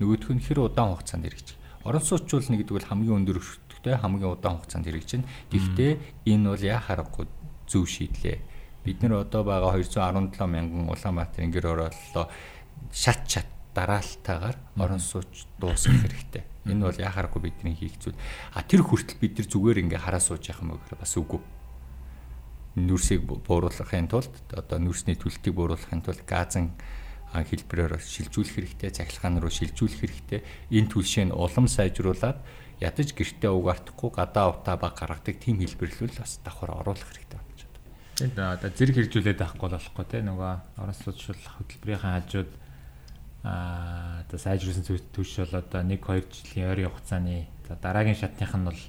Нөгөөх 0.00 0.32
нь 0.32 0.40
хэр 0.40 0.64
удаан 0.64 0.96
хугацаанд 0.96 1.28
хэрэгжих. 1.28 1.57
Орон 1.84 2.02
сууцчулна 2.02 2.58
гэдэг 2.58 2.74
бол 2.74 2.90
хамгийн 2.90 3.18
өндөр 3.22 3.38
өртөгтэй 3.38 3.94
хамгийн 3.98 4.32
удаан 4.34 4.58
хугацаанд 4.58 4.86
хэрэгжинэ. 4.88 5.28
Гэхдээ 5.52 5.92
энэ 6.26 6.48
бол 6.50 6.62
яа 6.62 6.80
харахгүй 6.82 7.26
зөв 7.68 7.86
шийдлээ. 7.86 8.38
Бид 8.82 8.98
нар 9.02 9.22
одоо 9.22 9.44
байгаа 9.44 9.76
217 9.76 10.42
мянган 10.48 10.88
Улаанбаатарын 10.90 11.52
гэр 11.52 11.66
орооллоо 11.70 12.26
шат 12.90 13.28
шат 13.28 13.48
дараалтаагаар 13.78 14.56
орон 14.76 14.98
сууч 14.98 15.46
дуусгах 15.60 16.02
хэрэгтэй. 16.02 16.44
Энэ 16.66 16.84
бол 16.84 16.98
яхаарахгүй 16.98 17.42
бидний 17.42 17.74
хийх 17.74 17.94
зүйл. 18.02 18.18
А 18.52 18.62
тэр 18.62 18.82
хүртэл 18.82 19.20
бид 19.22 19.38
нар 19.38 19.46
зүгээр 19.46 19.78
ингээ 19.86 20.02
хараа 20.02 20.20
сууж 20.20 20.42
явах 20.50 20.62
юм 20.66 20.70
гэхээр 20.74 20.98
бас 20.98 21.14
үгүй. 21.14 21.40
Нүрсийг 22.74 23.22
бууруулахын 23.22 24.08
тулд 24.10 24.34
одоо 24.50 24.78
нүрсний 24.82 25.14
түлтгийг 25.14 25.54
бууруулахын 25.54 26.02
тулд 26.02 26.22
газан 26.26 26.74
хэлбэрээр 27.32 28.00
шилжүүлэх 28.00 28.54
хэрэгтэй, 28.56 28.90
цахилгаан 28.94 29.40
руу 29.42 29.52
шилжүүлэх 29.52 30.00
хэрэгтэй. 30.00 30.40
Энэ 30.72 30.90
түлшээ 30.92 31.24
нь 31.28 31.36
улам 31.36 31.68
сайжруулад 31.68 32.40
ядаж 32.80 33.08
гэртээ 33.12 33.52
угаартахгүй 33.52 34.10
гадаа 34.14 34.56
утаа 34.56 34.76
баг 34.80 34.96
гаргадаг 34.96 35.36
тийм 35.36 35.60
хэлбэрлэл 35.60 36.16
бас 36.16 36.40
давхар 36.40 36.72
оруулах 36.72 37.08
хэрэгтэй 37.10 37.28
Тэгээд 38.18 38.34
одоо 38.34 38.70
зэрэг 38.74 38.94
хэрэгжүүлээд 38.98 39.46
авахгүй 39.46 39.70
болохгүй 39.78 40.06
те 40.10 40.18
нөгөө 40.26 40.82
орон 40.82 40.96
сууцлах 40.98 41.38
хөтөлбөрийн 41.38 42.02
хажууд 42.02 42.50
аа 43.46 44.26
одоо 44.26 44.38
сайжруулсан 44.42 44.82
түвш 45.14 45.46
бол 45.46 45.62
одоо 45.62 45.86
1 45.86 46.02
2 46.02 46.26
жилийн 46.26 46.66
ойрын 46.66 46.90
хугацааны 46.90 47.46
дараагийн 47.78 48.18
шатных 48.18 48.50
нь 48.50 48.66
бол 48.66 48.82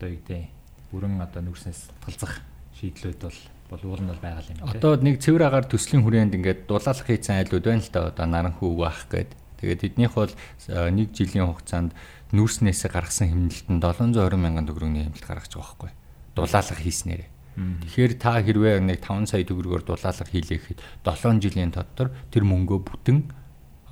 одоо 0.00 0.08
юу 0.08 0.16
гэдэг 0.16 0.48
бүрэн 0.96 1.20
одоо 1.20 1.44
нүрснээс 1.44 1.92
талзах 2.00 2.40
шийдлүүд 2.80 3.20
бол 3.20 3.40
болвол 3.70 4.00
нь 4.02 4.10
бол 4.10 4.20
байгаа 4.20 4.44
юм. 4.50 4.68
Одоо 4.68 4.96
нэг 5.00 5.20
цэвэр 5.20 5.48
агаар 5.48 5.66
төслийн 5.66 6.04
хүрээнд 6.04 6.36
ингээд 6.36 6.60
дулаалах 6.68 7.06
хийцэн 7.08 7.40
айлууд 7.40 7.64
байна 7.64 7.82
л 7.82 7.92
да 7.92 8.00
одоо 8.12 8.26
наранхүү 8.26 8.68
үгаах 8.68 9.08
гээд. 9.08 9.30
Тэгээд 9.60 9.84
эднийх 9.84 10.14
бол 10.14 10.32
1 10.68 11.16
жилийн 11.16 11.48
хугацаанд 11.48 11.96
нүрснээсээ 12.36 12.90
гаргасан 12.92 13.28
хэмнэлтэнд 13.32 13.80
720 13.80 14.36
мянган 14.36 14.66
төгрөгийн 14.68 15.08
хэмнэлт 15.08 15.24
гаргаж 15.24 15.52
байгаа 15.54 15.64
байхгүй. 15.64 15.90
Дулаалах 16.36 16.80
хийснээрээ. 16.82 17.30
Тэгэхээр 17.54 18.12
та 18.18 18.42
хэрвээ 18.42 18.82
нэг 18.82 18.98
5 18.98 19.30
сая 19.30 19.46
төгрөгөөр 19.46 19.86
дулаалга 19.86 20.26
хийлээхэд 20.26 20.82
7 21.06 21.38
жилийн 21.38 21.70
дотор 21.70 22.10
тэр 22.34 22.42
мөнгөө 22.42 22.78
бүтэн 22.82 23.30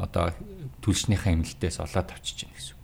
одоо 0.02 0.34
төлшнийхээ 0.82 1.30
хэмнэлтээс 1.30 1.78
олоод 1.78 2.10
авчиж 2.10 2.42
гин 2.42 2.52
гэсэн. 2.58 2.76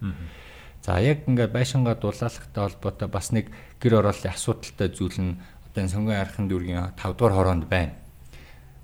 За 0.87 1.03
яг 1.03 1.27
ингээд 1.27 1.51
байшингаа 1.51 1.98
дулаалгатай 1.98 2.62
холбоотой 2.62 3.09
бас 3.11 3.35
нэг 3.35 3.51
гэр 3.83 3.98
орооллын 3.98 4.31
асуудалтай 4.31 4.88
зүйл 4.94 5.18
нь 5.18 5.38
энэ 5.80 5.92
сонгон 5.92 6.18
архын 6.18 6.50
дүүргийн 6.50 6.94
5 6.98 7.18
дугаар 7.18 7.34
хороонд 7.34 7.66
байна. 7.70 7.94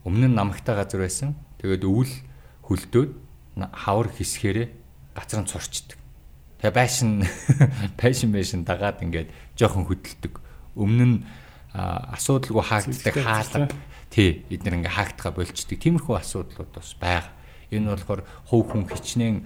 Өмнө 0.05 0.31
нь 0.31 0.37
намагтай 0.37 0.75
газар 0.77 1.01
байсан. 1.03 1.35
Тэгээд 1.59 1.85
өвөл 1.85 2.13
хөлдөөд 2.69 3.11
хавар 3.73 4.09
хэсгээрээ 4.15 4.69
гацран 5.15 5.47
цурчдаг. 5.47 5.99
Тэгээ 6.61 6.75
байшин 6.75 7.25
байшин 8.01 8.31
байшин 8.33 8.65
дагаад 8.65 9.03
ингээд 9.03 9.29
жоохон 9.57 9.87
хөдөлдөг. 9.87 10.41
Өмнө 10.75 11.05
нь 11.05 11.17
асуудалгүй 11.75 12.63
хаагддаг 12.63 13.15
хаалга 13.19 13.67
тий 14.11 14.47
эдгээр 14.51 14.79
ингээ 14.79 14.95
хаагдгаа 14.95 15.33
болчдөг 15.35 15.79
тиймэрхүү 15.79 16.15
асуудлууд 16.23 16.71
бас 16.71 16.95
байгаа. 16.99 17.35
Энэ 17.75 17.91
болохоор 17.91 18.23
хувь 18.47 18.71
хүн 18.71 18.87
хичнээн 18.87 19.43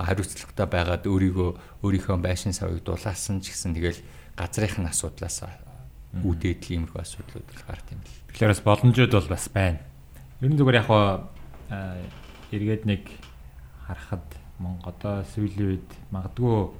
хариуцлагатай 0.00 0.66
байгаад 0.68 1.04
өөрийгөө 1.04 1.50
өөрийнхөө 1.84 2.16
байшин 2.20 2.56
савыг 2.56 2.80
дулаасан 2.80 3.44
ч 3.44 3.52
гэсэн 3.52 3.76
тэгэл 3.76 4.00
газрынхын 4.36 4.88
асуудлаас 4.88 5.44
үүдээд 6.14 6.62
иймэрхүү 6.70 7.00
асуудлууд 7.00 7.46
бол 7.46 7.64
гарт 7.66 7.86
юм 7.92 8.00
л. 8.00 8.14
Тэгэхээр 8.30 8.52
бас 8.52 8.62
боломжууд 8.62 9.12
бол 9.12 9.28
бас 9.30 9.44
байна. 9.50 9.80
Ер 10.40 10.50
нь 10.52 10.58
зүгээр 10.58 10.78
яг 10.80 10.86
хаа 10.86 11.26
эргээд 12.52 12.84
нэг 12.86 13.02
харахад 13.86 14.26
Монголоо 14.58 15.24
сүүлийн 15.36 15.68
үед 15.76 15.90
магадгүй 16.10 16.72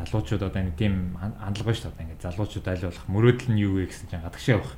залуучууд 0.00 0.42
одоо 0.42 0.62
нэг 0.62 0.74
тийм 0.74 1.14
хандлага 1.16 1.74
шүү 1.74 1.92
дээ. 1.94 2.04
Ингээд 2.10 2.24
залуучууд 2.26 2.66
аль 2.66 2.86
болох 2.88 3.06
мөрөөдөл 3.06 3.50
нь 3.54 3.62
юу 3.62 3.72
вэ 3.78 3.86
гэсэн 3.86 4.08
чинь 4.10 4.24
гадагшаа 4.24 4.54
явах. 4.58 4.74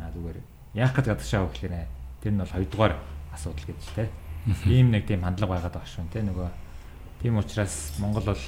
Аа 0.00 0.10
зүгээр 0.14 0.38
яах 0.78 0.92
гэж 0.96 1.06
гадагшаа 1.12 1.40
явах 1.42 1.54
гэхээр 1.58 1.74
тэр 2.22 2.32
нь 2.32 2.40
бол 2.40 2.54
хоёрдугаар 2.54 2.94
асуудал 3.34 3.66
гэж 3.68 3.80
те. 3.92 4.04
Ийм 4.66 4.88
нэг 4.94 5.04
тийм 5.04 5.22
хандлага 5.26 5.52
байгаад 5.58 5.74
байгаа 5.76 5.90
шүү 5.90 6.08
те 6.12 6.22
нөгөө. 6.24 6.50
Тийм 7.20 7.36
учраас 7.38 7.74
Монгол 7.98 8.26
бол 8.32 8.44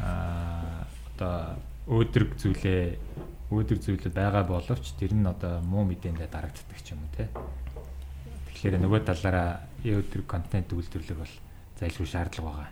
аа 0.00 0.86
одоо 1.14 1.58
өөдрөг 1.88 2.36
зүйлээ 2.36 2.82
өөдрөг 3.48 3.80
зүйлүүд 3.80 4.12
байгаа 4.12 4.44
боловч 4.44 4.92
тэр 5.00 5.16
нь 5.16 5.24
одоо 5.24 5.64
муу 5.64 5.88
мэдээндээ 5.88 6.28
дарагддаг 6.28 6.78
ч 6.84 6.92
юм 6.92 7.00
уу 7.00 7.12
те. 7.16 7.32
Тэгэхээр 8.52 8.76
нөгөө 8.84 9.00
талаараа 9.08 9.64
өөдрөг 9.80 10.26
контент 10.28 10.68
үйлдвэрлэх 10.76 11.16
бол 11.16 11.34
зайлшгүй 11.80 12.08
шаардлага 12.08 12.68
байгаа. 12.68 12.70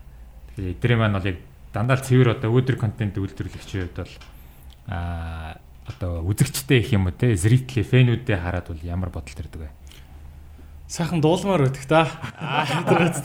Тэгэхээр 0.52 0.72
эдрээ 0.76 0.98
маань 1.00 1.16
бол 1.16 1.30
яг 1.32 1.38
дандаа 1.72 1.96
цэвэр 1.96 2.36
одоо 2.36 2.52
өөдөр 2.52 2.76
контент 2.76 3.16
үйлдвэрлэгчийн 3.16 3.88
хувьд 3.88 3.98
бол 4.04 4.14
аа 4.92 5.56
одоо 5.86 6.20
үзэгчтэй 6.26 6.82
их 6.82 6.92
юм 6.92 7.06
уу 7.08 7.14
те 7.14 7.32
зрители 7.38 7.86
фэнүүдээ 7.86 8.36
хараад 8.36 8.68
бол 8.68 8.82
ямар 8.82 9.08
бодол 9.08 9.32
төрдөг 9.32 9.64
вэ? 9.64 9.70
Сайхан 10.90 11.22
дуулмаар 11.22 11.70
байдаг 11.70 11.84
та. 11.86 12.04
Аа 12.36 12.66
хэдрээд. 12.66 13.16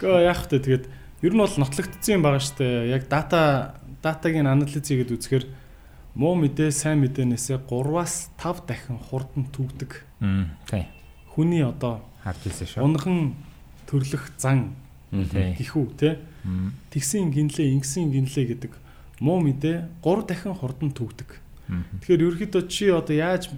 Гөө 0.00 0.18
яах 0.22 0.46
вэ 0.46 0.58
тэгээд 0.62 0.84
ер 1.22 1.32
нь 1.32 1.40
бол 1.40 1.56
нотлогдсон 1.56 2.14
юм 2.18 2.22
байгаа 2.22 2.42
штэ. 2.42 2.90
Яг 2.90 3.08
дата 3.08 3.78
датагийн 4.02 4.50
анализ 4.50 4.82
хийгээд 4.82 5.14
үзэхээр 5.14 5.44
муу 6.18 6.34
мэдээ 6.36 6.74
сайн 6.74 7.00
мэдээнээсээ 7.06 7.64
3-аас 7.64 8.34
5 8.36 8.66
дахин 8.66 8.98
хурдан 8.98 9.48
түгдэг. 9.54 10.02
Тийм. 10.66 10.86
Хүний 11.32 11.64
одоо 11.64 12.04
харж 12.26 12.50
ирсэн 12.50 12.66
шүү. 12.66 12.84
Унган 12.84 13.38
төрлөх 13.86 14.34
зан 14.36 14.76
Тэхүү 15.12 15.84
те. 16.00 16.24
Тэгсэн 16.88 17.28
гинлээ, 17.30 17.76
ингэсэн 17.76 18.08
гинлээ 18.08 18.56
гэдэг 18.56 18.72
муу 19.20 19.44
мэдээ 19.44 20.00
3 20.00 20.24
дахин 20.24 20.56
хурдан 20.56 20.90
төгдөг. 20.96 21.36
Тэгэхээр 22.00 22.24
ерөөхдөө 22.32 22.62
чи 22.72 22.88
одоо 22.88 23.12
яаж 23.12 23.52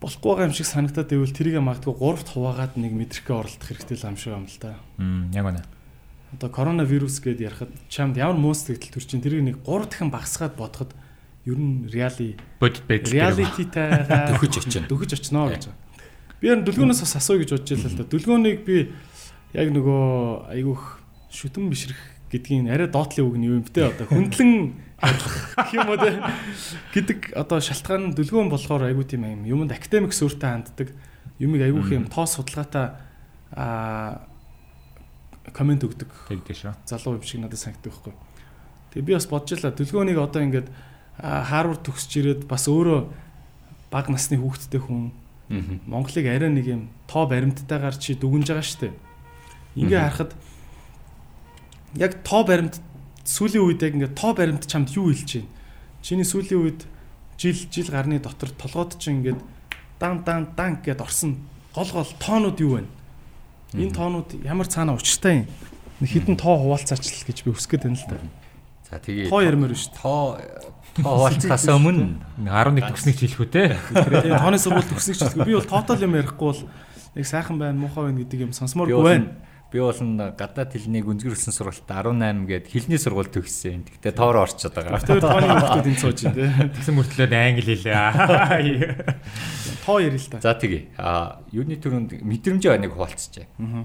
болохгүй 0.00 0.28
байгаа 0.32 0.48
юм 0.48 0.56
шиг 0.56 0.66
санагдаад 0.66 1.12
байвал 1.12 1.36
тэрийг 1.36 1.60
магадгүй 1.60 1.94
3-т 2.00 2.28
хуваагаад 2.32 2.74
нэг 2.80 2.92
мэдрэгээ 2.96 3.36
оролдох 3.36 3.68
хэрэгтэй 3.68 3.96
л 4.00 4.08
юм 4.08 4.16
шиг 4.16 4.32
юм 4.32 4.46
л 4.48 4.56
да. 4.56 4.72
Яг 5.36 5.44
үнэ. 5.44 5.62
Одоо 6.36 6.52
коронавирус 6.52 7.16
гэдээ 7.24 7.48
ярахад 7.48 7.72
чамд 7.88 8.20
ямар 8.20 8.36
муу 8.36 8.52
сэтгэл 8.52 8.92
төрчин 8.92 9.24
тэрийг 9.24 9.40
нэг 9.40 9.56
3 9.64 9.88
дахин 9.88 10.12
багасгаад 10.12 10.52
бодоход 10.52 10.92
ер 11.48 11.56
нь 11.56 11.88
реали 11.88 12.36
бодит 12.60 12.84
байдал 12.84 13.12
реалититайгаа 13.16 14.36
дөхөж 14.36 14.60
очино. 14.60 14.84
Дөхөж 14.84 15.16
очино 15.16 15.48
гэж. 15.48 15.72
Би 16.44 16.52
ер 16.52 16.60
нь 16.60 16.66
дүлгөөнөөс 16.68 17.00
бас 17.00 17.16
асууя 17.16 17.40
гэж 17.40 17.56
бодож 17.56 17.70
байлаа 17.72 17.88
л 17.88 17.96
да. 17.96 18.04
Дүлгөөнийг 18.04 18.58
би 18.68 18.76
яг 19.56 19.68
нөгөө 19.72 20.04
айгүйх 20.52 20.84
шүтэн 21.32 21.72
бишрэх 21.72 22.00
гэдгийн 22.28 22.68
арай 22.68 22.92
доотлын 22.92 23.24
үг 23.24 23.36
нь 23.40 23.46
юу 23.48 23.56
юм 23.56 23.64
бэ 23.64 23.96
одоо 23.96 24.06
хөндлөн 24.10 24.52
гэх 25.00 25.72
юм 25.72 25.88
уу 25.88 25.96
те? 25.96 26.20
Гэдэг 26.92 27.32
одоо 27.32 27.64
шалтгаан 27.64 28.12
нь 28.12 28.14
дүлгөөн 28.18 28.52
болохоор 28.52 28.90
айгүй 28.92 29.06
тийм 29.08 29.24
юм. 29.24 29.46
Юмд 29.46 29.72
академик 29.72 30.12
сүртэй 30.12 30.50
ханддаг. 30.50 30.92
Юмыг 31.40 31.62
айгүйх 31.64 31.94
юм 31.94 32.04
тоос 32.10 32.36
судалгаатай 32.36 32.98
а 33.54 34.25
комент 35.52 35.82
өгдөг 35.84 36.10
тэгдэж 36.30 36.58
шүү 36.62 36.74
залуу 36.86 37.18
юм 37.18 37.24
шиг 37.26 37.40
надад 37.42 37.60
санагддаг 37.60 37.92
байхгүй 37.92 38.14
тэгээ 38.94 39.06
би 39.06 39.12
бас 39.14 39.26
бодож 39.30 39.54
байлаа 39.54 39.72
дүлгөөнийг 39.76 40.18
одоо 40.18 40.42
ингээд 40.42 40.68
Харвард 41.16 41.80
төгсөж 41.80 42.12
ирээд 42.20 42.42
бас 42.44 42.68
өөрөө 42.68 43.00
бага 43.88 44.12
насны 44.12 44.36
хүүхэдтэй 44.36 44.80
хүн 44.84 45.16
Монголыг 45.48 46.26
арай 46.26 46.50
нэг 46.50 46.66
юм 46.66 46.82
тоо 47.06 47.24
баримттайгаар 47.30 47.96
чи 47.96 48.18
дүгнж 48.18 48.50
байгаа 48.50 48.66
шүү 48.66 48.80
дээ. 48.90 48.94
Ингээ 49.78 50.00
харахад 50.02 50.32
яг 51.94 52.12
тоо 52.26 52.42
баримт 52.42 52.82
сүүлийн 53.24 53.62
үед 53.62 53.80
яг 53.80 53.94
ингээ 53.94 54.12
тоо 54.18 54.34
баримт 54.34 54.66
чамд 54.66 54.90
юу 54.92 55.14
хэлж 55.14 55.40
байна? 55.40 55.50
Чиний 56.02 56.26
сүүлийн 56.26 56.60
үед 56.66 56.80
жил 57.38 57.56
жил 57.70 57.88
гарны 57.94 58.18
дотор 58.18 58.50
толгойд 58.58 58.98
чинь 58.98 59.22
ингээд 59.22 59.40
дан 60.02 60.26
дан 60.26 60.50
дан 60.58 60.82
гэд 60.82 60.98
орсон 60.98 61.38
гол 61.72 61.90
гол 61.94 62.10
тоонууд 62.18 62.58
юу 62.58 62.82
вэ? 62.82 62.84
Энэ 63.76 63.92
тоонууд 63.92 64.28
ямар 64.44 64.66
цаана 64.66 64.96
учиртай 64.96 65.44
юм? 65.44 65.46
Хитэн 66.00 66.36
тоо 66.36 66.56
хуваалцаачлал 66.60 67.24
гэж 67.28 67.38
би 67.44 67.50
өсгöd 67.52 67.84
байна 67.84 67.96
л 67.96 68.08
да. 68.08 68.16
За 68.90 68.96
тэгээ 69.00 69.28
Тоо 69.28 69.40
ярмаар 69.44 69.72
шүү 69.76 69.92
дээ. 69.92 70.00
тоо 70.00 70.24
тоо 70.96 71.12
хуваалцахаас 71.16 71.66
өмнө 71.72 72.20
11 72.40 72.84
төгснэг 72.88 73.16
хэлэх 73.20 73.40
үү 73.40 73.48
те. 73.52 73.64
Тэгээ 73.92 74.40
тооны 74.40 74.58
сургууль 74.60 74.88
төгснөж 74.88 75.16
ч 75.20 75.32
би 75.40 75.52
бол 75.56 75.64
тоотал 75.68 76.00
юм 76.00 76.16
ярихгүй 76.16 76.46
бол 76.52 76.62
яг 77.16 77.26
сайхан 77.26 77.56
байна, 77.60 77.76
муухай 77.80 78.12
байна 78.12 78.20
гэдэг 78.24 78.40
юм 78.48 78.52
сонсомооргүй 78.52 79.02
байна. 79.04 79.32
Би 79.76 79.84
бол 79.84 80.00
н 80.00 80.32
гадаад 80.32 80.72
хэлнийг 80.72 81.04
үнзгэрүүлсэн 81.04 81.52
сургуульд 81.52 81.84
18 81.84 82.48
гээд 82.48 82.66
хэлний 82.72 82.96
сургууль 82.96 83.28
төгссөн. 83.28 83.84
Тэгтээ 83.84 84.16
тоороо 84.16 84.48
орчод 84.48 84.72
байгаа. 84.72 85.04
Тэр 85.04 85.20
тооны 85.20 85.52
хүмүүсд 85.52 85.84
энэ 85.84 86.00
сууж 86.00 86.18
байна 86.24 86.36
те. 86.40 86.72
Тэгсэн 86.80 86.94
мөртлөө 86.96 87.28
англи 87.36 87.76
хэлээ. 87.76 88.96
Тоо 89.84 90.00
ярил 90.00 90.16
л 90.16 90.30
та. 90.32 90.40
За 90.40 90.56
тэгээ. 90.56 90.96
А 90.96 91.44
юуны 91.52 91.76
төрөнд 91.76 92.24
мэдрэмжээ 92.24 92.80
нэг 92.80 92.96
хуваалцчихъя. 92.96 93.44
Аа. 93.60 93.84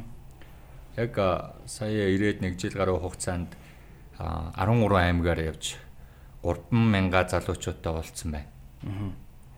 Яг 0.95 1.13
сая 1.67 2.07
ирээд 2.15 2.39
нэг 2.39 2.55
жил 2.55 2.71
гаруй 2.79 2.95
хугацаанд 3.03 3.51
а, 4.15 4.55
13 4.55 4.95
аймгаар 4.95 5.43
явж 5.43 5.75
3000 6.39 7.35
залуучуудтай 7.35 7.91
уулзсан 7.91 8.31
байна. 8.31 8.47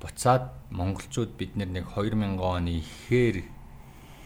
Буцаад 0.01 0.49
монголчууд 0.73 1.37
бид 1.37 1.53
нэг 1.55 1.93
2000 1.93 2.41
оны 2.41 2.81
ихээр 2.81 3.45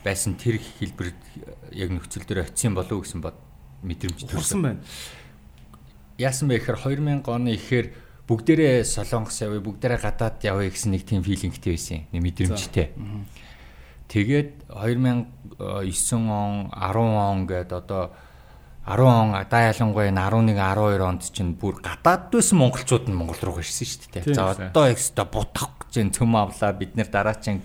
байсан 0.08 0.40
тэр 0.40 0.56
хэлбэрт 0.64 1.22
яг 1.76 1.90
нөхцөл 1.92 2.24
дээр 2.24 2.48
очисон 2.48 2.80
болов 2.80 2.96
уу 2.96 3.04
гэсэн 3.04 3.20
бод 3.20 3.36
мэдрэмж 3.84 4.24
төрсөн. 4.24 4.62
байна. 4.64 4.82
Яасан 6.16 6.48
бэ 6.48 6.64
гэхээр 6.64 6.80
2000 7.04 7.28
оны 7.28 7.54
ихээр 7.60 7.88
бүгдээрээ 8.28 8.88
солонгос 8.88 9.44
явъя, 9.44 9.62
бүгдээрээ 9.64 10.00
гадаад 10.00 10.40
явъя 10.44 10.72
гэсэн 10.72 10.92
нэг 10.96 11.04
тийм 11.04 11.24
филингтэй 11.24 11.76
байсан. 11.76 12.08
Нэг 12.12 12.22
мэдрэмжтэй. 12.24 12.88
Тэгээд 14.08 14.72
2009 14.72 16.32
он, 16.32 16.72
10 16.72 16.96
он 16.96 17.48
гээд 17.48 17.72
одоо 17.76 18.16
10 18.88 19.04
он 19.04 19.36
даа 19.52 19.64
ялангуяа 19.68 20.08
энэ 20.08 20.24
11 20.32 20.56
12 20.56 21.04
онд 21.04 21.24
чинь 21.28 21.60
бүр 21.60 21.84
гадаад 21.84 22.32
байсан 22.32 22.56
монголчууд 22.56 23.12
нь 23.12 23.16
Монгол 23.20 23.40
руу 23.44 23.60
ирсэн 23.60 23.84
шүү 23.84 24.12
дээ. 24.16 24.32
За 24.32 24.56
одоо 24.56 24.88
экста 24.88 25.28
бутах 25.28 25.76
гэж 25.92 26.16
цөм 26.16 26.40
авлаа 26.40 26.72
бид 26.72 26.96
нэр 26.96 27.12
дараа 27.12 27.36
чинь 27.36 27.60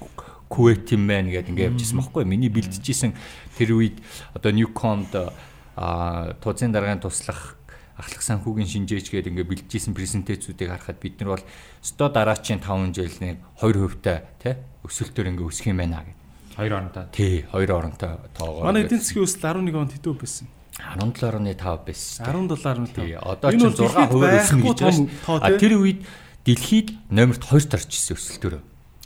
Кувейт 0.52 0.92
юм 0.92 1.08
байна 1.08 1.32
гэдэг 1.32 1.48
ингээд 1.48 1.72
явжсэн 1.72 1.96
байхгүй 1.96 2.24
миний 2.28 2.52
бэлтжижсэн 2.52 3.16
тэр 3.56 3.72
үед 3.72 3.96
одоо 4.36 4.52
Newcom-д 4.52 5.32
а 5.80 6.36
тууцын 6.44 6.76
дараагийн 6.76 7.00
туслах 7.00 7.56
ахлах 7.96 8.20
санхүүгийн 8.20 8.68
шинжээч 8.68 9.08
гэдэг 9.08 9.32
ингээд 9.32 9.48
бэлтжижсэн 9.48 9.96
презентацүүдийг 9.96 10.68
харахад 10.68 11.00
бид 11.00 11.16
нар 11.24 11.40
бол 11.40 11.44
100 11.80 12.12
дараачийн 12.12 12.60
5 12.60 12.92
жилийн 12.92 13.40
2% 13.56 14.04
та 14.04 14.28
тий 14.36 14.60
өсөлтөөр 14.84 15.30
ингээд 15.32 15.48
өсөх 15.48 15.66
юм 15.72 15.80
байна 15.80 16.04
гэдэг. 16.04 16.20
Хоёр 16.56 16.72
оронтой. 16.76 17.04
Тий, 17.12 17.46
хоёр 17.48 17.70
оронтой 17.72 18.12
тоогоо. 18.36 18.64
Манай 18.68 18.84
эдийн 18.84 19.00
засгийн 19.00 19.24
өсөлт 19.24 19.44
11 19.46 19.72
онд 19.72 19.92
хэдүү 19.96 20.14
байсан? 20.20 20.48
17.5 20.76 21.86
байсан 21.86 22.08
шүү 22.12 22.28
дээ. 22.28 22.52
17.5. 22.60 22.92
Тий, 22.92 23.12
одоо 23.16 23.50
ч 23.52 23.60
бол 23.62 23.72
6 23.72 23.80
дэлхийд 23.80 24.10
хувиар 24.12 24.36
өснө 24.36 24.60
байхгүй 24.60 24.68
гэж 24.68 24.80
байна. 24.82 25.06
А 25.40 25.48
тэр 25.56 25.72
үед 25.80 26.00
дэлхийд 26.44 26.88
номерт 27.08 27.42
2 27.46 27.72
тарч 27.72 27.88
ирсэн 27.92 28.16
өсөлтөөрөө. 28.18 28.62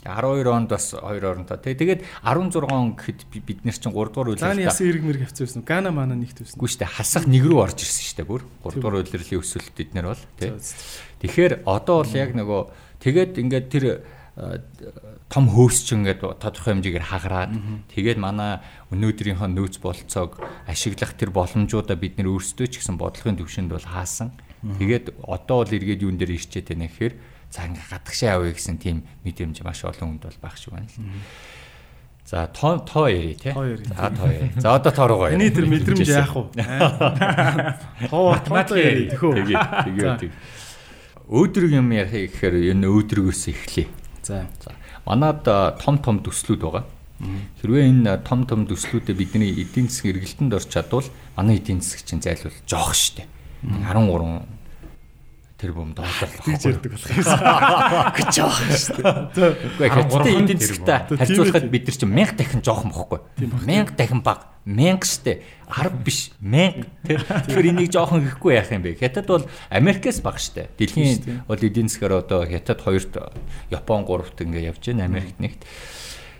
12 0.07 0.47
онд 0.47 0.69
бас 0.71 0.95
2 0.95 1.03
оронтой. 1.19 1.57
тий. 1.59 1.75
Тэгээд 1.75 2.01
16 2.23 2.63
он 2.71 2.95
гэхэд 2.95 3.19
би- 3.27 3.43
бид 3.43 3.59
нар 3.67 3.75
чинь 3.75 3.91
3 3.91 4.09
дугаар 4.15 4.39
Зааны 4.39 4.63
үйлрэлт 4.63 4.71
ясан 4.71 4.87
эрг 4.87 5.03
мэрэг 5.03 5.23
авчихсан. 5.27 5.63
Гана 5.67 5.91
мана 5.91 6.15
нэгт 6.15 6.39
байсан. 6.41 6.55
Үгүй 6.55 6.69
шүү 6.71 6.81
дээ. 6.87 6.95
Хасах 6.95 7.25
нэг 7.27 7.43
рүү 7.43 7.59
орж 7.59 7.79
ирсэн 7.83 8.23
дээ 8.23 8.27
бүр. 8.27 8.41
3 8.63 8.79
дугаар 8.79 8.99
үйлрлийн 9.03 9.41
өсөлт 9.43 9.75
эднэр 9.77 10.07
бол 10.09 10.23
тий. 10.39 10.51
Тэгэхээр 11.21 11.53
одоо 11.67 11.95
бол 12.01 12.13
яг 12.15 12.31
нөгөө 12.33 12.61
тэгээд 13.03 13.31
ингээд 13.37 13.67
тэр 13.67 13.85
э, 14.37 14.61
том 15.27 15.49
хөөсч 15.49 15.97
ингээд 15.97 16.21
тодорхой 16.39 16.77
хэмжээгээр 16.77 17.09
хагараад 17.09 17.51
тэгээд 17.91 18.17
манай 18.21 18.61
өнөөдрийнхөө 18.93 19.49
нөөц 19.49 19.75
болцоог 19.81 20.39
ашиглах 20.69 21.17
тэр 21.17 21.33
боломжуудаа 21.33 21.97
бид 21.97 22.15
нэр 22.21 22.31
өөрсдөө 22.31 22.67
ч 22.69 22.79
гэсэн 22.79 22.95
бодлогын 23.01 23.41
төвшөнд 23.41 23.73
бол 23.73 23.83
хаасан. 23.83 24.31
Тэгээд 24.61 25.19
одоо 25.25 25.65
бол 25.65 25.73
эргээд 25.73 26.05
юун 26.05 26.17
дээр 26.17 26.37
ирчээд 26.37 26.69
байна 26.73 26.87
гэхээр 26.87 27.13
за 27.51 27.67
ингээд 27.67 27.89
гадагшаа 27.89 28.35
явъя 28.37 28.53
гэсэн 28.53 28.77
тийм 28.77 29.03
мэдрэмж 29.23 29.63
маш 29.63 29.83
олон 29.83 30.19
хүнд 30.19 30.23
бол 30.27 30.39
баг 30.41 30.55
шиг 30.57 30.73
байна 30.73 30.87
л. 30.87 31.03
За 32.27 32.47
тоо 32.51 32.79
тоо 32.83 33.07
яри 33.07 33.35
тий. 33.39 33.53
За 33.53 34.11
тоо 34.11 34.27
яри. 34.27 34.51
За 34.57 34.75
одоо 34.75 34.91
тоо 34.91 35.07
руугаа. 35.07 35.31
Эний 35.31 35.49
тэр 35.49 35.65
мэдрэмж 35.71 36.07
яах 36.11 36.35
вэ? 36.35 36.51
Тоо 38.11 38.35
математик 38.35 38.75
яри 38.75 39.07
тэхөө. 39.15 39.31
Тэгээ 39.47 39.59
тэгээ 39.87 40.17
тэг. 40.19 40.31
Өөдрөг 41.31 41.71
юм 41.71 41.87
ярих 41.95 42.35
гэхээр 42.35 42.75
энэ 42.75 42.87
өөдрөгөөс 42.91 43.43
эхлэе. 43.47 43.87
За. 44.27 44.43
За 44.59 44.75
манад 45.07 45.47
том 45.79 46.03
том 46.03 46.19
төслүүд 46.19 46.59
байгаа. 46.59 46.83
Хэрвээ 47.63 47.89
энэ 47.95 48.27
том 48.27 48.43
том 48.43 48.67
төслүүдэд 48.67 49.15
бидний 49.15 49.55
эдийн 49.55 49.87
засгийн 49.87 50.19
эргэлтэнд 50.19 50.53
орч 50.53 50.67
чадвал 50.67 51.07
манай 51.39 51.63
эдийн 51.63 51.79
засаг 51.79 52.03
чинь 52.03 52.19
зайлшгүй 52.19 52.51
жоох. 52.67 52.91
Нэг 53.63 53.87
13 53.87 54.43
тэрбум 55.57 55.93
доллар 55.97 56.29
л 56.29 56.41
Тэгж 56.45 56.63
ярьдаг 56.69 56.91
болох 56.93 57.09
юм. 57.09 57.25
гэж 58.13 58.29
жоох 58.29 58.57
штэ. 58.77 59.01
Үгүй 59.01 59.89
хэвчээ 59.89 60.21
13 60.21 60.41
эдийн 60.45 60.61
тэрбум. 60.61 61.17
харьцуулахад 61.17 61.67
бид 61.73 61.83
нар 61.89 61.97
чинь 61.97 62.13
1000 62.13 62.37
дахин 62.37 62.61
жоохон 62.61 62.91
бохгүй. 62.93 63.19
1000 63.41 63.97
дахин 63.97 64.21
баг. 64.21 64.39
1000 64.69 65.01
штэ. 65.01 65.41
10 65.65 66.05
биш 66.05 66.29
1000 66.45 66.85
тэр 67.49 67.65
энийг 67.73 67.89
жоохон 67.89 68.21
гэхгүй 68.21 68.53
яах 68.53 68.69
юм 68.69 68.85
бэ? 68.85 69.01
Хятад 69.01 69.25
бол 69.25 69.45
Америкээс 69.73 70.21
баг 70.21 70.37
штэ. 70.37 70.69
Дэлхийн 70.77 71.49
бол 71.49 71.57
эдийн 71.57 71.89
засгаар 71.89 72.21
одоо 72.21 72.45
Хятад 72.45 72.85
хоёрт 72.85 73.17
Япон 73.73 74.05
гуравт 74.05 74.37
ингээ 74.37 74.69
явж 74.69 74.85
байна 74.93 75.09
Америкт 75.09 75.41
нэгт. 75.41 75.65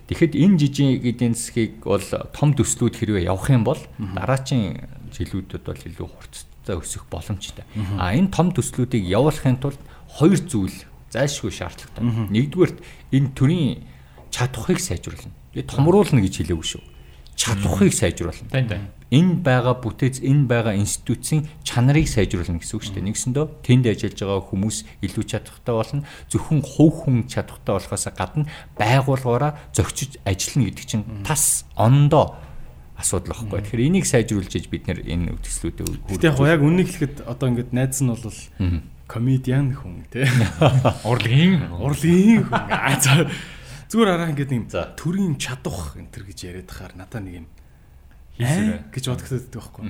Тэгэхэд 0.07 0.39
энэ 0.39 0.55
жижиг 0.61 1.03
эдийн 1.03 1.33
засгийг 1.35 1.83
бол 1.83 1.99
том 2.31 2.55
төслүүд 2.55 2.95
хэрвээ 2.95 3.27
явах 3.27 3.49
юм 3.51 3.67
бол 3.67 3.81
дараачийн 3.97 4.87
жилүүдэд 5.11 5.67
бол 5.67 5.81
илүү 5.83 6.07
хурцтай 6.67 6.75
өсөх 6.75 7.07
боломжтой. 7.09 7.65
А 7.97 8.11
энэ 8.13 8.31
том 8.31 8.51
төслүүдийг 8.51 9.07
явуулахын 9.07 9.57
тулд 9.57 9.79
хоёр 10.19 10.39
зүйл 10.43 10.75
зайлшгүй 11.11 11.51
шаардлагатай. 11.51 12.03
Нэгдүгээрт 12.03 12.77
энэ 13.15 13.31
төрийн 13.31 13.87
чадхыг 14.31 14.79
сайжруулна. 14.79 15.31
Би 15.53 15.63
томруулна 15.63 16.19
гэж 16.19 16.43
хэлээгүй 16.43 16.67
шүү. 16.67 16.83
Чадхыг 17.37 17.93
сайжруулна. 17.95 18.91
Энэ 19.07 19.39
байгаа 19.39 19.79
бүтээц 19.79 20.19
энэ 20.19 20.51
байгаа 20.51 20.75
институцийн 20.75 21.47
чанарыг 21.63 22.11
сайжруулна 22.11 22.59
гэсэн 22.59 22.75
үг 22.75 22.83
шүү 22.83 22.95
дээ. 22.99 23.07
Нэгсэндөө 23.07 23.45
тэнд 23.63 23.87
ажиллаж 23.87 24.19
байгаа 24.19 24.43
хүмүүс 24.51 24.77
илүү 24.99 25.23
чадвартай 25.31 25.75
болно. 25.79 26.03
Зөвхөн 26.27 26.59
хувь 26.59 27.07
хүн 27.07 27.17
чадвартай 27.31 27.71
болохоос 27.79 28.05
гадна 28.11 28.51
байгууллагаараа 28.75 29.55
зохицож 29.71 30.19
ажиллана 30.27 30.67
гэдэг 30.67 30.85
чинь 30.91 31.07
тас 31.23 31.63
ондоо 31.79 32.35
асуудал 32.97 33.37
واخгүй. 33.37 33.61
Тэгэхээр 33.61 33.87
энийг 33.87 34.05
сайжруулж 34.09 34.53
иж 34.57 34.67
бид 34.73 34.89
нэр 34.89 35.05
энэ 35.05 35.37
үгсэлүүдээ 35.37 35.85
хөрөх. 35.85 36.09
Гэтэл 36.17 36.49
яг 36.49 36.61
үннийг 36.65 36.89
хэлэхэд 36.89 37.15
одоо 37.29 37.47
ингээд 37.53 37.71
найз 37.71 38.01
нь 38.01 38.09
бол 38.09 38.25
комедиан 39.07 39.71
хүн 39.77 40.03
тий. 40.09 40.25
Урлагийн 41.05 41.71
урлагийн 41.77 42.49
хүн. 42.49 43.29
Зүгээр 43.87 44.09
араа 44.11 44.29
ингээд 44.35 44.51
нэг 44.51 44.67
төрийн 44.99 45.39
чадах 45.39 45.95
энэ 45.95 46.11
төр 46.11 46.27
гэж 46.27 46.39
яриад 46.43 46.67
хахаар 46.67 46.99
надаа 46.99 47.23
нэг 47.23 47.45
юм 47.45 47.47
хийсэрэ 48.35 48.83
э? 48.83 48.91
гэж 48.91 49.03
бодогдод 49.07 49.47
байхгүй. 49.47 49.83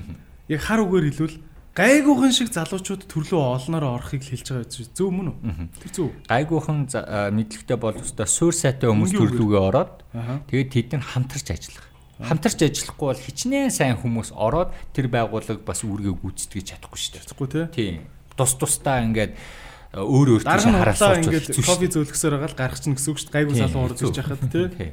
Яг 0.54 0.60
хар 0.62 0.80
үгээр 0.86 1.06
хэлвэл 1.10 1.38
гайгүйхан 1.74 2.30
шиг 2.30 2.48
залуучууд 2.54 3.10
төрлөө 3.10 3.42
олноор 3.58 3.98
орохыг 3.98 4.22
хэлж 4.22 4.54
байгаа 4.54 4.70
гэж 4.70 4.94
зөв 4.94 5.10
мөн 5.10 5.34
үү? 5.34 5.38
Тэр 5.82 5.90
зөв. 5.90 6.08
Гайгүйхан 6.30 6.78
мэдлэгтэй 7.34 7.78
бол 7.78 7.98
өстой 7.98 8.30
суур 8.30 8.54
сайтай 8.54 8.86
хүмүүс 8.86 9.18
төрлүүгээ 9.18 9.62
ороод 9.66 10.06
тэгээд 10.46 10.70
тэдэн 10.78 11.02
хамтарч 11.02 11.46
ажиллах. 11.58 11.87
Хамтарч 12.18 12.58
ажиллахгүй 12.66 13.06
бол 13.14 13.22
хичнээн 13.22 13.70
сайн 13.70 13.94
хүмүүс 13.94 14.34
ороод 14.34 14.74
тэр 14.90 15.06
байгууллага 15.06 15.62
бас 15.62 15.86
үүргээ 15.86 16.14
гүйцэтгэж 16.18 16.66
чадахгүй 16.74 16.98
шүү 16.98 17.12
дээ. 17.14 17.24
Тэгэхгүй 17.30 17.48
тий. 17.48 17.66
Тийм. 17.70 18.10
Тус 18.34 18.52
тусдаа 18.58 19.06
ингээд 19.06 19.38
а, 19.94 20.02
өөр 20.02 20.28
өөр 20.38 20.42
хараасаа 20.42 21.14
удлаа 21.14 21.22
ингээд 21.22 21.46
кофе 21.62 21.86
зөөлгсөөр 21.86 22.34
байгаа 22.34 22.50
л 22.50 22.58
гарах 22.58 22.80
чинь 22.82 22.98
гэсэн 22.98 23.10
үг 23.14 23.18
шүү 23.22 23.30
дээ. 23.30 23.36
Гайгүй 23.38 23.54
залуу 23.62 23.82
орж 23.86 23.98
ирж 24.02 24.18
хахад 24.18 24.42
тий. 24.50 24.66
Тийм. 24.74 24.92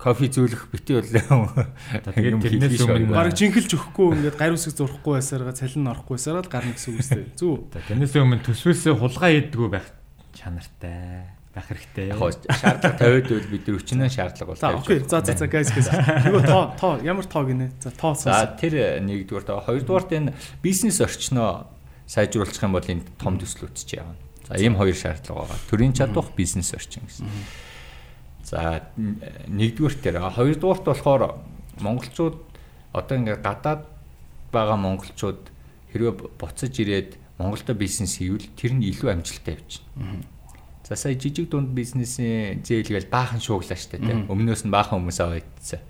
Кофе 0.00 0.26
зөөлөх 0.32 0.64
бити 0.72 0.92
бол 0.96 1.06
тэгээд 1.12 2.40
тэрнээс 2.40 2.82
өмнө- 2.88 3.14
Бараг 3.14 3.36
жинхэлж 3.36 3.70
өгөхгүй 3.76 4.06
ингээд 4.16 4.36
гар 4.40 4.56
үсэг 4.56 4.74
зурхгүй 4.74 5.20
байсараа 5.20 5.54
цалин 5.54 5.86
орохгүй 5.92 6.16
байсараа 6.18 6.42
л 6.42 6.50
гарна 6.50 6.74
гэсэн 6.74 6.90
үг 6.90 7.00
үстэй. 7.04 7.24
Зүг. 7.38 7.70
Тэрнээс 7.70 8.16
өмнө 8.18 8.42
төсвөөсөө 8.42 8.98
хулгай 8.98 9.32
ийдгүү 9.38 9.68
байх 9.70 9.86
чанартай 10.34 11.41
байх 11.52 11.66
хэрэгтэй. 11.68 12.08
яг 12.12 12.18
шаардлага 12.18 12.96
тавиад 12.96 13.28
бол 13.28 13.48
бид 13.52 13.64
нар 13.68 13.76
өчнөө 13.76 14.08
шаардлага 14.08 14.48
бол 14.48 14.56
За 14.56 14.68
тавьж 14.72 14.82
окей. 14.82 14.98
За 15.04 15.18
за 15.20 15.32
за 15.36 15.46
guys 15.46 15.68
guys. 15.68 15.88
Нөгөө 15.92 16.42
тоо 16.48 16.64
тоо 16.80 16.92
ямар 17.04 17.26
тоо 17.28 17.44
гинэ? 17.44 17.70
За 17.80 17.90
тоо 17.92 18.14
За 18.16 18.48
сонс. 18.48 18.56
тэр 18.56 19.04
нэгдүгээр 19.04 19.44
та 19.44 19.60
хоёрдугаарт 19.60 20.10
энэ 20.16 20.32
бизнес 20.64 21.00
орчноо 21.04 21.68
сайжруулах 22.08 22.56
юм 22.56 22.72
бол 22.72 22.88
энэ 22.88 23.04
том 23.20 23.36
төслүүд 23.36 23.76
ч 23.76 24.00
явна. 24.00 24.16
За 24.48 24.56
ийм 24.56 24.80
хоёр 24.80 24.96
шаардлага 24.96 25.44
байгаа. 25.44 25.58
Төрийн 25.68 25.92
чадвах 25.92 26.32
бизнес 26.32 26.72
орчин 26.72 27.04
гэсэн. 27.04 27.28
За 28.48 28.88
нэгдүгээр 28.96 29.96
тэр 30.00 30.16
хоёрдугаарт 30.24 30.84
болохоор 30.88 31.36
монголчууд 31.84 32.36
одоо 32.96 33.14
ингээд 33.16 33.44
гадаад 33.44 33.84
байгаа 34.52 34.76
монголчууд 34.80 35.52
хэрвээ 35.92 36.12
буцаж 36.40 36.72
ирээд 36.80 37.20
Монголда 37.42 37.74
бизнес 37.74 38.20
хийвэл 38.20 38.46
тэр 38.54 38.76
нь 38.76 38.86
илүү 38.86 39.08
амжилттай 39.18 39.56
явчихна. 39.58 40.22
За 40.82 40.96
сая 40.96 41.14
жижиг 41.14 41.48
дунд 41.48 41.70
бизнесийн 41.70 42.62
зээлгээл 42.66 43.06
баахан 43.06 43.38
шууглаа 43.38 43.78
штэ 43.78 44.02
тийм. 44.02 44.26
Өмнөөс 44.26 44.66
нь 44.66 44.74
баахан 44.74 44.98
хүмүүс 44.98 45.18
аваадсан. 45.22 45.80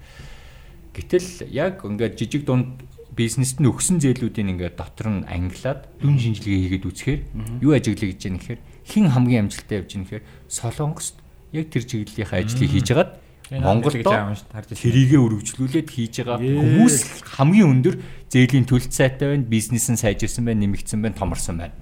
Гэтэл 0.93 1.49
яг 1.49 1.81
ингээд 1.81 2.21
жижиг 2.21 2.45
дунд 2.45 2.85
бизнест 3.17 3.61
нь 3.61 3.69
өгсөн 3.69 4.01
зээлүүдийн 4.01 4.53
ингээд 4.57 4.77
дотор 4.77 5.09
нь 5.09 5.25
ангилаад 5.29 5.89
дүн 6.01 6.17
шинжилгээ 6.17 6.81
хийгээд 6.81 6.89
үзэхээр 6.89 7.21
юу 7.61 7.73
ажиглая 7.77 8.09
гэж 8.09 8.21
яах 8.25 8.37
нэхэр 8.41 8.61
хэн 8.89 9.07
хамгийн 9.13 9.43
амжилттай 9.49 9.77
явж 9.85 9.91
байгаа 9.93 10.01
нэхэр 10.05 10.25
Солонгост 10.49 11.17
яг 11.53 11.67
тэр 11.69 11.85
чиглэлийнхаа 11.85 12.41
ажлыг 12.41 12.71
хийж 12.73 12.89
хагаад 12.89 13.13
Монголд 13.53 14.01
тэрийгэ 14.01 15.19
өргөжлүүлээд 15.21 15.89
хийж 15.93 16.25
байгаа 16.25 16.41
хүмүүс 16.41 16.97
хамгийн 17.37 17.69
өндөр 17.69 17.95
зээлийн 18.33 18.65
төлөлт 18.65 18.93
сайтай 18.97 19.37
байна, 19.37 19.45
бизнес 19.45 19.93
нь 19.93 20.01
сайжирсан 20.01 20.49
байна, 20.49 20.65
нэмэгдсэн 20.65 21.05
байна, 21.05 21.17
томорсон 21.21 21.61
байна. 21.61 21.77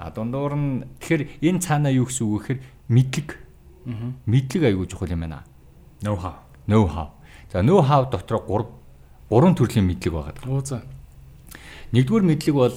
А 0.00 0.08
дундуур 0.08 0.56
нь 0.56 0.88
тэгэхээр 0.96 1.22
энэ 1.44 1.60
цаанаа 1.60 1.92
юу 1.92 2.08
гэсэн 2.08 2.24
үг 2.24 2.40
гэхээр 2.40 2.60
мэдлэг. 2.88 3.28
Мэдлэг 4.24 4.62
аягүй 4.64 4.88
чухал 4.88 5.12
юм 5.12 5.28
байна. 5.28 5.44
Know 6.00 6.16
how. 6.16 6.40
Know 6.64 6.88
how. 6.88 7.12
За 7.52 7.60
know 7.60 7.84
how 7.84 8.08
дотор 8.08 8.40
гурав 8.40 8.72
гурван 9.28 9.52
төрлийн 9.52 9.84
мэдлэг 9.84 10.12
байгаа. 10.16 10.40
Оо 10.48 10.64
за. 10.64 10.80
Нэгдүгээр 11.92 12.24
мэдлэг 12.24 12.54
бол 12.56 12.72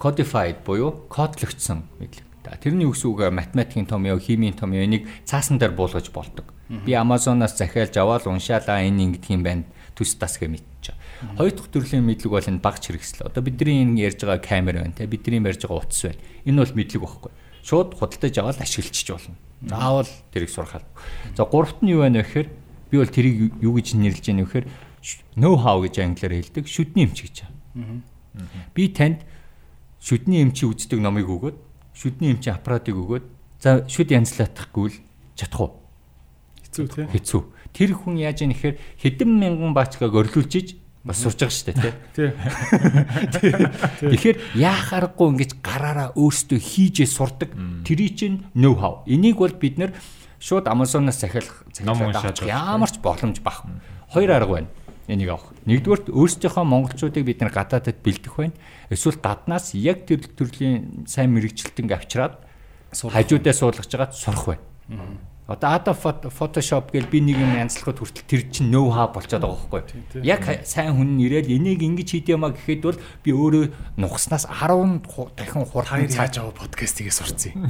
codified 0.00 0.64
буюу 0.64 1.04
кодлогдсон 1.12 1.84
мэдлэг. 2.00 2.24
Тэрний 2.42 2.88
гэсэн 2.88 3.08
үг 3.12 3.20
математикийн 3.20 3.86
том 3.86 4.08
яа, 4.08 4.16
химийн 4.18 4.56
том 4.56 4.72
яа 4.72 4.88
энийг 4.88 5.06
цаасан 5.28 5.60
дээр 5.60 5.76
буулгаж 5.76 6.08
болдог. 6.08 6.48
Би 6.68 6.96
Amazon-аас 6.96 7.52
захиалж 7.52 7.92
аваад 8.00 8.24
уншаалаа 8.26 8.80
энэ 8.80 9.20
ингэдэг 9.20 9.30
юм 9.30 9.42
байна. 9.44 9.64
Төс 9.92 10.16
тас 10.16 10.40
гэж 10.40 10.48
мэдчихэ. 10.48 10.96
Хоёр 11.38 11.52
дахь 11.54 11.70
төрлийн 11.70 12.04
мэдлэг 12.06 12.30
бол 12.30 12.42
энэ 12.42 12.62
багч 12.62 12.90
хэрэгсэл. 12.90 13.26
Одоо 13.26 13.42
бидний 13.42 13.82
энэ 13.82 14.00
ярьж 14.00 14.26
байгаа 14.26 14.42
камер 14.42 14.82
байна 14.82 14.94
те 14.96 15.06
бидний 15.06 15.38
ярьж 15.38 15.62
байгаа 15.62 15.86
утас 15.86 16.02
байна. 16.02 16.20
Энэ 16.44 16.60
бол 16.62 16.74
мэдлэг 16.74 17.02
байхгүй. 17.02 17.30
Шууд 17.62 17.94
худалдаж 17.94 18.34
аваад 18.38 18.58
ашиглчих 18.58 19.14
болно. 19.14 19.36
Заавал 19.62 20.10
тэрийг 20.34 20.50
сурахаа. 20.50 20.82
За 21.36 21.44
гуравт 21.46 21.82
нь 21.82 21.94
юу 21.94 22.02
байна 22.02 22.20
вэ 22.20 22.26
гэхээр 22.26 22.48
би 22.90 22.96
бол 22.98 23.10
тэрийг 23.10 23.36
юу 23.62 23.72
гэж 23.78 23.94
нэрлэж 23.94 24.26
яах 24.34 24.50
вэ 24.50 24.66
гэхээр 24.66 24.66
know 25.38 25.56
how 25.58 25.82
гэж 25.82 26.02
англиар 26.02 26.34
хэлдэг 26.38 26.66
шүдний 26.66 27.06
эмч 27.06 27.22
гэж. 27.22 27.36
Би 28.74 28.88
танд 28.88 29.22
шүдний 30.02 30.42
эмчи 30.42 30.66
үздэг 30.66 30.98
номыг 30.98 31.30
өгөөд 31.30 31.56
шүдний 31.94 32.34
эмчийн 32.34 32.58
аппаратыг 32.58 32.98
өгөөд 32.98 33.24
за 33.62 33.86
шүд 33.86 34.10
янзлаахгүй 34.10 34.90
л 34.90 34.96
чадах 35.38 35.60
уу? 35.60 35.70
Хэцүү 36.66 36.86
тий. 36.90 37.06
Хэцүү. 37.06 37.42
Тэр 37.72 37.90
хүн 37.94 38.18
яаж 38.18 38.42
яах 38.42 38.50
нэхэр 38.50 38.74
хэдэн 38.98 39.30
мянган 39.30 39.72
баачгааг 39.76 40.10
орлуулж 40.10 40.52
иж 40.58 40.68
бас 41.02 41.18
сурж 41.18 41.42
байгаа 41.42 41.50
шүү 41.50 41.66
дээ 41.66 41.94
тий. 42.14 42.30
Тэгэхээр 44.06 44.38
яах 44.54 44.94
аргагүй 44.94 45.26
ингэж 45.34 45.58
гараараа 45.58 46.14
өөрсдөө 46.14 46.58
хийжээ 46.62 47.08
сурдаг. 47.10 47.50
Тэрий 47.82 48.14
чинь 48.14 48.46
know 48.54 48.78
how. 48.78 49.02
Энийг 49.10 49.42
бол 49.42 49.50
бид 49.50 49.82
нэр 49.82 49.90
шууд 50.38 50.70
Amazon-аас 50.70 51.18
захиалах 51.18 51.66
захиалах 51.74 52.46
ямар 52.46 52.90
ч 52.90 53.02
боломж 53.02 53.42
багхгүй. 53.42 53.82
Хоёр 54.14 54.30
арга 54.30 54.62
байна. 54.62 54.70
Энийг 55.10 55.34
авах. 55.34 55.50
Нэгдүгээр 55.66 56.14
өөрсдийнхөө 56.14 56.62
монголчуудыг 56.62 57.26
бид 57.26 57.42
нар 57.42 57.50
гадаадад 57.50 57.98
бэлдэх 57.98 58.38
байна. 58.38 58.54
Эсвэл 58.86 59.18
гаднаас 59.18 59.74
яг 59.74 60.06
тэр 60.06 60.22
төрлийн 60.22 61.10
сайн 61.10 61.34
мэрэгчлэлтэн 61.34 61.90
авчираад 61.90 62.38
хажуудаа 62.94 63.54
суулгаж 63.54 63.90
байгаа 63.90 64.14
сурах 64.14 64.46
байна. 64.54 64.62
Одоо 65.52 65.76
Adobe 65.76 66.32
Photoshop 66.32 66.88
гэж 66.96 67.12
би 67.12 67.20
нэг 67.20 67.36
юм 67.36 67.52
янзлахад 67.52 68.00
хүртэл 68.00 68.24
тэр 68.24 68.42
чинь 68.48 68.72
know 68.72 68.88
how 68.88 69.12
болчиход 69.12 69.44
байгаа 69.44 69.84
байхгүй. 69.84 70.24
Яг 70.24 70.48
сайн 70.64 70.96
хүн 70.96 71.20
нэрэл 71.20 71.52
энийг 71.52 71.84
ингэж 71.84 72.08
хийд 72.08 72.32
юмаа 72.32 72.56
гэхэд 72.56 72.80
бол 72.80 72.96
би 73.20 73.36
өөрөө 73.36 74.00
нухснаас 74.00 74.48
10 74.48 75.04
дахин 75.36 75.68
хурхан 75.68 76.08
цааж 76.08 76.40
аваа 76.40 76.56
подкастыг 76.56 77.12
сурцсан. 77.12 77.68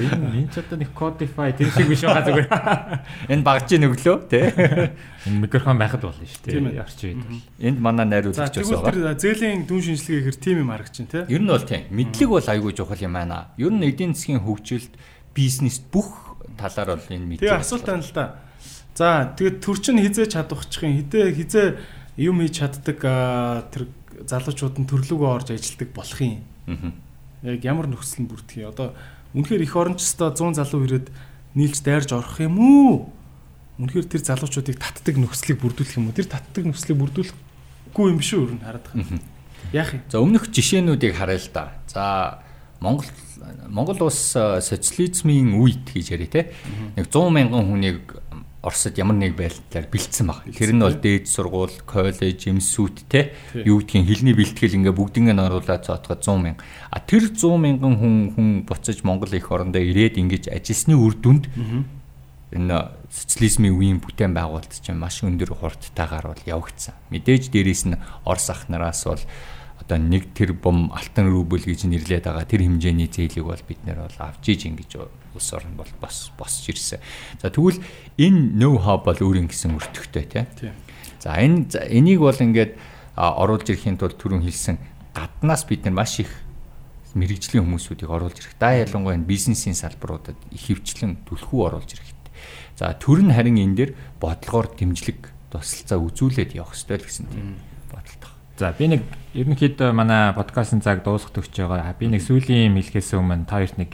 Энэ 0.00 0.48
ч 0.48 0.64
одоо 0.64 0.80
нэг 0.80 0.96
codify 0.96 1.52
тэр 1.52 1.68
шиг 1.68 1.84
биш 1.84 2.00
байгаа 2.00 2.24
зүгээр. 2.24 2.48
Энэ 3.36 3.44
багжийн 3.44 3.84
өглөө 3.84 4.16
тий. 4.32 4.48
Энэ 5.28 5.44
микрофон 5.44 5.76
байхад 5.76 6.00
болно 6.00 6.24
шүү 6.24 6.48
дээ. 6.48 6.80
Орчин 6.80 7.20
үед 7.28 7.44
бол. 7.44 7.44
Энд 7.60 7.78
манай 7.84 8.08
найруулагч 8.08 8.56
байсан 8.56 8.80
байгаа. 8.80 9.20
Тэр 9.20 9.36
зээлийн 9.36 9.68
дүн 9.68 9.84
шинжилгээ 9.84 10.32
гэхэр 10.32 10.38
тим 10.40 10.56
юм 10.64 10.72
харагчин 10.72 11.04
тий. 11.12 11.28
Ер 11.28 11.44
нь 11.44 11.50
бол 11.52 11.60
тийм. 11.60 11.84
Мэдлэг 11.92 12.28
бол 12.32 12.48
айгүй 12.48 12.72
чухал 12.72 13.04
юм 13.04 13.12
байна. 13.12 13.52
Ер 13.60 13.68
нь 13.68 13.84
эдийн 13.84 14.16
засгийн 14.16 14.40
хөгжилд 14.40 14.96
бизнес 15.36 15.76
бүх 15.78 16.40
талаар 16.56 16.96
бол 16.96 17.12
энэ 17.12 17.36
мэдээ. 17.36 17.52
Тэгээ 17.52 17.60
асуулт 17.60 17.84
байна 17.84 18.00
л 18.02 18.16
да. 18.16 18.26
За 18.96 19.36
тэгээд 19.36 19.60
төр 19.60 19.78
чин 19.84 20.00
хизээ 20.00 20.32
чадахчихын 20.32 21.04
хизээ 21.04 21.36
хизээ 21.36 21.68
юм 22.16 22.40
хийж 22.40 22.64
чаддаг 22.64 22.98
тэр 23.68 23.92
залуучууд 24.24 24.80
нь 24.80 24.88
төрлөөгөө 24.88 25.30
орж 25.36 25.52
ажилдаг 25.52 25.92
болох 25.92 26.20
юм. 26.24 26.40
Яг 27.44 27.60
ямар 27.60 27.86
нөхцөл 27.92 28.24
нь 28.24 28.30
бүрдэх 28.32 28.56
юм. 28.64 28.72
Одоо 28.72 28.96
үнэхээр 29.36 29.62
их 29.68 29.76
орончстой 29.76 30.32
100 30.32 30.56
залуу 30.56 30.88
ирээд 30.88 31.12
нийлж 31.52 31.84
дайрж 31.84 32.16
орох 32.16 32.40
юм 32.40 32.56
уу? 32.56 33.12
Үнэхээр 33.76 34.08
тэр 34.08 34.22
залуучуудыг 34.24 34.80
татдаг 34.80 35.20
нөхцөлийг 35.20 35.60
бүрдүүлэх 35.60 36.00
юм 36.00 36.08
уу? 36.08 36.16
Тэр 36.16 36.32
татдаг 36.32 36.64
нөхцөлийг 36.64 36.96
бүрдүүлэхгүй 36.96 38.06
юм 38.08 38.16
биш 38.16 38.32
үү? 38.32 38.48
Ер 38.48 38.52
нь 38.56 38.64
хараад 38.64 38.86
байгаа. 38.88 39.20
Яах 39.76 39.90
юм? 39.92 40.02
За 40.08 40.16
өмнөх 40.24 40.48
жишээнүүдийг 40.48 41.12
харъя 41.12 41.36
л 41.36 41.52
да. 41.52 41.64
За 41.92 42.40
Монгол 42.80 43.12
Монгол 43.68 44.08
улс 44.08 44.34
социализмын 44.34 45.56
үед 45.60 45.90
гэж 45.92 46.14
яриа 46.14 46.30
те. 46.30 46.42
Нэг 46.96 47.10
100 47.10 47.30
мянган 47.30 47.66
хүнийг 47.68 48.26
Оросд 48.66 48.98
ямар 48.98 49.14
нэг 49.14 49.38
байдлаар 49.38 49.86
бэлдсэн 49.86 50.26
баг. 50.26 50.42
Тэр 50.50 50.74
нь 50.74 50.82
бол 50.82 50.98
дээд 50.98 51.30
сургууль, 51.30 51.76
коллеж, 51.86 52.50
эмсүүд 52.50 53.06
те 53.06 53.30
юу 53.54 53.78
гэдгийг 53.78 54.10
хэлний 54.10 54.34
бэлтгэл 54.34 54.82
ингээ 54.82 54.90
бүгднийг 54.90 55.38
оруулаад 55.38 55.86
цоотгоо 55.86 56.18
100 56.18 56.42
мянга. 56.42 56.66
А 56.90 56.98
тэр 56.98 57.30
100 57.30 57.62
мянган 57.62 57.94
хүн 57.94 58.14
хүн 58.34 58.48
буцаж 58.66 59.06
Монгол 59.06 59.30
их 59.30 59.46
орондоо 59.54 59.78
ирээд 59.78 60.18
ингэж 60.18 60.50
ажилласны 60.50 60.98
үр 60.98 61.14
дүнд 61.14 61.46
энэ 62.58 62.78
социализмын 63.06 63.70
үеийн 63.70 64.02
бүтээн 64.02 64.34
байгуулалт 64.34 64.74
чинь 64.82 64.98
маш 64.98 65.22
өндөр 65.22 65.54
хурдтайгаар 65.54 66.34
бол 66.34 66.42
явагдсан. 66.42 66.98
Мэдээж 67.14 67.54
дээрээс 67.54 67.86
нь 67.86 68.02
Орос 68.26 68.50
ах 68.50 68.66
нараас 68.66 69.06
бол 69.06 69.22
одоо 69.80 69.98
нэг 69.98 70.32
тэр 70.34 70.52
бом 70.56 70.90
алтан 70.92 71.30
рубль 71.30 71.62
гэж 71.62 71.86
нэрлээд 71.86 72.26
байгаа 72.26 72.48
тэр 72.48 72.64
хэмжээний 72.64 73.08
зээлийг 73.12 73.46
бол 73.46 73.62
бид 73.68 73.80
нэр 73.84 74.08
бол 74.08 74.18
авч 74.18 74.44
иж 74.48 74.66
ингэж 74.66 74.90
улс 75.36 75.50
орн 75.52 75.76
бол 75.76 75.90
бас 76.00 76.32
босч 76.38 76.72
ирсэн. 76.72 77.00
За 77.38 77.52
тэгвэл 77.52 77.78
энэ 78.16 78.56
know 78.56 78.80
how 78.80 78.98
бол 78.98 79.16
өөрийн 79.16 79.46
гэсэн 79.46 79.76
өртөгтэй 79.76 80.24
тийм. 80.26 80.46
За 81.20 81.36
энэ 81.36 81.70
энийг 81.92 82.24
бол 82.24 82.34
ингээд 82.34 82.74
оруулж 83.16 83.68
ирэхийн 83.68 84.00
тулд 84.00 84.16
түрүүн 84.16 84.44
хэлсэн 84.44 84.76
гаднаас 85.12 85.64
бид 85.68 85.84
нар 85.84 86.02
маш 86.04 86.20
их 86.20 86.32
мэрэгжлийн 87.16 87.64
хүмүүсүүдийг 87.64 88.10
оруулж 88.12 88.36
ирэх. 88.44 88.56
Да 88.60 88.76
ялангуяа 88.76 89.16
бизнесийн 89.16 89.72
салбаруудад 89.72 90.36
их 90.52 90.68
хөвчлэн 90.68 91.24
түлхүү 91.24 91.60
оруулж 91.64 91.96
ирэх. 91.96 92.16
За 92.76 92.92
төр 92.92 93.24
нь 93.24 93.32
харин 93.32 93.56
энэ 93.56 93.76
дээр 93.76 93.90
бодлогоор 94.20 94.68
дэмжлэг 94.76 95.32
тусалцаа 95.48 95.96
үзүүлээд 95.96 96.60
явах 96.60 96.76
хэрэгтэй 96.76 96.96
л 97.00 97.08
гэсэн 97.08 97.26
тийм. 97.32 97.56
За 98.56 98.70
би 98.72 98.88
нэг 98.88 99.02
ерөнхийдөө 99.36 99.92
манай 99.92 100.30
подкастын 100.32 100.80
цаг 100.80 101.02
дуусах 101.04 101.28
төгсөж 101.36 101.68
байгаа. 101.68 101.92
Би 102.00 102.08
нэг 102.08 102.24
сүүлийн 102.24 102.72
юм 102.72 102.80
хэлэхээс 102.80 103.12
өмнө 103.12 103.44
та 103.44 103.60
хоёрт 103.60 103.76
нэг 103.76 103.92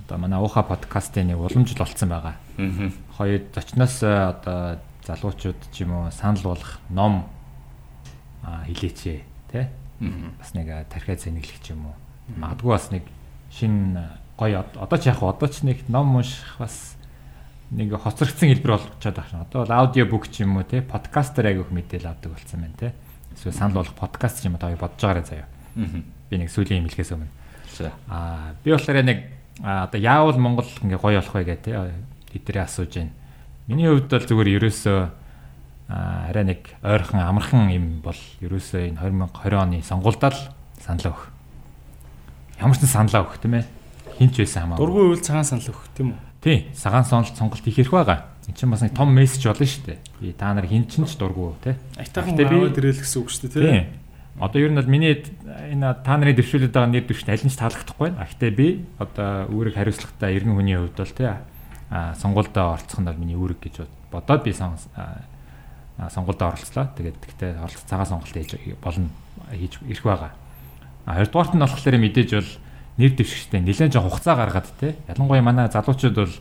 одоо 0.00 0.16
манай 0.16 0.40
ууха 0.40 0.64
подкастын 0.64 1.28
нэг 1.28 1.36
уламжил 1.36 1.76
болцсон 1.76 2.08
байгаа. 2.08 2.40
Аа. 2.56 2.88
Хоёр 3.20 3.44
зочноос 3.52 4.00
одоо 4.00 4.80
залуучууд 5.04 5.60
ч 5.76 5.84
юм 5.84 5.92
уу 5.92 6.08
санал 6.08 6.56
болгох 6.56 6.80
ном 6.88 7.28
хилээчээ 8.48 9.20
тий. 9.52 9.68
Бас 10.40 10.56
нэг 10.56 10.88
тархиа 10.88 11.20
зэниглэх 11.20 11.60
юм 11.68 11.92
уу. 11.92 11.96
Магадгүй 12.40 12.72
бас 12.72 12.88
нэг 12.88 13.04
шин 13.52 13.92
гоё 14.40 14.64
одоо 14.72 14.96
ч 14.96 15.12
яг 15.12 15.20
одоо 15.20 15.52
ч 15.52 15.68
нэг 15.68 15.84
ном 15.92 16.16
унших 16.16 16.56
бас 16.56 16.96
нэг 17.68 17.92
хоцрогдсон 17.92 18.56
хэлбэр 18.56 18.72
болгочод 18.72 19.20
байна. 19.20 19.44
Одоо 19.44 19.68
бол 19.68 19.72
аудио 19.84 20.08
бук 20.08 20.32
ч 20.32 20.48
юм 20.48 20.56
уу 20.56 20.64
тий 20.64 20.80
подкастер 20.80 21.52
айгүйх 21.52 21.68
мэдээл 21.68 22.08
авдаг 22.08 22.32
болсон 22.32 22.64
байна 22.64 22.80
тий 22.80 22.92
эсвэл 23.38 23.54
санал 23.54 23.86
болгох 23.86 23.94
подкаст 23.94 24.42
юм 24.42 24.58
одоо 24.58 24.74
бодож 24.74 24.98
байгаарай 24.98 25.24
заяа. 25.24 25.46
Би 25.78 26.34
нэг 26.36 26.50
сүүлийн 26.50 26.82
юм 26.82 26.90
хэлхээс 26.90 27.14
өмнө. 27.14 27.30
Аа 28.10 28.58
би 28.66 28.74
болохоор 28.74 29.06
нэг 29.06 29.30
одоо 29.62 30.00
яавал 30.00 30.38
Монгол 30.38 30.66
ингээ 30.82 30.98
гоё 30.98 31.22
болох 31.22 31.34
вэ 31.38 31.56
тээ 31.62 31.94
тэдэрээ 32.34 32.66
асууж 32.66 32.92
байна. 32.98 33.14
Миний 33.70 33.86
хувьд 33.86 34.10
бол 34.10 34.26
зүгээр 34.26 34.54
ерөөсөө 34.58 34.98
арай 35.88 36.44
нэг 36.44 36.60
ойрхон 36.82 37.22
амархан 37.22 37.70
юм 37.70 37.86
бол 38.02 38.18
ерөөсөө 38.42 38.92
энэ 38.92 39.00
2020 39.06 39.54
оны 39.54 39.78
сонгуульдаа 39.86 40.34
л 40.34 40.42
санал 40.82 41.14
өгөх. 41.14 41.30
Ямар 42.58 42.76
ч 42.76 42.84
саналаа 42.90 43.22
өгөх 43.22 43.38
тийм 43.38 43.62
ээ. 43.62 43.66
Хинч 44.18 44.34
байсан 44.42 44.66
хамаагүй. 44.66 44.82
Дургүй 44.82 45.04
үйл 45.14 45.22
цагаан 45.22 45.46
санал 45.46 45.70
өгөх 45.70 45.86
тийм 45.94 46.12
үү? 46.12 46.18
Тий, 46.42 46.58
сагаан 46.74 47.06
сонголт 47.06 47.36
сонголт 47.38 47.66
их 47.66 47.74
хэрэг 47.74 47.94
байгаа. 47.94 48.18
Эн 48.48 48.54
чинь 48.56 48.72
бас 48.72 48.80
нэг 48.80 48.96
том 48.96 49.12
мессеж 49.12 49.44
болно 49.44 49.68
шүү 49.68 49.84
дээ. 49.84 49.98
Би 50.20 50.32
та 50.32 50.54
нар 50.56 50.64
хин 50.64 50.88
ч 50.88 50.96
ч 51.04 51.14
дургу 51.20 51.54
те. 51.60 51.76
Айтайхан 52.00 52.32
аваад 52.40 52.80
ирэл 52.80 52.96
гэсэн 52.96 53.20
үг 53.20 53.28
шүү 53.28 53.52
дээ 53.52 53.60
те. 53.60 53.92
Одоо 54.40 54.62
ер 54.62 54.72
нь 54.72 54.80
бол 54.80 54.88
миний 54.88 55.20
энэ 55.20 56.00
та 56.00 56.16
нарын 56.16 56.32
дэвшүүлээд 56.32 56.72
байгаа 56.72 56.88
нэр 56.88 57.04
дэвшин 57.04 57.28
аль 57.28 57.44
нь 57.44 57.52
ч 57.52 57.60
таалагдахгүй 57.60 58.08
байна. 58.08 58.24
Гэхдээ 58.24 58.52
би 58.56 58.88
одоо 58.96 59.52
үүрэг 59.52 59.74
хариуцлагатай 59.76 60.32
иргэн 60.38 60.56
хүний 60.56 60.78
хувьд 60.80 60.96
бол 60.96 61.12
те 61.12 61.44
а 61.90 62.14
сонгуульдаа 62.16 62.78
оролцох 62.78 63.00
нь 63.02 63.08
бол 63.10 63.20
миний 63.20 63.36
үүрэг 63.36 63.60
гэж 63.60 63.76
бодоод 64.08 64.42
би 64.46 64.52
сон 64.56 64.78
сонгуульдаа 65.98 66.54
оролцлоо. 66.54 66.86
Тэгээд 66.94 67.18
тэгтээ 67.18 67.50
оролцох 67.58 67.84
цагаан 67.84 68.06
сонголт 68.06 68.30
хийж 68.30 68.56
болно 68.78 69.10
хийж 69.50 69.76
ирэх 69.84 70.06
байгаа. 70.06 70.32
А 71.04 71.18
хоёрдугаарт 71.18 71.52
нь 71.58 71.62
болохоор 71.64 71.98
мэдээж 71.98 72.30
бол 72.38 72.50
нэр 72.96 73.12
дэвшигчтэй 73.18 73.60
нэлээд 73.60 73.92
жоо 73.92 74.06
хугацаа 74.06 74.36
гаргаад 74.38 74.68
те. 74.78 74.94
Ялангуяа 75.10 75.42
манай 75.42 75.66
залуучууд 75.66 76.14
бол 76.14 76.34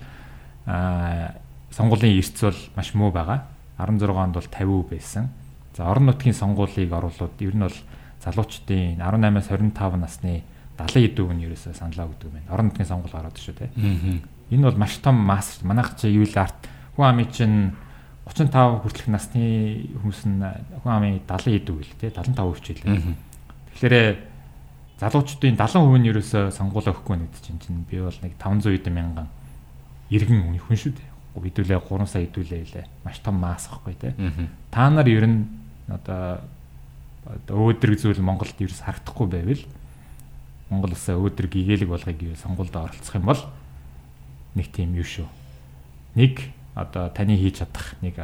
а 0.69 1.33
сонгуулийн 1.71 2.17
эрс 2.17 2.33
бол 2.41 2.59
маш 2.75 2.93
муу 2.93 3.11
байгаа. 3.11 3.47
16 3.77 4.09
онд 4.09 4.33
бол 4.33 4.49
50% 4.49 4.89
байсан. 4.89 5.29
За 5.75 5.85
орон 5.91 6.07
нутгийн 6.07 6.33
сонгуулийг 6.33 6.91
оруулаад 6.91 7.37
ер 7.39 7.55
нь 7.55 7.61
бол 7.61 7.77
залуучдын 8.23 8.97
18-аас 8.97 9.49
25 9.53 9.97
насны 10.01 10.43
70 10.77 11.13
эдүүг 11.13 11.31
нь 11.33 11.45
ерөөсөө 11.45 11.73
саналаа 11.73 12.09
өгдөг 12.09 12.31
байна. 12.33 12.49
Орон 12.49 12.69
нутгийн 12.69 12.89
сонгуул 12.89 13.13
гараад 13.13 13.37
шүү 13.37 13.55
те. 13.57 13.69
Энэ 14.49 14.63
бол 14.63 14.77
маш 14.77 14.97
том 14.97 15.15
масс. 15.15 15.61
Манайх 15.61 15.93
чи 15.97 16.09
юу 16.09 16.25
л 16.25 16.37
арт 16.37 16.69
хүн 16.97 17.05
амын 17.05 17.29
чинь 17.29 17.77
35 18.25 18.81
хүртэлх 18.81 19.07
насны 19.07 19.43
хүмүүс 20.01 20.21
нь 20.27 20.41
хүн 20.81 20.91
амын 20.91 21.21
70 21.29 21.61
эдүүг 21.61 21.81
л 21.81 21.93
те 22.01 22.09
75% 22.09 22.61
ч 22.61 22.67
хэлээ. 22.73 23.15
Тэгэхээр 23.77 24.17
залуучдын 24.97 25.55
70% 25.55 26.01
нь 26.01 26.09
ерөөсөө 26.09 26.43
сонгуулаа 26.51 26.93
өгөхгүй 26.93 27.17
нэгд 27.21 27.37
чинь 27.45 27.61
чинь 27.61 27.85
би 27.85 28.01
бол 28.01 28.17
нэг 28.21 28.33
500 28.41 28.81
эдэн 28.81 28.93
мянган 28.97 29.27
иргэн 30.09 30.57
хүн 30.57 30.77
шүү 30.77 30.93
дээ. 30.97 31.06
Хэдүүлээ 31.43 31.79
3 31.79 32.05
сая 32.07 32.23
хэдүүлээ 32.25 32.61
илээ. 32.65 32.85
Маш 33.05 33.19
том 33.19 33.35
масс 33.37 33.69
ахгүй 33.69 33.93
те. 33.93 34.13
Та 34.71 34.89
нар 34.89 35.07
ер 35.07 35.25
нь 35.27 35.45
одоо 35.87 36.41
өөдрөг 37.47 37.99
зүйл 37.99 38.23
Монголд 38.23 38.55
ерөөс 38.55 38.83
харагдахгүй 38.83 39.27
байвал 39.27 39.63
Монгол 40.69 40.91
улсаа 40.91 41.15
өөдрөг 41.15 41.51
гэгээлэг 41.51 41.87
болгоё 41.87 42.15
гэвэл 42.15 42.43
сонгуульд 42.43 42.75
оролцох 42.75 43.15
юм 43.15 43.27
бол 43.27 43.41
нэг 44.55 44.67
тийм 44.71 44.95
юу 44.95 45.07
шүү. 45.07 45.27
Нэг 46.15 46.51
одоо 46.75 47.07
таны 47.11 47.39
хийж 47.39 47.63
чадах 47.63 47.95
нэг 48.03 48.19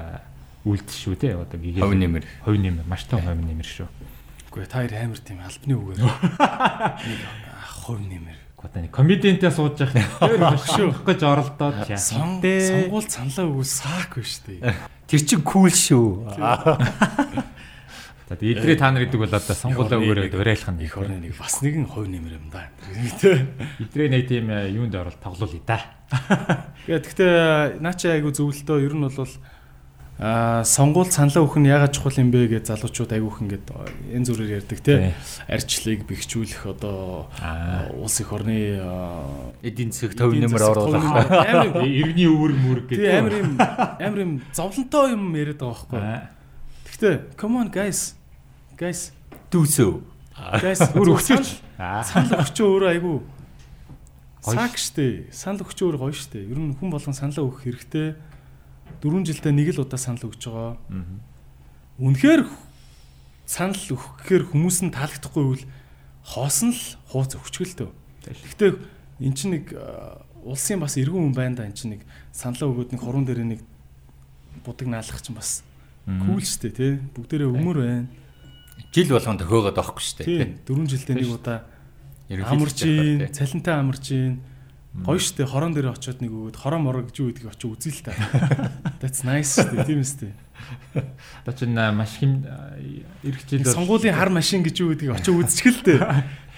үйлдэл 0.68 0.99
шүү 0.99 1.16
те. 1.16 1.36
Одоо 1.39 1.59
гэгээлэг 1.59 1.88
хувь 1.88 1.99
нэмэр. 1.99 2.24
Хувь 2.43 2.59
нэмэр 2.59 2.86
маш 2.88 3.07
том 3.07 3.24
хувь 3.24 3.39
нэмэр 3.39 3.68
шүү. 3.68 3.88
Үгүй 4.51 4.68
та 4.68 4.84
хоёр 4.84 4.91
амар 4.91 5.20
тийм 5.24 5.39
албаны 5.39 5.76
үгээр 5.80 5.99
нэг 7.07 7.22
хувь 7.84 8.03
нэмэр. 8.03 8.39
Одоо 8.64 8.80
нэг 8.80 8.91
комедиантэй 8.95 9.51
сууж 9.51 9.84
явах 9.84 10.39
багшуух 10.39 11.03
гэж 11.07 11.20
оролдоод 11.28 11.84
сонгуул 11.99 13.03
саналаа 13.03 13.45
өгөө 13.51 13.68
саак 13.68 14.16
биш 14.16 14.39
үү. 14.47 14.72
Тэр 15.03 15.22
чин 15.28 15.43
кул 15.43 15.68
шүү. 15.68 16.32
За 18.34 18.39
тэгээ 18.39 18.55
идрээ 18.55 18.78
та 18.80 18.89
нар 18.89 19.03
гэдэг 19.03 19.20
бол 19.20 19.36
одоо 19.36 19.51
сонгуулаа 19.51 19.99
өгөөрэй 19.99 20.32
уриалах 20.32 20.72
нь 20.72 20.82
их 20.88 20.95
орны 20.95 21.20
нэг 21.20 21.36
бас 21.36 21.59
нэгэн 21.59 21.86
хувь 21.91 22.07
нэмэр 22.07 22.39
юм 22.39 22.47
да. 22.49 22.72
Идрээ 23.84 24.09
нэг 24.09 24.32
тийм 24.32 24.47
э, 24.47 24.72
юунд 24.72 24.95
орол 24.95 25.14
тоглоулъя 25.20 25.59
да. 25.68 25.84
Гэхдээ 26.88 27.84
наача 27.84 28.16
айгу 28.16 28.32
зөвлөлтөө 28.32 28.80
ер 28.80 28.95
нь 28.95 29.03
бол 29.05 29.28
Аа 30.22 30.61
сонгуул 30.61 31.09
саналаа 31.09 31.41
өгөх 31.41 31.57
нь 31.57 31.74
ягаад 31.74 31.89
чухал 31.97 32.22
юм 32.22 32.30
бэ 32.30 32.45
гэж 32.45 32.70
залуучууд 32.70 33.18
айгүйх 33.18 33.38
ингээд 33.49 33.66
энэ 34.14 34.26
зүрээр 34.30 34.61
ярьдаг 34.61 34.80
тий. 34.86 35.09
Арчлыг 35.49 36.05
бэхжүүлэх 36.05 36.70
одоо 36.70 37.34
улс 37.97 38.22
их 38.22 38.30
орны 38.30 38.78
эдийн 39.66 39.89
засаг 39.89 40.14
төв 40.14 40.38
нэмэр 40.38 40.64
оруулах 40.70 41.01
амар 41.01 41.82
иргэний 41.89 42.30
өвөр 42.30 42.53
мөрөг 42.53 42.86
гэдэг. 42.93 43.01
Тий 43.01 43.09
амар 43.09 43.36
юм 43.41 43.57
амар 43.57 44.20
юм 44.22 44.34
зовлонтой 44.53 45.18
юм 45.18 45.34
яриад 45.34 45.57
байгаа 45.66 45.82
байхгүй. 45.82 46.01
Гэхдээ 46.93 47.16
come 47.34 47.57
on 47.57 47.74
guys. 47.74 48.14
Guys 48.78 49.18
дүүсөө. 49.49 49.97
Guys 50.61 50.82
өөр 50.93 51.18
өгчөөч. 51.18 51.47
Санал 52.05 52.38
өгчөө 52.45 52.68
өөрөө 52.70 52.89
айгүй 52.93 53.18
Сак 54.43 54.76
штэ. 54.76 55.32
Санал 55.32 55.64
өгч 55.64 55.80
өөр 55.82 55.97
гоё 55.97 56.11
штэ. 56.11 56.43
Ер 56.43 56.59
нь 56.59 56.76
хүн 56.76 56.91
болгон 56.91 57.16
саналаа 57.16 57.47
өгөх 57.47 57.64
хэрэгтэй 57.64 58.33
4 59.04 59.28
жилдээ 59.28 59.51
нэг 59.51 59.76
л 59.76 59.84
удаа 59.84 59.99
санал 59.99 60.32
өгч 60.32 60.47
байгаа. 60.47 60.80
Үнэхээр 61.99 62.47
санал 63.43 63.76
өгөхээр 63.76 64.43
хүмүүс 64.47 64.78
нь 64.88 64.95
таалагдахгүй 64.95 65.43
бол 65.43 65.64
хоосон 66.24 66.72
л 66.72 66.84
хууц 67.12 67.36
өгчгөл 67.36 67.76
төө. 67.84 67.91
Гэхдээ 68.24 68.72
эн 69.20 69.34
чинь 69.36 69.60
нэг 69.60 69.76
улсын 70.47 70.80
бас 70.80 70.95
эргэн 70.95 71.36
хүн 71.36 71.36
байна 71.36 71.60
да 71.60 71.68
эн 71.68 71.76
чинь 71.76 71.99
нэг 71.99 72.08
саналаа 72.32 72.72
өгөөд 72.72 72.95
нэг 72.95 73.01
хорон 73.04 73.28
дээр 73.28 73.43
нэг 73.43 73.62
будаг 74.64 74.88
наалах 74.88 75.20
чинь 75.20 75.36
бас 75.36 75.68
кул 76.08 76.39
штэ 76.39 76.72
тий. 76.72 76.91
Бүгдээрээ 77.12 77.51
өмөр 77.51 77.78
байна. 77.84 78.08
Жил 78.95 79.12
болгонд 79.12 79.43
хөөгөөд 79.43 79.78
авахгүй 79.84 80.04
штэ 80.04 80.24
тий. 80.24 80.56
4 80.64 80.88
жилдээ 80.88 81.16
нэг 81.20 81.28
удаа 81.28 81.68
амарчин, 82.32 83.28
цалинтай 83.36 83.76
амарчин 83.76 84.39
Гоё 84.94 85.18
штэ 85.18 85.50
хорон 85.50 85.74
дээр 85.74 85.89
очиод 85.89 86.22
нэг 86.22 86.30
өгөөд 86.30 86.58
хороо 86.62 86.78
мороо 86.78 87.02
гэж 87.02 87.18
юу 87.18 87.34
гэдгийг 87.34 87.50
очиж 87.50 87.66
үзье 87.66 87.91
л 87.98 88.02
та. 88.06 88.14
That's 89.02 89.26
nice 89.26 89.58
штэ 89.58 89.89
тийм 89.89 90.06
үстэй. 90.06 90.38
Одоо 91.41 91.54
чинь 91.58 91.74
маш 91.74 92.22
хэм 92.22 92.46
ирэх 93.26 93.41
жил 93.50 93.66
сонгуулийн 93.66 94.14
хар 94.14 94.30
машин 94.30 94.62
гэж 94.62 94.86
юу 94.86 94.94
гэдгийг 94.94 95.18
очиж 95.18 95.34
үзчихэл 95.34 95.82
тээ. 95.82 96.00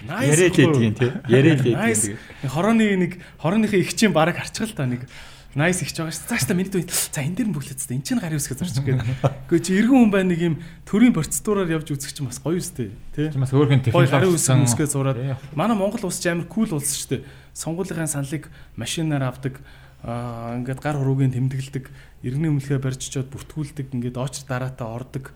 Nice. 0.06 0.28
Яриад 0.28 0.54
байдгийн 0.54 0.94
тий. 0.94 1.10
Яриад 1.32 1.64
байдгийн. 1.64 2.20
Хорооны 2.44 2.84
нэг 3.00 3.12
хорооныхын 3.40 3.80
их 3.80 3.96
чинь 3.96 4.12
бараг 4.12 4.36
харчихал 4.36 4.76
та 4.76 4.84
нэг 4.84 5.08
Nice 5.56 5.80
ихч 5.80 5.96
байгаа 5.96 6.12
шүү. 6.12 6.28
Цааш 6.28 6.44
та 6.44 6.52
миний 6.52 6.68
дүү. 6.68 6.84
За 6.84 7.24
энэ 7.24 7.40
дээр 7.40 7.48
нь 7.48 7.56
бүглээц 7.56 7.88
та. 7.88 7.96
Энд 7.96 8.04
чинь 8.04 8.20
гарын 8.20 8.36
үсгээ 8.36 8.60
зарчих 8.60 8.84
гээд. 8.84 9.08
Гэхдээ 9.48 9.64
чи 9.64 9.72
эргэн 9.80 9.96
хүн 10.04 10.12
байна 10.12 10.28
нэг 10.36 10.40
юм 10.44 10.60
төрийн 10.84 11.16
процедураар 11.16 11.72
явж 11.72 11.96
үзэх 11.96 12.12
чинь 12.12 12.28
бас 12.28 12.44
гоё 12.44 12.60
үстэй. 12.60 12.92
Тэ? 13.16 13.32
Чи 13.32 13.40
бас 13.40 13.56
өөрхөн 13.56 13.80
технологи 13.80 14.36
үсгээ 14.36 14.84
зураад. 14.84 15.40
Манай 15.56 15.80
Монгол 15.80 16.12
улс 16.12 16.20
ч 16.20 16.28
амар 16.28 16.44
кул 16.44 16.68
улс 16.76 16.92
шүү 16.92 17.08
дээ 17.08 17.45
сонгуулийн 17.56 18.06
саналыг 18.06 18.52
машинаар 18.76 19.32
авдаг 19.32 19.64
аа 20.04 20.60
ингээд 20.60 20.80
гар 20.84 21.00
хуруугийн 21.00 21.32
тэмдэглэдэг 21.32 21.88
иргэний 22.20 22.52
өмнөхөө 22.52 22.78
барьж 22.84 23.08
очиод 23.08 23.32
бүртгүүлдэг 23.32 23.96
ингээд 23.96 24.20
оочр 24.20 24.44
дараатаа 24.44 24.92
ордог. 24.92 25.32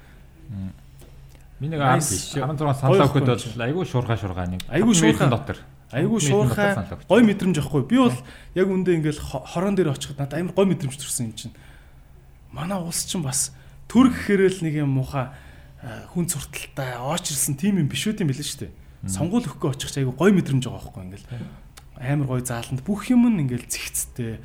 Миний 1.58 1.80
16 1.80 2.36
саналаа 2.36 3.08
өгөхөд 3.08 3.24
бол 3.24 3.64
айгүй 3.64 3.84
шуурхаа 3.88 4.18
шуурхаа 4.20 4.46
нэг 4.52 4.60
айгүй 4.68 4.94
шуурхаа 4.94 5.32
дотор. 5.32 5.58
Айгүй 5.90 6.20
шуурхаа 6.20 6.86
гой 7.08 7.22
мэдрэмж 7.24 7.56
ахгүй 7.64 7.82
би 7.88 7.96
бол 7.98 8.14
яг 8.54 8.68
үндэ 8.68 9.00
ингээд 9.00 9.18
хорон 9.18 9.74
дээр 9.74 9.96
очиход 9.96 10.20
надад 10.20 10.38
амар 10.38 10.54
гой 10.54 10.66
мэдрэмж 10.76 11.00
төрсэн 11.00 11.32
юм 11.32 11.34
чинь. 11.34 11.56
Манай 12.52 12.78
улс 12.78 13.08
чинь 13.08 13.24
бас 13.24 13.50
төр 13.88 14.12
гэхэрэл 14.12 14.60
нэг 14.60 14.86
юм 14.86 14.92
муха 14.92 15.34
хүн 16.14 16.28
цурталтай 16.28 17.00
оочрсан 17.00 17.56
тим 17.56 17.80
юм 17.80 17.88
биш 17.88 18.06
үү 18.06 18.22
юм 18.22 18.30
билээ 18.30 18.44
шүү 18.44 18.60
дээ. 18.68 18.72
Сонгуул 19.08 19.42
өгөхгүй 19.48 19.72
очих 19.72 19.96
айгүй 19.96 20.14
гой 20.14 20.30
мэдрэмж 20.36 20.68
байгаа 20.68 20.78
байхгүй 20.78 21.02
ингээд 21.08 21.26
амар 22.00 22.26
гой 22.26 22.42
зааланд 22.42 22.80
бүх 22.82 23.12
юм 23.12 23.28
нь 23.28 23.44
ингээл 23.44 23.68
зихцтэй 23.68 24.40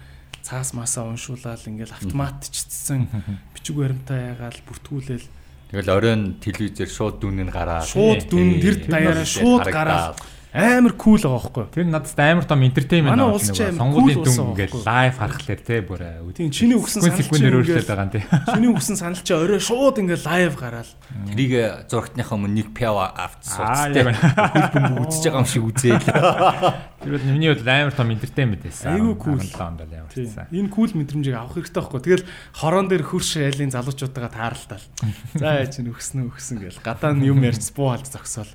цаас 0.46 0.76
масаа 0.78 1.10
уншуулаад 1.10 1.66
ингээл 1.66 1.98
автоматчдсан. 1.98 3.10
Бичиг 3.56 3.76
баримтаа 3.80 4.36
ягаал 4.36 4.60
бүртгүүлээл 4.68 5.28
тэгэл 5.74 5.90
оройн 5.90 6.38
телевизээр 6.38 6.92
шууд 6.92 7.18
дүн 7.24 7.50
нь 7.50 7.52
гараад 7.52 7.90
шууд 7.90 8.30
дүн 8.30 8.62
тэр 8.62 8.76
даяараа 8.86 9.26
шууд 9.26 9.66
гараад 9.66 10.16
амар 10.56 10.94
кул 10.96 11.20
байгаа 11.20 11.36
байхгүй. 11.36 11.66
Тэр 11.76 11.88
надад 11.92 12.20
амар 12.24 12.46
том 12.48 12.64
entertainment 12.64 13.12
байна. 13.12 13.36
Сонгуулийн 13.76 14.24
дүн 14.24 14.56
ингээл 14.56 14.88
лайв 14.88 15.18
харахлаар 15.20 15.60
те 15.60 15.82
бүр 15.84 16.04
тийм 16.32 16.52
чиний 16.56 16.80
өгсөн 16.80 17.04
санал 17.04 17.28
чинь 17.28 17.52
өөрчлөлт 17.52 17.90
байгаа 17.92 18.08
юм 18.08 18.14
те. 18.16 18.24
Чиний 18.56 18.72
өгсөн 18.72 18.96
санал 18.96 19.20
чинь 19.20 19.36
орой 19.36 19.60
шууд 19.60 20.00
ингээл 20.00 20.24
лайв 20.24 20.56
гараал. 20.56 20.92
Тэрийг 21.28 21.92
зурагтныхаа 21.92 22.40
өмнө 22.40 22.56
нэг 22.56 22.72
пява 22.72 23.12
авт 23.12 23.44
суудтай. 23.44 24.16
Хэлбэн 24.16 25.04
үзэж 25.04 25.24
байгаа 25.28 25.44
юм 25.44 25.50
шиг 25.52 25.64
үзээл. 25.68 26.08
Тэр 27.04 27.12
бол 27.20 27.28
миний 27.28 27.52
хувьд 27.52 27.68
амар 27.68 27.92
том 27.92 28.10
entertainment 28.16 28.64
байсан. 28.64 28.96
Айгуу 28.96 29.16
кул. 29.20 29.44
Энэ 29.44 30.72
кул 30.72 30.92
мэдрэмжийг 30.96 31.36
авах 31.36 31.60
хэрэгтэй 31.60 31.84
байхгүй. 31.84 32.02
Тэгэл 32.02 32.26
хорон 32.56 32.88
дээр 32.88 33.04
хөрш 33.04 33.44
айлын 33.44 33.76
залуучуудаа 33.76 34.32
тааралтал. 34.32 34.86
За 35.36 35.60
яа 35.60 35.68
чинь 35.68 35.92
өгснө 35.92 36.32
өгсөн 36.32 36.64
гэл 36.64 36.80
гадаа 36.80 37.12
нь 37.14 37.28
юм 37.28 37.44
ярьц 37.44 37.70
буу 37.76 37.92
алж 37.94 38.08
зогсоол. 38.10 38.50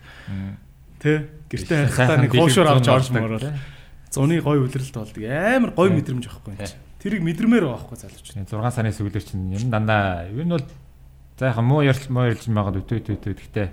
Тэ 1.01 1.33
гэртээ 1.49 1.89
хайхтаа 1.89 2.21
нэг 2.21 2.33
хуушуур 2.37 2.69
авч 2.69 2.87
орж 2.93 3.09
мөрөөл. 3.11 3.57
Зуны 4.13 4.39
гой 4.45 4.61
үлрэлт 4.61 4.93
болдог. 4.93 5.25
Амар 5.25 5.73
гой 5.73 5.89
мэдрэмж 5.97 6.29
авахгүй 6.29 6.55
юм 6.55 6.61
чи. 6.61 6.77
Тэрийг 7.01 7.25
мэдрэмээр 7.25 7.65
байгаа 7.65 7.89
байхгүй 7.89 7.97
залууч. 7.97 8.29
6 8.37 8.77
сарын 8.77 8.93
сүүлээр 8.93 9.25
чинь 9.25 9.49
юм 9.57 9.73
дандаа 9.73 10.29
юу 10.29 10.45
нь 10.45 10.53
бол 10.53 10.67
за 11.41 11.49
яхаа 11.49 11.65
муу 11.65 11.81
ярил 11.81 12.05
муу 12.13 12.29
ярилж 12.29 12.45
байгаа 12.45 12.77
үтэ 12.77 13.01
үтэ 13.01 13.13
үтэ 13.17 13.33
гэхдээ 13.33 13.69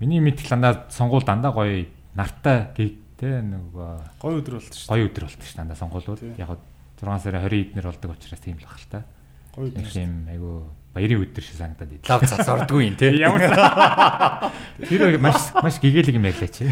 миний 0.00 0.24
мэдл 0.24 0.48
дандаа 0.48 0.88
сонгуул 0.88 1.28
дандаа 1.28 1.52
гоё 1.52 1.84
нартай 2.16 2.72
тэ 2.72 3.44
нөгөө 3.44 4.18
гоё 4.18 4.40
өдөр 4.40 4.56
болт 4.56 4.72
шүү. 4.72 4.88
Гоё 4.88 5.04
өдөр 5.12 5.24
болт 5.28 5.42
шүү 5.44 5.58
дандаа 5.60 5.76
сонгуулууд. 5.76 6.20
Яг 6.40 6.56
6 6.96 7.22
сарын 7.22 7.44
20 7.44 7.76
эднэр 7.76 7.86
болдог 7.92 8.10
учраас 8.16 8.40
тийм 8.40 8.56
л 8.56 8.64
бахал 8.64 8.88
та. 8.88 9.04
Гоё 9.52 9.68
өдөр. 9.68 9.92
Тийм 9.92 10.26
айгу 10.32 10.72
баярын 10.92 11.24
өдөр 11.24 11.44
шиг 11.44 11.56
санагдаад 11.56 11.92
идэв. 11.96 12.08
Лав 12.08 12.22
цацордгүй 12.28 12.92
юм 12.92 12.96
те. 13.00 13.12
Ямар 13.16 13.48
Тэр 14.88 15.16
маш 15.18 15.52
маш 15.56 15.80
гэгээлэг 15.80 16.16
юм 16.20 16.28
байлаа 16.28 16.50
чи. 16.52 16.68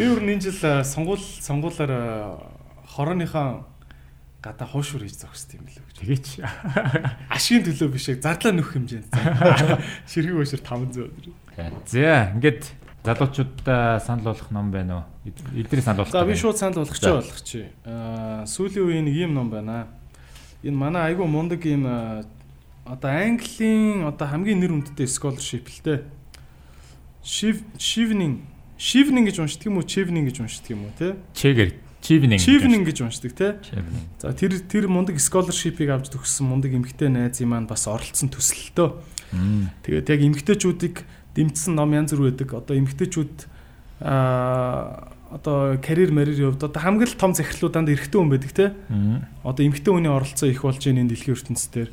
Би 0.00 0.08
өөр 0.08 0.24
энэ 0.24 0.44
жил 0.48 0.84
сонгуул 0.84 1.20
сонгуулаар 1.20 2.40
хорооныхоо 2.96 3.68
гадаа 4.40 4.68
хуушур 4.68 5.04
хийж 5.04 5.20
зогссон 5.20 5.60
юм 5.60 5.68
лээ 5.68 5.84
гэж. 5.84 5.96
Тэгээч. 6.00 6.26
Ашигын 7.36 7.64
төлөө 7.68 7.88
биш 7.92 8.08
яг 8.08 8.24
зардлаа 8.24 8.54
нөх 8.56 8.72
хэмжээнд. 8.72 9.12
Ширхэг 10.10 10.36
хуушур 10.36 10.62
500 10.64 11.12
өдөр. 11.12 11.26
За 11.84 12.32
ингээд 12.32 12.62
залуучуудаа 13.04 14.00
санал 14.00 14.32
болгох 14.32 14.50
ном 14.50 14.70
байна 14.72 15.04
уу? 15.04 15.04
Эдний 15.52 15.82
санал 15.82 16.06
болгох. 16.06 16.14
За 16.14 16.24
би 16.24 16.34
шууд 16.38 16.56
санал 16.56 16.86
болгох 16.86 16.96
ч 16.96 17.04
болгох 17.04 17.40
чи. 17.42 17.68
Аа 17.84 18.46
сүүлийн 18.46 18.86
үеийн 18.86 19.04
нэг 19.04 19.16
юм 19.28 19.34
ном 19.34 19.50
байна. 19.50 19.92
энэ 20.62 20.76
манай 20.76 21.02
айгүй 21.12 21.26
мундаг 21.26 21.62
юм 21.64 21.86
одоо 22.86 23.10
Английн 23.10 24.06
одоо 24.06 24.26
хамгийн 24.30 24.62
нэр 24.62 24.72
хүндтэй 24.72 25.10
scholarship 25.10 25.66
л 25.66 25.80
дээ. 25.82 25.98
Shiv 27.26 27.66
Shivning 27.76 28.46
Shivning 28.78 29.26
гэж 29.26 29.42
уншдаг 29.42 29.66
юм 29.66 29.82
уу? 29.82 29.86
Chivning 29.86 30.30
гэж 30.30 30.46
уншдаг 30.46 30.70
юм 30.70 30.86
уу 30.86 30.94
те? 30.94 31.18
Чэгэр 31.34 31.86
Чивнинг. 32.06 32.38
Chivning 32.38 32.84
гэж 32.86 33.02
уншдаг 33.02 33.32
те. 33.34 33.58
За 34.22 34.30
тэр 34.30 34.60
тэр 34.62 34.86
мундаг 34.86 35.18
scholarship-ыг 35.18 35.90
авч 35.90 36.12
төгссөн 36.14 36.46
мундаг 36.46 36.70
эмгтэй 36.70 37.10
найз 37.10 37.42
юм 37.42 37.50
маань 37.50 37.66
бас 37.66 37.88
оролцсон 37.90 38.30
төсөлтөө. 38.30 39.02
Тэгээд 39.82 40.06
яг 40.06 40.20
эмгтээчүүдийг 40.22 41.02
дэмжсэн 41.34 41.74
ном 41.74 41.90
янз 41.96 42.14
бүр 42.14 42.30
байдаг. 42.30 42.52
Одоо 42.52 42.78
эмгтээчүүд 42.78 43.34
аа 44.06 45.15
одоо 45.30 45.78
карьер 45.78 46.12
марьер 46.12 46.54
явд 46.54 46.62
одоо 46.62 46.82
хамгийн 46.82 47.18
том 47.18 47.34
захирлууданд 47.34 47.88
эрэгтэй 47.88 48.20
хүн 48.20 48.30
байдаг 48.30 48.52
те. 48.52 48.74
Одоо 49.42 49.62
эмэгтэй 49.66 49.92
хүний 49.92 50.10
оролцоо 50.10 50.48
их 50.48 50.62
болж 50.62 50.78
байгаа 50.78 51.02
энэ 51.02 51.10
дэлхийн 51.10 51.36
ертөнцийн 51.36 51.72
дээр. 51.74 51.90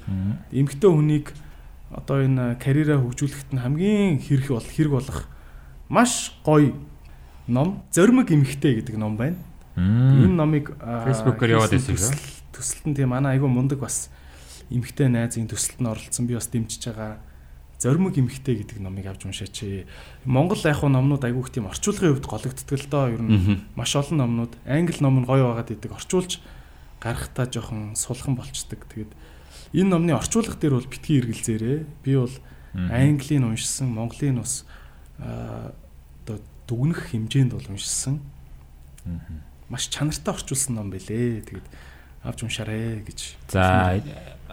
Эмэгтэй 0.52 0.90
хүнийг 0.90 1.28
одоо 1.90 2.18
энэ 2.22 2.58
карьераа 2.62 3.02
хөгжүүлэхэд 3.02 3.50
нь 3.54 3.64
хамгийн 3.64 4.22
хэрэг 4.22 4.50
бол 4.54 4.70
хэрэг 4.70 4.94
болох 4.94 5.20
маш 5.90 6.34
гоё 6.46 6.74
ном 7.48 7.84
Зоримог 7.92 8.30
эмэгтэй 8.30 8.82
гэдэг 8.82 8.96
ном 8.98 9.18
байна. 9.18 9.38
Энэ 9.78 10.34
номыг 10.34 10.78
Facebook-оор 10.78 11.52
яваад 11.58 11.74
байсан 11.74 11.98
шүү. 11.98 12.14
Төсөлтөнд 12.54 12.96
тийм 12.98 13.10
манай 13.10 13.38
айгүй 13.38 13.50
мундаг 13.50 13.82
бас 13.82 14.14
эмэгтэй 14.70 15.10
найзын 15.10 15.50
төсөлтөнд 15.50 15.90
оролцсон 15.90 16.30
би 16.30 16.38
бас 16.38 16.48
дэмжиж 16.50 16.94
байгаа 16.94 17.18
Зоримог 17.84 18.16
эмэгтэй 18.16 18.64
гэдэг 18.64 18.80
номыг 18.80 19.12
авч 19.12 19.28
уншаач. 19.28 19.84
Монгол 20.24 20.64
яг 20.64 20.80
хуу 20.80 20.88
номнууд 20.88 21.28
айгүйх 21.28 21.52
тийм 21.52 21.68
орчуулгын 21.68 22.16
хувьд 22.16 22.32
гологддог 22.32 22.80
л 22.80 22.88
доо. 22.88 23.12
Ер 23.12 23.20
нь 23.20 23.60
маш 23.76 23.92
олон 24.00 24.24
номнууд 24.24 24.56
англи 24.64 25.04
ном 25.04 25.20
нь 25.20 25.28
гоё 25.28 25.52
байгаад 25.52 25.76
идэг 25.76 25.92
орчуулж 25.92 26.40
гарахтаа 27.04 27.52
жоохон 27.52 28.00
сулхан 28.00 28.40
болчдөг. 28.40 28.88
Тэгээд 28.88 29.12
энэ 29.76 29.90
номны 29.92 30.16
орчуулга 30.16 30.56
дээр 30.56 30.80
бол 30.80 30.88
битгий 30.88 31.20
эргэлзээрээ. 31.20 31.80
Би 32.08 32.16
бол 32.16 32.32
английн 32.72 33.44
уншсан, 33.44 33.92
монголын 33.92 34.40
бас 34.40 34.64
одоо 35.20 36.40
дүгнэх 36.72 37.12
хэмжээнд 37.12 37.52
бол 37.52 37.68
уншсан. 37.68 38.24
Маш 39.68 39.92
чанартай 39.92 40.32
орчуулсан 40.32 40.80
ном 40.80 40.88
байлээ. 40.88 41.44
Тэгээд 41.44 41.68
авч 42.24 42.48
уншаарэ 42.48 43.04
гэж. 43.04 43.20
За 43.52 44.00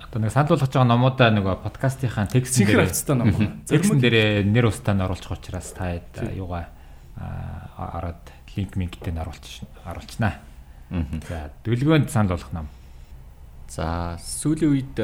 Одоо 0.01 0.21
нэг 0.23 0.33
санал 0.33 0.57
болгож 0.57 0.71
байгаа 0.73 0.89
номуудаа 0.89 1.31
нөгөө 1.31 1.55
подкастынхаа 1.65 2.27
текстэн 2.33 2.67
дээр 2.67 2.85
авцтай 2.89 3.17
ном. 3.17 3.31
Текстэн 3.69 4.01
дээр 4.01 4.47
нэр 4.49 4.71
устаа 4.73 4.95
нь 4.97 5.05
оруулах 5.05 5.37
учраас 5.37 5.73
та 5.77 6.01
юугаа 6.33 6.73
ороод 7.77 8.25
линк 8.57 8.77
минктэй 8.77 9.13
нь 9.13 9.21
оруулж 9.21 9.63
оруулчнаа. 9.85 10.41
За 11.29 11.53
дүлгөөнд 11.65 12.11
санал 12.11 12.35
болгох 12.35 12.53
ном. 12.53 12.69
За 13.69 14.19
сүүлийн 14.19 14.73
үед 14.73 14.97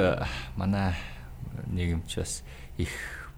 манай 0.56 0.96
нийгэмч 1.70 2.10
бас 2.18 2.42
их 2.78 2.90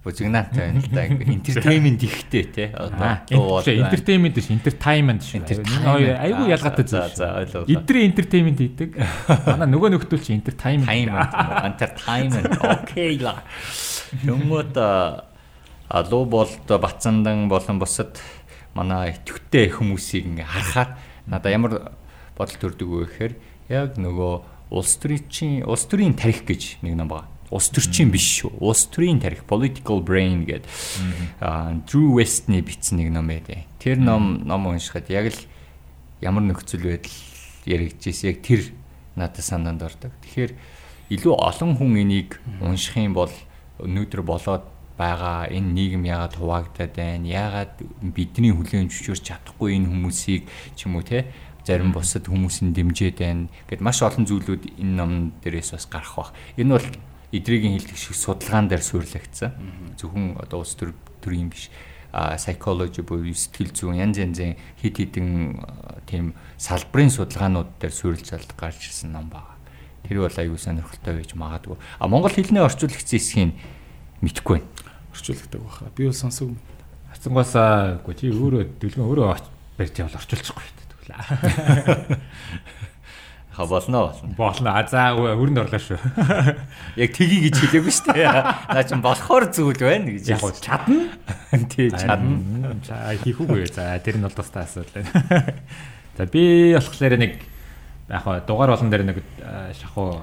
бузигнаатай 0.04 0.70
байна 0.70 0.80
л 0.80 0.88
да. 0.92 1.04
Entertainment 1.06 2.04
ихтэй 2.06 2.44
те. 2.54 2.66
Одоо 2.74 3.60
entertainment 3.66 4.34
биш, 4.38 4.50
entertainment 4.54 5.24
шүү. 5.26 5.42
Айгүй 5.48 6.52
ялгаатай 6.54 6.86
За 6.88 7.08
за 7.14 7.30
ойлголоо. 7.42 7.66
Идрээ 7.66 8.08
entertainment 8.08 8.62
хийдэг. 8.62 8.98
Манай 9.46 9.68
нөгөө 9.74 9.94
нөхдөл 9.96 10.22
чи 10.22 10.36
entertainment. 10.36 10.88
Entertainment. 11.72 12.58
Окей 12.62 13.18
ла. 13.18 13.42
Юмуд 14.22 14.76
а 14.78 16.02
лоо 16.10 16.24
болд 16.24 16.68
Батцандан 16.68 17.48
болон 17.48 17.78
бусад 17.78 18.20
манай 18.74 19.16
итгэвтэй 19.16 19.72
хүмүүсийг 19.72 20.28
ингээ 20.28 20.46
харахаар 20.46 20.98
надаа 21.26 21.50
ямар 21.52 21.72
бодол 22.36 22.58
төрдөг 22.60 22.88
вэ 22.88 23.04
гэхээр 23.08 23.34
яг 23.72 23.96
нөгөө 23.96 24.32
улс 24.70 24.92
төрийн 25.00 25.64
улс 25.64 25.88
төрийн 25.88 26.14
тарих 26.14 26.44
гэж 26.44 26.84
нэг 26.84 26.94
ном 26.94 27.08
байна 27.08 27.37
Улс 27.50 27.70
төрчин 27.72 28.12
биш 28.12 28.26
шүү. 28.40 28.52
Улс 28.60 28.86
төрийн 28.92 29.20
тарих 29.22 29.44
Political 29.48 30.02
Brain 30.04 30.44
гэдэг 30.44 30.68
Drew 31.88 32.12
West-ний 32.16 32.60
бичсэн 32.60 33.00
нэг 33.00 33.12
ном 33.14 33.28
байдаг. 33.32 33.64
Тэр 33.80 33.96
ном 33.96 34.44
ном 34.44 34.68
уншихад 34.68 35.08
яг 35.08 35.32
л 35.32 35.40
ямар 36.20 36.44
нөхцөл 36.44 36.84
байдал 36.84 37.16
яригдчихсэн 37.64 38.28
яг 38.28 38.42
тэр 38.44 38.60
надад 39.16 39.44
санаанд 39.44 39.82
ордог. 39.82 40.12
Тэгэхээр 40.24 40.52
илүү 41.08 41.34
олон 41.34 41.76
хүн 41.76 41.96
энийг 42.04 42.36
унших 42.60 43.00
юм 43.00 43.16
бол 43.16 43.32
өнөөдөр 43.80 44.22
болоод 44.22 44.64
байгаа 44.98 45.48
энэ 45.48 45.72
нийгэм 45.72 46.04
яагаад 46.04 46.34
хуваагдаад 46.36 46.92
байна? 46.92 47.24
Яагаад 47.24 47.74
бидний 48.12 48.52
хүлээн 48.52 48.90
зөвшөөрч 48.90 49.24
чадахгүй 49.24 49.78
энэ 49.78 49.88
хүмүүсийг 49.88 50.42
ч 50.76 50.84
юм 50.84 50.98
уу 50.98 51.06
те 51.06 51.30
зарим 51.62 51.92
бусад 51.92 52.26
хүмүүсийн 52.26 52.72
дэмжээд 52.74 53.16
байна 53.20 53.46
гэд 53.68 53.84
маш 53.84 54.02
олон 54.02 54.24
зүйлүүд 54.26 54.80
энэ 54.80 54.94
ном 54.98 55.12
дээрээс 55.44 55.76
бас 55.76 55.86
гарах 55.86 56.14
бах. 56.16 56.30
Энэ 56.56 56.72
бол 56.74 56.86
эдрийн 57.32 57.76
хэлдэг 57.76 57.96
шиг 57.96 58.16
судалгаан 58.16 58.68
дээр 58.68 58.82
суйрлагдсан. 58.82 59.52
Зөвхөн 60.00 60.40
одоо 60.40 60.64
улс 60.64 60.74
төр 60.74 60.94
төрийн 61.20 61.52
биш 61.52 61.68
а 62.12 62.36
psychology 62.36 63.04
буюу 63.04 63.36
сэтгэл 63.36 63.72
зүйн 63.76 64.00
янз 64.00 64.16
янзын 64.16 64.56
хид 64.80 64.96
хідэн 64.96 65.60
тийм 66.08 66.32
салбарын 66.56 67.12
судалгаанууд 67.12 67.76
дээр 67.80 67.92
суйрлж 67.92 68.32
залд 68.32 68.48
гарч 68.56 68.88
ирсэн 68.88 69.12
ном 69.12 69.28
байна. 69.28 69.60
Тэр 70.08 70.24
бол 70.24 70.32
аюу 70.40 70.56
сонирхолтой 70.56 71.20
байж 71.20 71.36
магадгүй. 71.36 71.76
А 72.00 72.08
монгол 72.08 72.32
хэлний 72.32 72.64
орчуулагчсан 72.64 73.20
хэсгийг 73.20 73.52
мэдхгүй 74.24 74.64
байна. 74.64 74.72
Орчуулагдаг 75.12 75.60
баха. 75.60 75.92
Би 75.92 76.08
бол 76.08 76.16
сонсог. 76.16 76.56
Хацангуусаа 77.12 78.00
үгүй 78.00 78.14
чи 78.16 78.32
өөрөө 78.32 78.80
дэлгэн 78.80 79.04
өөрөө 79.04 79.36
барьж 79.76 80.00
явал 80.00 80.16
орчуулчихгүй 80.16 80.64
гэдэг. 80.64 80.88
Ха 83.58 83.66
болно 83.66 84.06
болно. 84.06 84.34
Болно. 84.36 84.70
А 84.78 84.86
за 84.86 85.10
өрөнд 85.18 85.58
орлоо 85.58 85.80
шүү. 85.82 85.98
Яг 87.02 87.10
тгий 87.10 87.40
гэж 87.50 87.58
хэлээгүй 87.58 87.90
шүү 87.90 88.14
дээ. 88.14 88.30
Наа 88.70 88.84
чин 88.86 89.02
болохоор 89.02 89.50
зүйл 89.50 89.74
байна 89.82 90.14
гэж. 90.14 90.30
Яг 90.30 90.44
чадна. 90.62 91.10
Тий 91.74 91.90
чадна. 91.90 92.76
За 92.86 93.18
хийх 93.18 93.42
үгүй. 93.42 93.66
За 93.66 93.98
тэр 93.98 94.22
нь 94.22 94.22
бол 94.22 94.30
тустай 94.30 94.62
асуудал 94.62 95.02
байна. 95.02 95.58
За 96.14 96.28
би 96.30 96.70
болохоор 96.78 97.18
нэг 97.18 97.34
яг 98.06 98.46
дугаар 98.46 98.78
болон 98.78 98.94
дээр 98.94 99.04
нэг 99.10 99.18
шахуу 99.74 100.22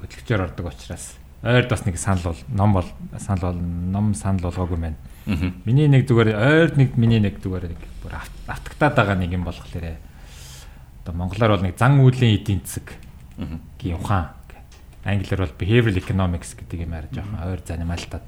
хөтлөгчөөр 0.00 0.48
ордог 0.48 0.72
учраас 0.72 1.12
ойрд 1.44 1.68
бас 1.68 1.84
нэг 1.84 2.00
санал 2.00 2.32
бол 2.32 2.40
ном 2.48 2.72
бол 2.80 2.88
санал 3.20 3.52
бол 3.52 3.60
ном 3.60 4.14
санал 4.16 4.48
болгоогүй 4.48 4.80
байна. 4.80 4.96
Миний 5.68 5.92
нэг 5.92 6.08
зүгээр 6.08 6.32
ойрд 6.32 6.80
нэг 6.80 6.96
миний 6.96 7.20
нэг 7.20 7.36
зүгээр 7.44 7.68
нэг 7.76 7.80
бүр 8.00 8.16
автагтаад 8.48 8.96
байгаа 8.96 9.20
нэг 9.20 9.36
юм 9.36 9.44
болохоор 9.44 9.68
одоо 11.06 11.14
монголоор 11.14 11.54
бол 11.54 11.66
нэг 11.70 11.78
зан 11.78 12.02
үйлийн 12.02 12.34
эдийн 12.34 12.66
засаг 12.66 12.98
гэх 13.78 14.02
ухаан 14.02 14.34
англиар 15.06 15.46
бол 15.46 15.54
behavioral 15.54 16.02
economics 16.02 16.58
гэдэг 16.58 16.82
юм 16.82 16.94
арай 16.98 17.10
жоохон 17.14 17.38
ойр 17.46 17.62
занимаалтаад 17.62 18.26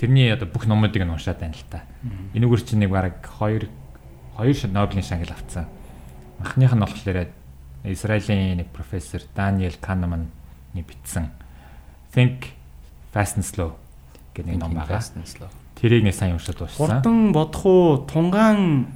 тэрний 0.00 0.32
одоо 0.32 0.48
бүх 0.48 0.64
номуудыг 0.64 1.04
нь 1.04 1.12
уншаад 1.12 1.38
байна 1.38 1.52
л 1.52 1.68
та. 1.68 1.84
Энэгээр 2.32 2.62
чинь 2.64 2.80
нэг 2.80 2.90
бараг 2.90 3.20
2 3.20 3.68
2 4.40 4.72
Нобелийн 4.72 5.04
шагнал 5.04 5.36
авцсан. 5.36 5.68
Анхных 6.40 6.72
нь 6.72 6.80
болохоор 6.80 7.28
Израилийн 7.84 8.56
нэг 8.56 8.72
профессор 8.72 9.20
Даниэл 9.36 9.76
Канеман-ны 9.76 10.80
бичсэн. 10.80 11.28
Think 12.16 12.56
Fast 13.12 13.36
and 13.36 13.44
Slow 13.44 13.76
гэх 14.32 14.48
нэг 14.48 14.64
ном 14.64 14.72
байгаа. 14.72 15.04
Тэрийг 15.76 16.08
нэг 16.08 16.16
сайн 16.16 16.40
уншаад 16.40 16.56
дууссан. 16.56 17.04
Хурдан 17.04 17.36
бодох 17.36 17.66
уу, 17.68 18.08
тунгаан 18.08 18.88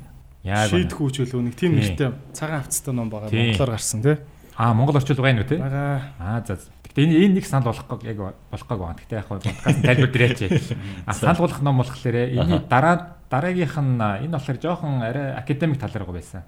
шийдэх 0.45 1.01
үчил 1.01 1.43
нэг 1.43 1.55
тийм 1.57 1.77
нэртэй 1.77 2.15
цагаан 2.33 2.63
авцтай 2.63 2.95
ном 2.95 3.11
байгаа 3.11 3.31
монголоор 3.31 3.73
гарсан 3.75 4.03
тий. 4.03 4.17
Аа 4.57 4.75
монгол 4.75 4.97
орчуул 4.97 5.19
байгаа 5.19 5.39
нү 5.43 5.49
тий. 5.49 5.59
Бага. 5.59 6.15
Аа 6.19 6.43
за. 6.47 6.59
Гэтэ 6.87 7.03
энэ 7.05 7.15
энэ 7.27 7.35
нэг 7.39 7.47
санал 7.47 7.71
болохгүй 7.71 8.07
яг 8.07 8.19
болохгүй 8.51 8.77
байна. 8.79 8.99
Гэтэ 8.99 9.19
яг 9.19 9.27
подкаст 9.27 9.83
тайлбар 9.83 10.11
дээрээч. 10.15 10.75
А 11.07 11.13
санал 11.15 11.43
болох 11.43 11.61
ном 11.63 11.79
болохоор 11.83 12.17
энэ 12.31 12.67
дараа 12.71 13.19
дараагийнх 13.31 13.77
нь 13.79 13.99
энэ 13.99 14.35
болохоор 14.35 14.59
жоохон 14.59 15.03
арай 15.03 15.35
академик 15.35 15.79
тал 15.79 15.95
руу 15.95 16.15
байсан. 16.15 16.43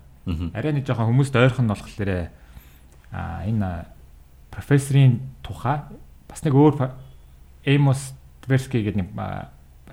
Арай 0.55 0.73
нэг 0.73 0.87
жоохон 0.87 1.11
хүмүүст 1.11 1.35
ойрхон 1.35 1.67
нь 1.67 1.75
болохоор 1.75 2.31
а 3.11 3.43
энэ 3.47 3.87
профессорын 4.51 5.21
тухай 5.43 5.83
бас 6.29 6.43
нэг 6.43 6.55
өөр 6.55 6.95
Эймос 7.67 8.15
Тверски 8.47 8.81
гэдэг 8.81 8.97
нэг 8.97 9.09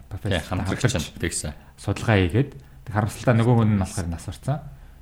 профессор 0.09 0.41
хамтрагч 0.57 1.11
тэгсэн 1.19 1.53
судалгаа 1.77 2.17
хийгээд 2.17 2.66
харамсалтай 2.91 3.35
нөгөө 3.35 3.55
хүн 3.61 3.71
нь 3.75 3.81
болохоор 3.81 4.07
нас 4.07 4.25
орцсон. 4.27 4.59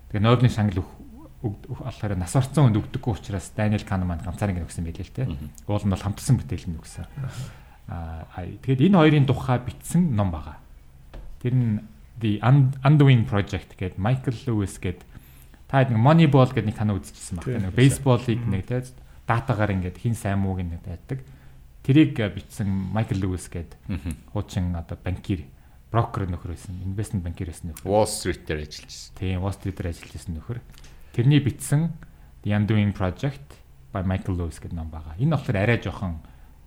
Тэгээ 0.10 0.26
Нобелийн 0.26 0.54
шангал 0.54 0.86
болохоор 1.42 2.16
нас 2.18 2.34
орцсон 2.36 2.70
хүнд 2.70 2.80
өгдөггүй 2.82 3.14
учраас 3.14 3.52
Даниэл 3.54 3.86
Канеман 3.86 4.22
ганцаар 4.24 4.52
ингэ 4.54 4.66
өгсөн 4.66 4.86
байлээ 4.86 5.06
л 5.06 5.14
те. 5.14 5.30
Уул 5.70 5.86
нь 5.86 5.94
бол 5.94 6.06
хамтсан 6.06 6.38
бүтээл 6.42 6.68
нь 6.74 6.80
өгсөн. 6.82 7.06
Аа 7.90 8.26
тэгээд 8.66 8.90
энэ 8.90 8.98
хоёрын 8.98 9.30
тухай 9.30 9.62
бичсэн 9.62 10.18
ном 10.18 10.34
байгаа. 10.34 10.58
Тэр 11.42 11.54
нь 11.54 11.86
The 12.18 12.40
Undoing 12.82 13.28
Project 13.30 13.78
гэдэг 13.78 14.00
Michael 14.00 14.38
Lewis 14.48 14.80
гэдэг 14.82 15.06
та 15.70 15.86
нэг 15.86 16.00
Moneyball 16.00 16.50
гэдэг 16.50 16.70
нэг 16.72 16.78
танаа 16.80 16.98
үзчихсэн 16.98 17.38
баг. 17.38 17.46
Нэг 17.46 17.76
бейсболыг 17.76 18.42
нэг 18.50 18.66
те 18.66 18.82
датагаар 19.28 19.76
ингээд 19.78 20.02
хин 20.02 20.16
сайн 20.16 20.42
мууг 20.42 20.64
нэг 20.64 20.82
байдаг. 20.82 21.22
Тэрийг 21.86 22.18
бичсэн 22.18 22.66
Michael 22.94 23.22
Lewis 23.22 23.46
гэдэг 23.52 23.78
хуучин 24.34 24.74
одоо 24.74 24.98
банкир 24.98 25.46
брокер 25.96 26.28
нөхөр 26.28 26.52
байсан. 26.52 26.76
Investment 26.84 27.24
banker 27.24 27.48
байсан 27.48 27.72
нөхөр. 27.72 27.88
Wall 27.88 28.08
Street 28.12 28.44
дээр 28.44 28.68
ажиллаж 28.68 28.92
байсан. 28.92 29.16
Тийм, 29.16 29.40
Wall 29.40 29.56
Street 29.56 29.76
дээр 29.80 29.90
ажиллаж 29.96 30.12
байсан 30.12 30.36
нөхөр. 30.36 30.60
Тэрний 31.16 31.40
бичсэн 31.40 31.82
The 32.44 32.52
Undoing 32.60 32.92
Project 32.92 33.56
by 33.96 34.04
Michael 34.04 34.36
Lewis 34.36 34.60
гэдэг 34.60 34.76
ном 34.76 34.92
байгаа. 34.92 35.16
Энэ 35.16 35.40
болохоор 35.40 35.56
арай 35.56 35.80
жоохон 35.80 36.20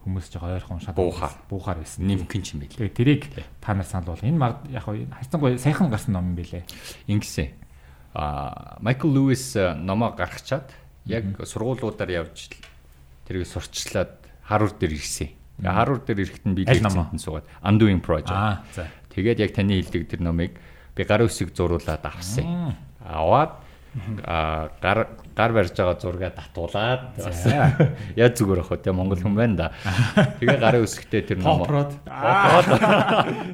хүмүүс 0.09 0.33
жоо 0.33 0.49
ойрхон 0.49 0.81
уншаад 0.81 0.97
Буухаар. 0.97 1.35
буухаар 1.53 1.79
байсан. 1.85 2.09
Нимхэн 2.09 2.41
ч 2.41 2.57
юм 2.57 2.65
байл. 2.65 2.73
Тэгээ 2.73 2.97
тэрийг 2.97 3.23
та 3.61 3.77
нар 3.77 3.85
санал 3.85 4.17
бол 4.17 4.25
энэ 4.25 4.41
маг 4.41 4.65
яг 4.73 4.89
хайцангуй 4.89 5.61
сайхан 5.61 5.93
гарсан 5.93 6.17
ном 6.17 6.33
юм 6.33 6.37
байлээ. 6.41 6.65
Ингэсэн. 7.13 7.53
А 8.17 8.79
Майкл 8.81 9.13
Луис 9.13 9.53
номоо 9.55 10.17
гаргачаад 10.17 10.73
яг 11.05 11.29
сургуулиудаар 11.45 12.25
явж 12.25 12.57
тэрийг 13.29 13.45
сурчлаад 13.45 14.17
Харвард 14.49 14.81
дээр 14.81 14.97
ирсэн. 14.97 15.37
Харвард 15.61 16.09
дээр 16.09 16.25
ирэхэд 16.25 16.47
нь 16.49 16.57
би 16.57 16.65
лекцэнд 16.65 17.21
суугаад 17.21 17.45
Undoing 17.61 18.01
Project. 18.01 18.33
Тэгээд 19.19 19.43
яг 19.43 19.51
таны 19.51 19.83
хэлдэг 19.83 20.07
тэр 20.07 20.23
номыг 20.23 20.55
би 20.95 21.03
гар 21.03 21.27
үсэг 21.27 21.51
зуруулаад 21.51 22.07
авсан. 22.07 22.79
Аваад 23.03 23.59
гар 24.79 24.99
гар 25.39 25.55
барьж 25.55 25.71
байгаа 25.79 25.95
зургаа 26.03 26.35
татуулаад 26.35 27.15
яа 28.19 28.31
зүгээр 28.35 28.61
ах 28.67 28.71
вэ 28.75 28.83
те 28.83 28.91
монгол 28.91 29.23
хүн 29.23 29.39
байна 29.39 29.55
да. 29.55 29.67
Тэгээ 30.43 30.59
гарын 30.59 30.83
үсгтээ 30.83 31.23
тэр 31.31 31.39
ном. 31.39 31.63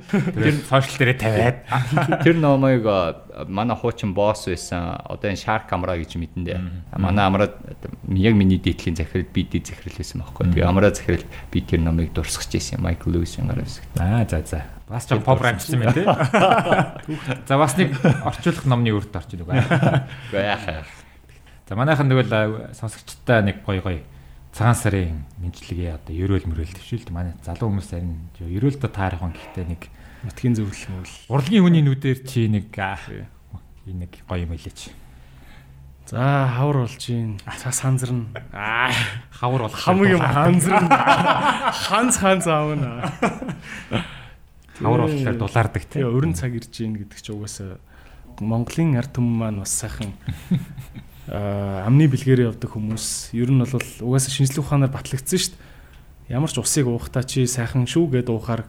Тэр 0.09 0.57
сошиал 0.65 0.97
дээрээ 0.97 1.19
тавиад 1.21 1.59
тэр 2.25 2.41
номыг 2.41 2.89
манай 3.49 3.77
хуучин 3.77 4.17
босс 4.17 4.49
байсан 4.49 4.97
одоо 5.05 5.29
энэ 5.29 5.45
Shark 5.45 5.69
Camera 5.69 6.01
гэж 6.01 6.17
мэдэндээ. 6.17 6.97
Манай 6.97 7.29
амраад 7.29 7.61
яг 8.09 8.35
миний 8.35 8.57
дээдлийн 8.57 8.97
захирал 8.97 9.29
бид 9.29 9.53
захирал 9.53 9.99
байсан 10.01 10.25
байхгүй. 10.25 10.57
Тэгээ 10.57 10.65
амраа 10.65 10.95
захирал 10.95 11.27
би 11.53 11.61
тэр 11.61 11.85
номыг 11.85 12.17
дурсгаж 12.17 12.55
ирсэн 12.57 12.81
Майкл 12.81 13.13
Луисийн 13.13 13.53
гар 13.53 13.61
үсэг. 13.61 13.85
Аа 14.01 14.25
за 14.25 14.41
за. 14.41 14.65
Бас 14.89 15.07
ч 15.09 15.17
pop 15.21 15.41
рамчсан 15.41 15.81
байна 15.81 15.93
тий. 15.93 16.05
За 17.49 17.59
бас 17.59 17.77
нэг 17.77 17.97
орчуулах 18.25 18.65
номны 18.69 18.93
үрд 18.95 19.17
орж 19.17 19.33
ирэх 19.35 19.49
байна. 19.49 20.07
Гэхдээ 20.31 20.45
яах 20.45 20.65
вэ? 20.69 21.04
За 21.65 21.77
манайхан 21.77 22.13
тэгвэл 22.13 22.33
а, 22.33 22.43
сонсогчдаа 22.77 23.41
нэг 23.41 23.65
гоё 23.65 23.81
гоё 23.81 24.01
цагаан 24.53 24.77
сарын 24.77 25.25
мэдлэгээ 25.41 25.97
одоо 25.97 26.13
ерөөл 26.13 26.45
мөрөөл 26.45 26.77
төвшүүлт 26.77 27.09
манай 27.09 27.33
залуу 27.41 27.73
хүмүүс 27.73 27.89
харин 27.89 28.29
ерөөл 28.37 28.77
дэ 28.77 28.93
таарах 28.93 29.25
гэхдээ 29.33 29.65
нэг 29.73 29.89
Нутгийн 30.29 30.55
зөвлөл 30.61 30.85
мөвл. 30.93 31.17
урлагийн 31.33 31.65
хүний 31.65 31.83
нүдээр 31.89 32.21
чи 32.29 32.53
нэг 32.53 32.69
нэг 32.69 34.13
гоё 34.29 34.45
юм 34.45 34.53
хэлээч. 34.53 34.93
За 36.05 36.53
хавар 36.53 36.85
болж 36.85 37.01
гин. 37.01 37.41
Цас 37.49 37.81
ханзарна. 37.81 38.29
Аа 38.53 38.93
Хавар 39.33 39.65
бол 39.65 39.73
хамаг 39.73 40.09
юм 40.09 40.21
ханзарна. 40.21 41.73
Ханц 41.73 42.21
ханц 42.21 42.45
аавна. 42.45 43.09
хавар 44.77 45.01
болохоор 45.09 45.37
дулаардаг 45.41 45.85
тий. 45.89 46.05
Тэгээ 46.05 46.13
өрн 46.13 46.37
цаг 46.37 46.53
ирж 46.53 46.69
гин 46.77 47.01
гэдэг 47.01 47.21
чи 47.25 47.33
угаасаа 47.33 47.81
Монголын 48.37 49.01
ард 49.01 49.17
түмэн 49.17 49.33
маань 49.33 49.61
бас 49.65 49.73
сайхан 49.73 50.13
амны 51.29 52.09
бэлгээр 52.11 52.53
явдаг 52.53 52.71
хүмүүс 52.77 53.33
ер 53.33 53.49
нь 53.49 53.65
бол 53.65 53.89
угаасаа 54.05 54.33
шинжлэх 54.33 54.65
ухаанаар 54.65 54.93
батлагдсан 54.93 55.39
шүү 55.41 55.53
дээ. 55.57 56.37
Ямар 56.37 56.51
ч 56.53 56.61
усыг 56.61 56.89
уухтаа 56.89 57.25
чи 57.25 57.49
сайхан 57.49 57.89
шүү 57.89 58.21
гэдээ 58.21 58.35
уухаар 58.35 58.69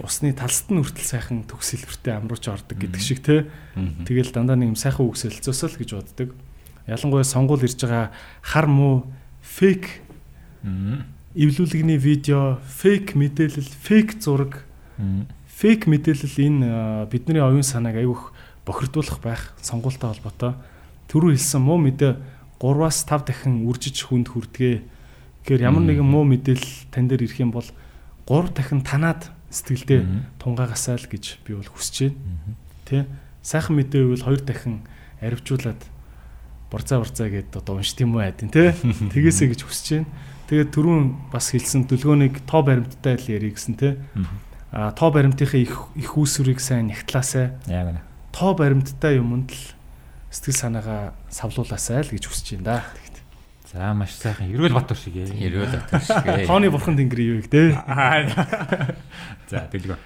усны 0.00 0.32
талст 0.32 0.68
нь 0.72 0.80
хүртэл 0.80 1.08
сайхан 1.16 1.44
төгс 1.44 1.76
хэлбэртэй 1.76 2.12
амрууч 2.16 2.44
ордог 2.48 2.76
гэдэг 2.76 3.00
шиг 3.00 3.20
те. 3.24 3.48
Тэгэл 3.76 4.32
дандаа 4.32 4.56
нэг 4.56 4.72
юм 4.72 4.78
сайхан 4.80 5.08
үгс 5.08 5.28
хэлцөөсөл 5.28 5.76
гэж 5.80 5.90
боддог. 5.96 6.36
Ялангуяа 6.88 7.24
сонгуул 7.24 7.64
ирж 7.64 7.80
байгаа 7.84 8.12
хар 8.40 8.66
муу 8.68 9.08
фейк 9.40 10.00
эвлүүлэгний 11.34 11.96
видео, 11.96 12.60
фейк 12.68 13.16
мэдээлэл, 13.16 13.64
фейк 13.64 14.20
зураг, 14.20 14.64
фейк 15.48 15.86
мэдээлэл 15.88 16.36
энэ 16.36 16.66
а, 16.68 17.06
бидний 17.08 17.40
оюун 17.40 17.64
санааг 17.64 17.96
айгүйх 17.96 18.32
бохирдуулах 18.66 19.20
байх 19.24 19.56
сонгуультай 19.62 20.12
холбоотой. 20.12 20.52
Түрүү 21.12 21.36
хэлсэн 21.36 21.60
муу 21.60 21.76
мэдээ 21.76 22.16
3-аас 22.56 23.04
5 23.04 23.28
дахин 23.28 23.68
үржиж 23.68 24.08
хүнд 24.08 24.32
хүрдгээ. 24.32 24.80
Тэгэхээр 25.44 25.60
ямар 25.68 25.84
нэгэн 25.84 26.08
муу 26.08 26.24
мэдээлэл 26.24 26.88
тань 26.88 27.12
дээр 27.12 27.28
ирэх 27.28 27.44
юм 27.44 27.52
бол 27.52 27.68
3 28.24 28.56
дахин 28.56 28.80
танаад 28.80 29.28
сэтгэлдээ 29.52 30.40
тунгаагасаа 30.40 30.96
л 30.96 31.12
гэж 31.12 31.44
би 31.44 31.52
бол 31.52 31.68
хүсэж 31.68 32.16
байна. 32.16 32.56
Тэ? 32.88 33.04
Сайхан 33.44 33.76
мэдээ 33.76 34.08
бол 34.08 34.24
2 34.24 34.40
дахин 34.48 34.88
аривжуулаад 35.20 35.84
борцаа 36.72 37.04
борцаа 37.04 37.28
гэдээ 37.28 37.60
одоо 37.60 37.76
уншд 37.76 38.00
юм 38.00 38.16
уу 38.16 38.24
айдин 38.24 38.48
тэ? 38.48 38.72
Тэгээсэй 39.12 39.52
гэж 39.52 39.60
хүсэж 39.68 39.86
байна. 40.00 40.08
Тэгээд 40.48 40.72
түрүүн 40.72 41.04
бас 41.28 41.52
хэлсэн 41.52 41.84
төлгөөнийг 41.92 42.40
тоо 42.48 42.64
баримттай 42.64 43.20
л 43.20 43.28
ярих 43.28 43.60
гэсэн 43.60 43.76
тэ? 43.76 44.00
А 44.72 44.96
тоо 44.96 45.12
баримтынхаа 45.12 45.60
их 45.60 45.76
их 45.92 46.16
үүсвэрийг 46.16 46.56
сайн 46.56 46.88
нягтлаасай. 46.88 47.52
Яг 47.68 47.92
үнэ. 47.92 48.00
Тоо 48.32 48.56
баримттай 48.56 49.20
юмд 49.20 49.52
л 49.52 49.64
сэтгэл 50.32 50.56
санаагаа 50.56 51.12
савлуулаасай 51.28 52.00
л 52.08 52.12
гэж 52.16 52.24
хүсэж 52.24 52.56
байна 52.56 52.64
да. 52.64 52.76
Тэгт. 52.96 53.16
За 53.72 53.92
маш 53.92 54.16
сайхан 54.16 54.48
Эрүүл 54.48 54.72
Батөр 54.72 54.96
шиг 54.96 55.16
ээ. 55.16 55.28
Хэрвээ 55.28 55.68
дотор 55.76 56.00
шиг. 56.00 56.48
Тооны 56.48 56.68
бурхан 56.74 56.96
тэнгэр 56.96 57.20
юу 57.20 57.38
их 57.44 57.52
те. 57.52 57.76
За 59.48 59.68
дэлгөө. 59.68 60.00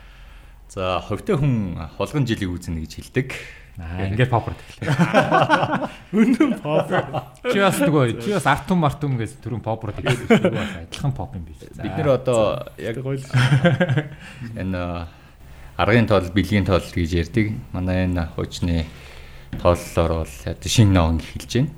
За 0.66 0.99
ховтой 1.07 1.39
хүн 1.39 1.79
холгон 1.95 2.27
жилиг 2.27 2.51
үүснэ 2.51 2.83
гэж 2.83 2.93
хэлдэг. 2.99 3.39
Аа 3.79 4.09
ингээд 4.11 4.31
попор 4.33 4.57
тэглээ. 4.57 4.89
Үнэн 6.16 6.59
pop. 6.59 6.91
Чи 7.47 7.59
бас 7.62 7.79
нөгөө 7.79 8.18
чи 8.24 8.35
бас 8.35 8.47
артум 8.51 8.83
мартум 8.83 9.14
гэж 9.20 9.39
түрүүн 9.45 9.62
попор 9.62 9.95
тэглээ. 9.95 10.87
Адилхан 10.91 11.14
поп 11.14 11.37
юм 11.39 11.45
биш. 11.47 11.61
Бид 11.77 11.95
нэр 11.95 12.18
одоо 12.18 12.66
яг 12.81 12.99
Гоё. 12.99 13.20
энэ 14.57 15.07
аргын 15.77 16.09
тоол, 16.09 16.31
бэлгийн 16.33 16.64
тоол 16.64 16.83
гэж 16.83 17.14
ярьдаг. 17.20 17.53
Манай 17.77 18.09
энэ 18.09 18.33
хуучны 18.33 18.89
тооллоор 19.61 20.25
бол 20.25 20.35
шинэ 20.63 21.01
он 21.01 21.19
эхэлж 21.21 21.53
байна. 21.53 21.73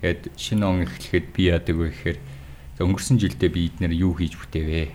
Тэгээд 0.00 0.22
шинэ 0.36 0.64
он 0.64 0.82
эхлэхэд 0.84 1.26
би 1.34 1.42
яадаг 1.52 1.76
вэ 1.76 1.92
гэхээр 1.92 2.18
өнгөрсөн 2.80 3.18
жилдээ 3.18 3.50
би 3.52 3.68
эднэр 3.68 3.92
юу 3.92 4.14
хийж 4.16 4.38
бүтээвэ. 4.38 4.92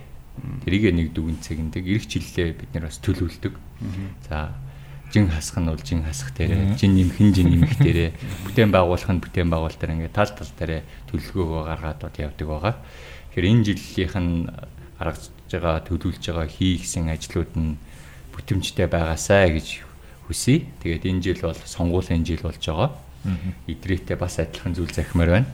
Тэрийг 0.64 0.90
нэг 0.90 1.14
дүгэн 1.14 1.38
цэгэндэг. 1.38 1.84
Ирэх 1.84 2.06
жилдээ 2.10 2.58
бид 2.58 2.70
нэр 2.74 2.90
бас 2.90 2.98
төлөвлөдөг. 2.98 3.54
За 4.26 4.56
жин 5.14 5.30
хасах 5.30 5.62
нь 5.62 5.70
бол 5.70 5.78
жин 5.78 6.02
хасах 6.02 6.34
дээрээ, 6.34 6.74
жин 6.74 6.98
нэмэх 6.98 7.18
нь 7.22 7.30
жин 7.30 7.48
нэмэх 7.54 7.78
дээрээ, 7.78 8.10
бүтээн 8.50 8.74
байгуулах 8.74 9.10
нь 9.14 9.22
бүтээн 9.22 9.46
байгуулалт 9.46 9.78
дээр 9.78 9.94
ингээд 9.94 10.18
тал 10.18 10.32
тал 10.34 10.50
дээрээ 10.58 10.82
төлөвлөгөөгөө 11.06 11.62
гаргаад 11.70 12.00
бол 12.02 12.18
явдаг 12.18 12.46
байгаа. 12.50 12.74
Тэгэхээр 13.30 13.50
энэ 13.54 13.62
жилийнх 13.62 14.16
нь 14.18 14.34
гаргаж 14.98 15.22
байгаа 15.54 15.86
төлөвлөж 15.86 16.24
байгаа 16.24 16.48
хийгсэн 16.50 17.14
ажлууд 17.14 17.52
нь 17.54 17.78
бүтэмжтэй 18.34 18.90
байгаасай 18.90 19.54
гэж 19.54 19.68
хүсье. 20.26 20.66
Тэгээд 20.82 21.04
энэ 21.04 21.22
жил 21.22 21.40
бол 21.44 21.56
сонгуулийн 21.56 22.24
жил 22.24 22.42
болж 22.42 22.60
байгаа. 22.60 22.96
Идрээтэй 23.68 24.16
бас 24.16 24.40
адилхан 24.40 24.74
зүйл 24.74 24.92
захимаар 24.92 25.30
байна. 25.40 25.50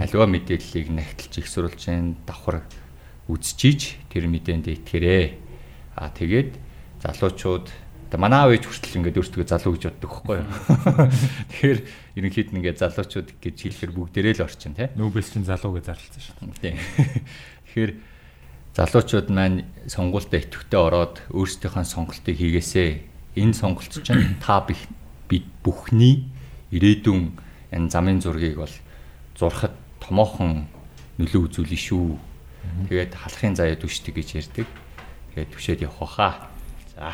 Аливаа 0.00 0.28
мэдээллийг 0.28 0.88
нахталж 0.88 1.34
их 1.36 1.48
сурулж 1.48 1.76
जैन 1.76 2.16
давхар 2.24 2.64
үзчихийж 3.28 4.00
тэр 4.08 4.28
мэдээнд 4.28 4.72
итгэрээ. 4.72 5.36
Аа 5.96 6.12
тэгээд 6.12 6.56
залуучууд 7.04 7.68
одоо 8.06 8.20
манай 8.22 8.40
аав 8.40 8.54
ээж 8.54 8.64
хүртэл 8.70 8.98
ингээд 9.02 9.18
өөртөө 9.18 9.44
залуу 9.50 9.74
гэж 9.74 9.84
боддог 9.90 10.12
юу. 10.30 10.46
Тэгэхээр 11.50 11.80
ерөнхийд 12.14 12.50
нь 12.54 12.58
ингээд 12.62 12.78
залуучууд 12.78 13.28
гэж 13.42 13.56
хэлэхээр 13.66 13.92
бүгдээрээ 13.98 14.34
л 14.38 14.46
орчин 14.46 14.78
тий. 14.78 14.88
Нүүбэс 14.94 15.34
чин 15.34 15.42
залуу 15.42 15.74
гэж 15.74 15.84
зарласан 15.90 16.22
шүү 16.22 16.62
дээ. 16.62 16.78
Тэгэхээр 17.66 17.92
залуучууд 18.78 19.28
маань 19.34 19.66
сонгуультай 19.90 20.46
идэвхтэй 20.46 20.78
ороод 20.78 21.18
өөрсдийнхөө 21.34 21.82
сонголтыг 21.82 22.36
хийгээсэй. 22.38 23.15
Энэ 23.36 23.52
сонголт 23.52 23.92
чинь 23.92 24.40
та 24.40 24.64
бид 24.64 25.44
бүхний 25.60 26.24
ирээдүйн 26.72 27.36
энэ 27.72 27.90
замын 27.92 28.24
зургийг 28.24 28.56
бол 28.56 28.74
зурхад 29.36 29.76
томоохон 30.00 30.66
нөлөө 31.20 31.52
үзүүлнэ 31.52 31.76
шүү. 31.76 32.16
Тэгээд 32.88 33.12
халахын 33.14 33.54
заяа 33.56 33.76
түшдэг 33.76 34.16
гэж 34.16 34.28
ярьдаг. 34.40 34.68
Тэгээд 35.36 35.50
түшээд 35.52 35.80
явах 35.84 36.16
баха. 36.16 36.48
За. 36.96 37.12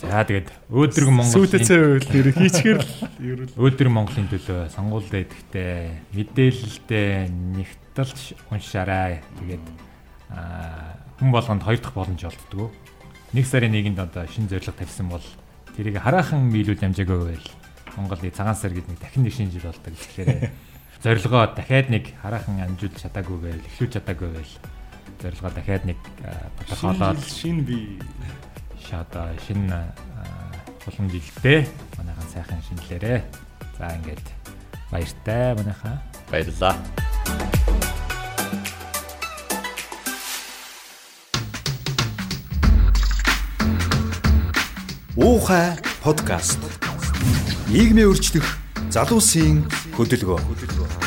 За 0.00 0.24
тэгээд 0.26 0.48
өөдрөг 0.68 1.10
Монголын 1.12 1.32
Сүйтэцээ 1.32 1.80
үйл 1.80 2.08
нэр 2.12 2.28
хийчихэр 2.34 2.78
л 2.82 2.92
ерөөл. 3.22 3.56
өөдрөг 3.56 3.92
Монголын 3.94 4.28
төлөө 4.32 4.60
сонгуульд 4.74 5.12
идэхтэй 5.14 6.02
мэдээлэлтэй 6.12 7.30
нэгтэлж 7.30 8.34
уншаарай. 8.50 9.22
Тэгээд 9.38 9.64
аа 10.34 10.98
хүн 11.20 11.30
болгонд 11.30 11.62
хоёр 11.62 11.78
дахь 11.78 11.94
боломж 11.94 12.22
олддог. 12.26 12.74
Нэг 13.34 13.50
сарын 13.50 13.74
нэгэнд 13.74 13.98
одоо 13.98 14.30
шинэ 14.30 14.46
зорилго 14.46 14.78
тавьсан 14.78 15.10
бол 15.10 15.26
тэрийг 15.74 15.98
хараахан 15.98 16.54
биелүүл 16.54 16.86
амжаагүй 16.86 17.34
байл. 17.34 17.48
Монголын 17.98 18.30
цагаан 18.30 18.54
сар 18.54 18.70
гэдэг 18.70 18.94
нэг 18.94 19.00
дахин 19.02 19.26
нэг 19.26 19.34
шинэ 19.34 19.50
жил 19.50 19.66
болдог. 19.66 19.90
Тэгэхээр 19.90 20.54
зорилгоо 21.02 21.42
дахиад 21.50 21.90
нэг 21.90 22.14
хараахан 22.22 22.62
амжуулж 22.62 22.94
чадаагүй 22.94 23.38
байл, 23.42 23.58
эхлүүлж 23.58 23.92
чадаагүй 23.98 24.30
байл. 24.38 24.54
Зорилгоо 25.18 25.50
дахиад 25.50 25.82
нэг 25.82 25.98
аа, 26.22 26.46
тодорхойлоод 26.62 27.26
Шин 27.26 27.66
би 27.66 27.98
шада 28.78 29.34
шинэ 29.50 29.82
булан 30.86 31.06
жилдээ 31.10 31.66
манайхан 31.98 32.28
сайхан 32.30 32.62
шинэлэрээ. 32.70 33.18
За 33.82 33.98
ингээд 33.98 34.26
баяртай 34.94 35.58
манайхаа. 35.58 35.98
Баярлалаа. 36.30 36.78
Уухай 45.16 45.78
подкаст. 46.02 46.58
Нийгмийн 47.70 48.10
өөрчлөх 48.10 48.58
залуусын 48.90 49.62
хөдөлгөөн. 49.94 51.03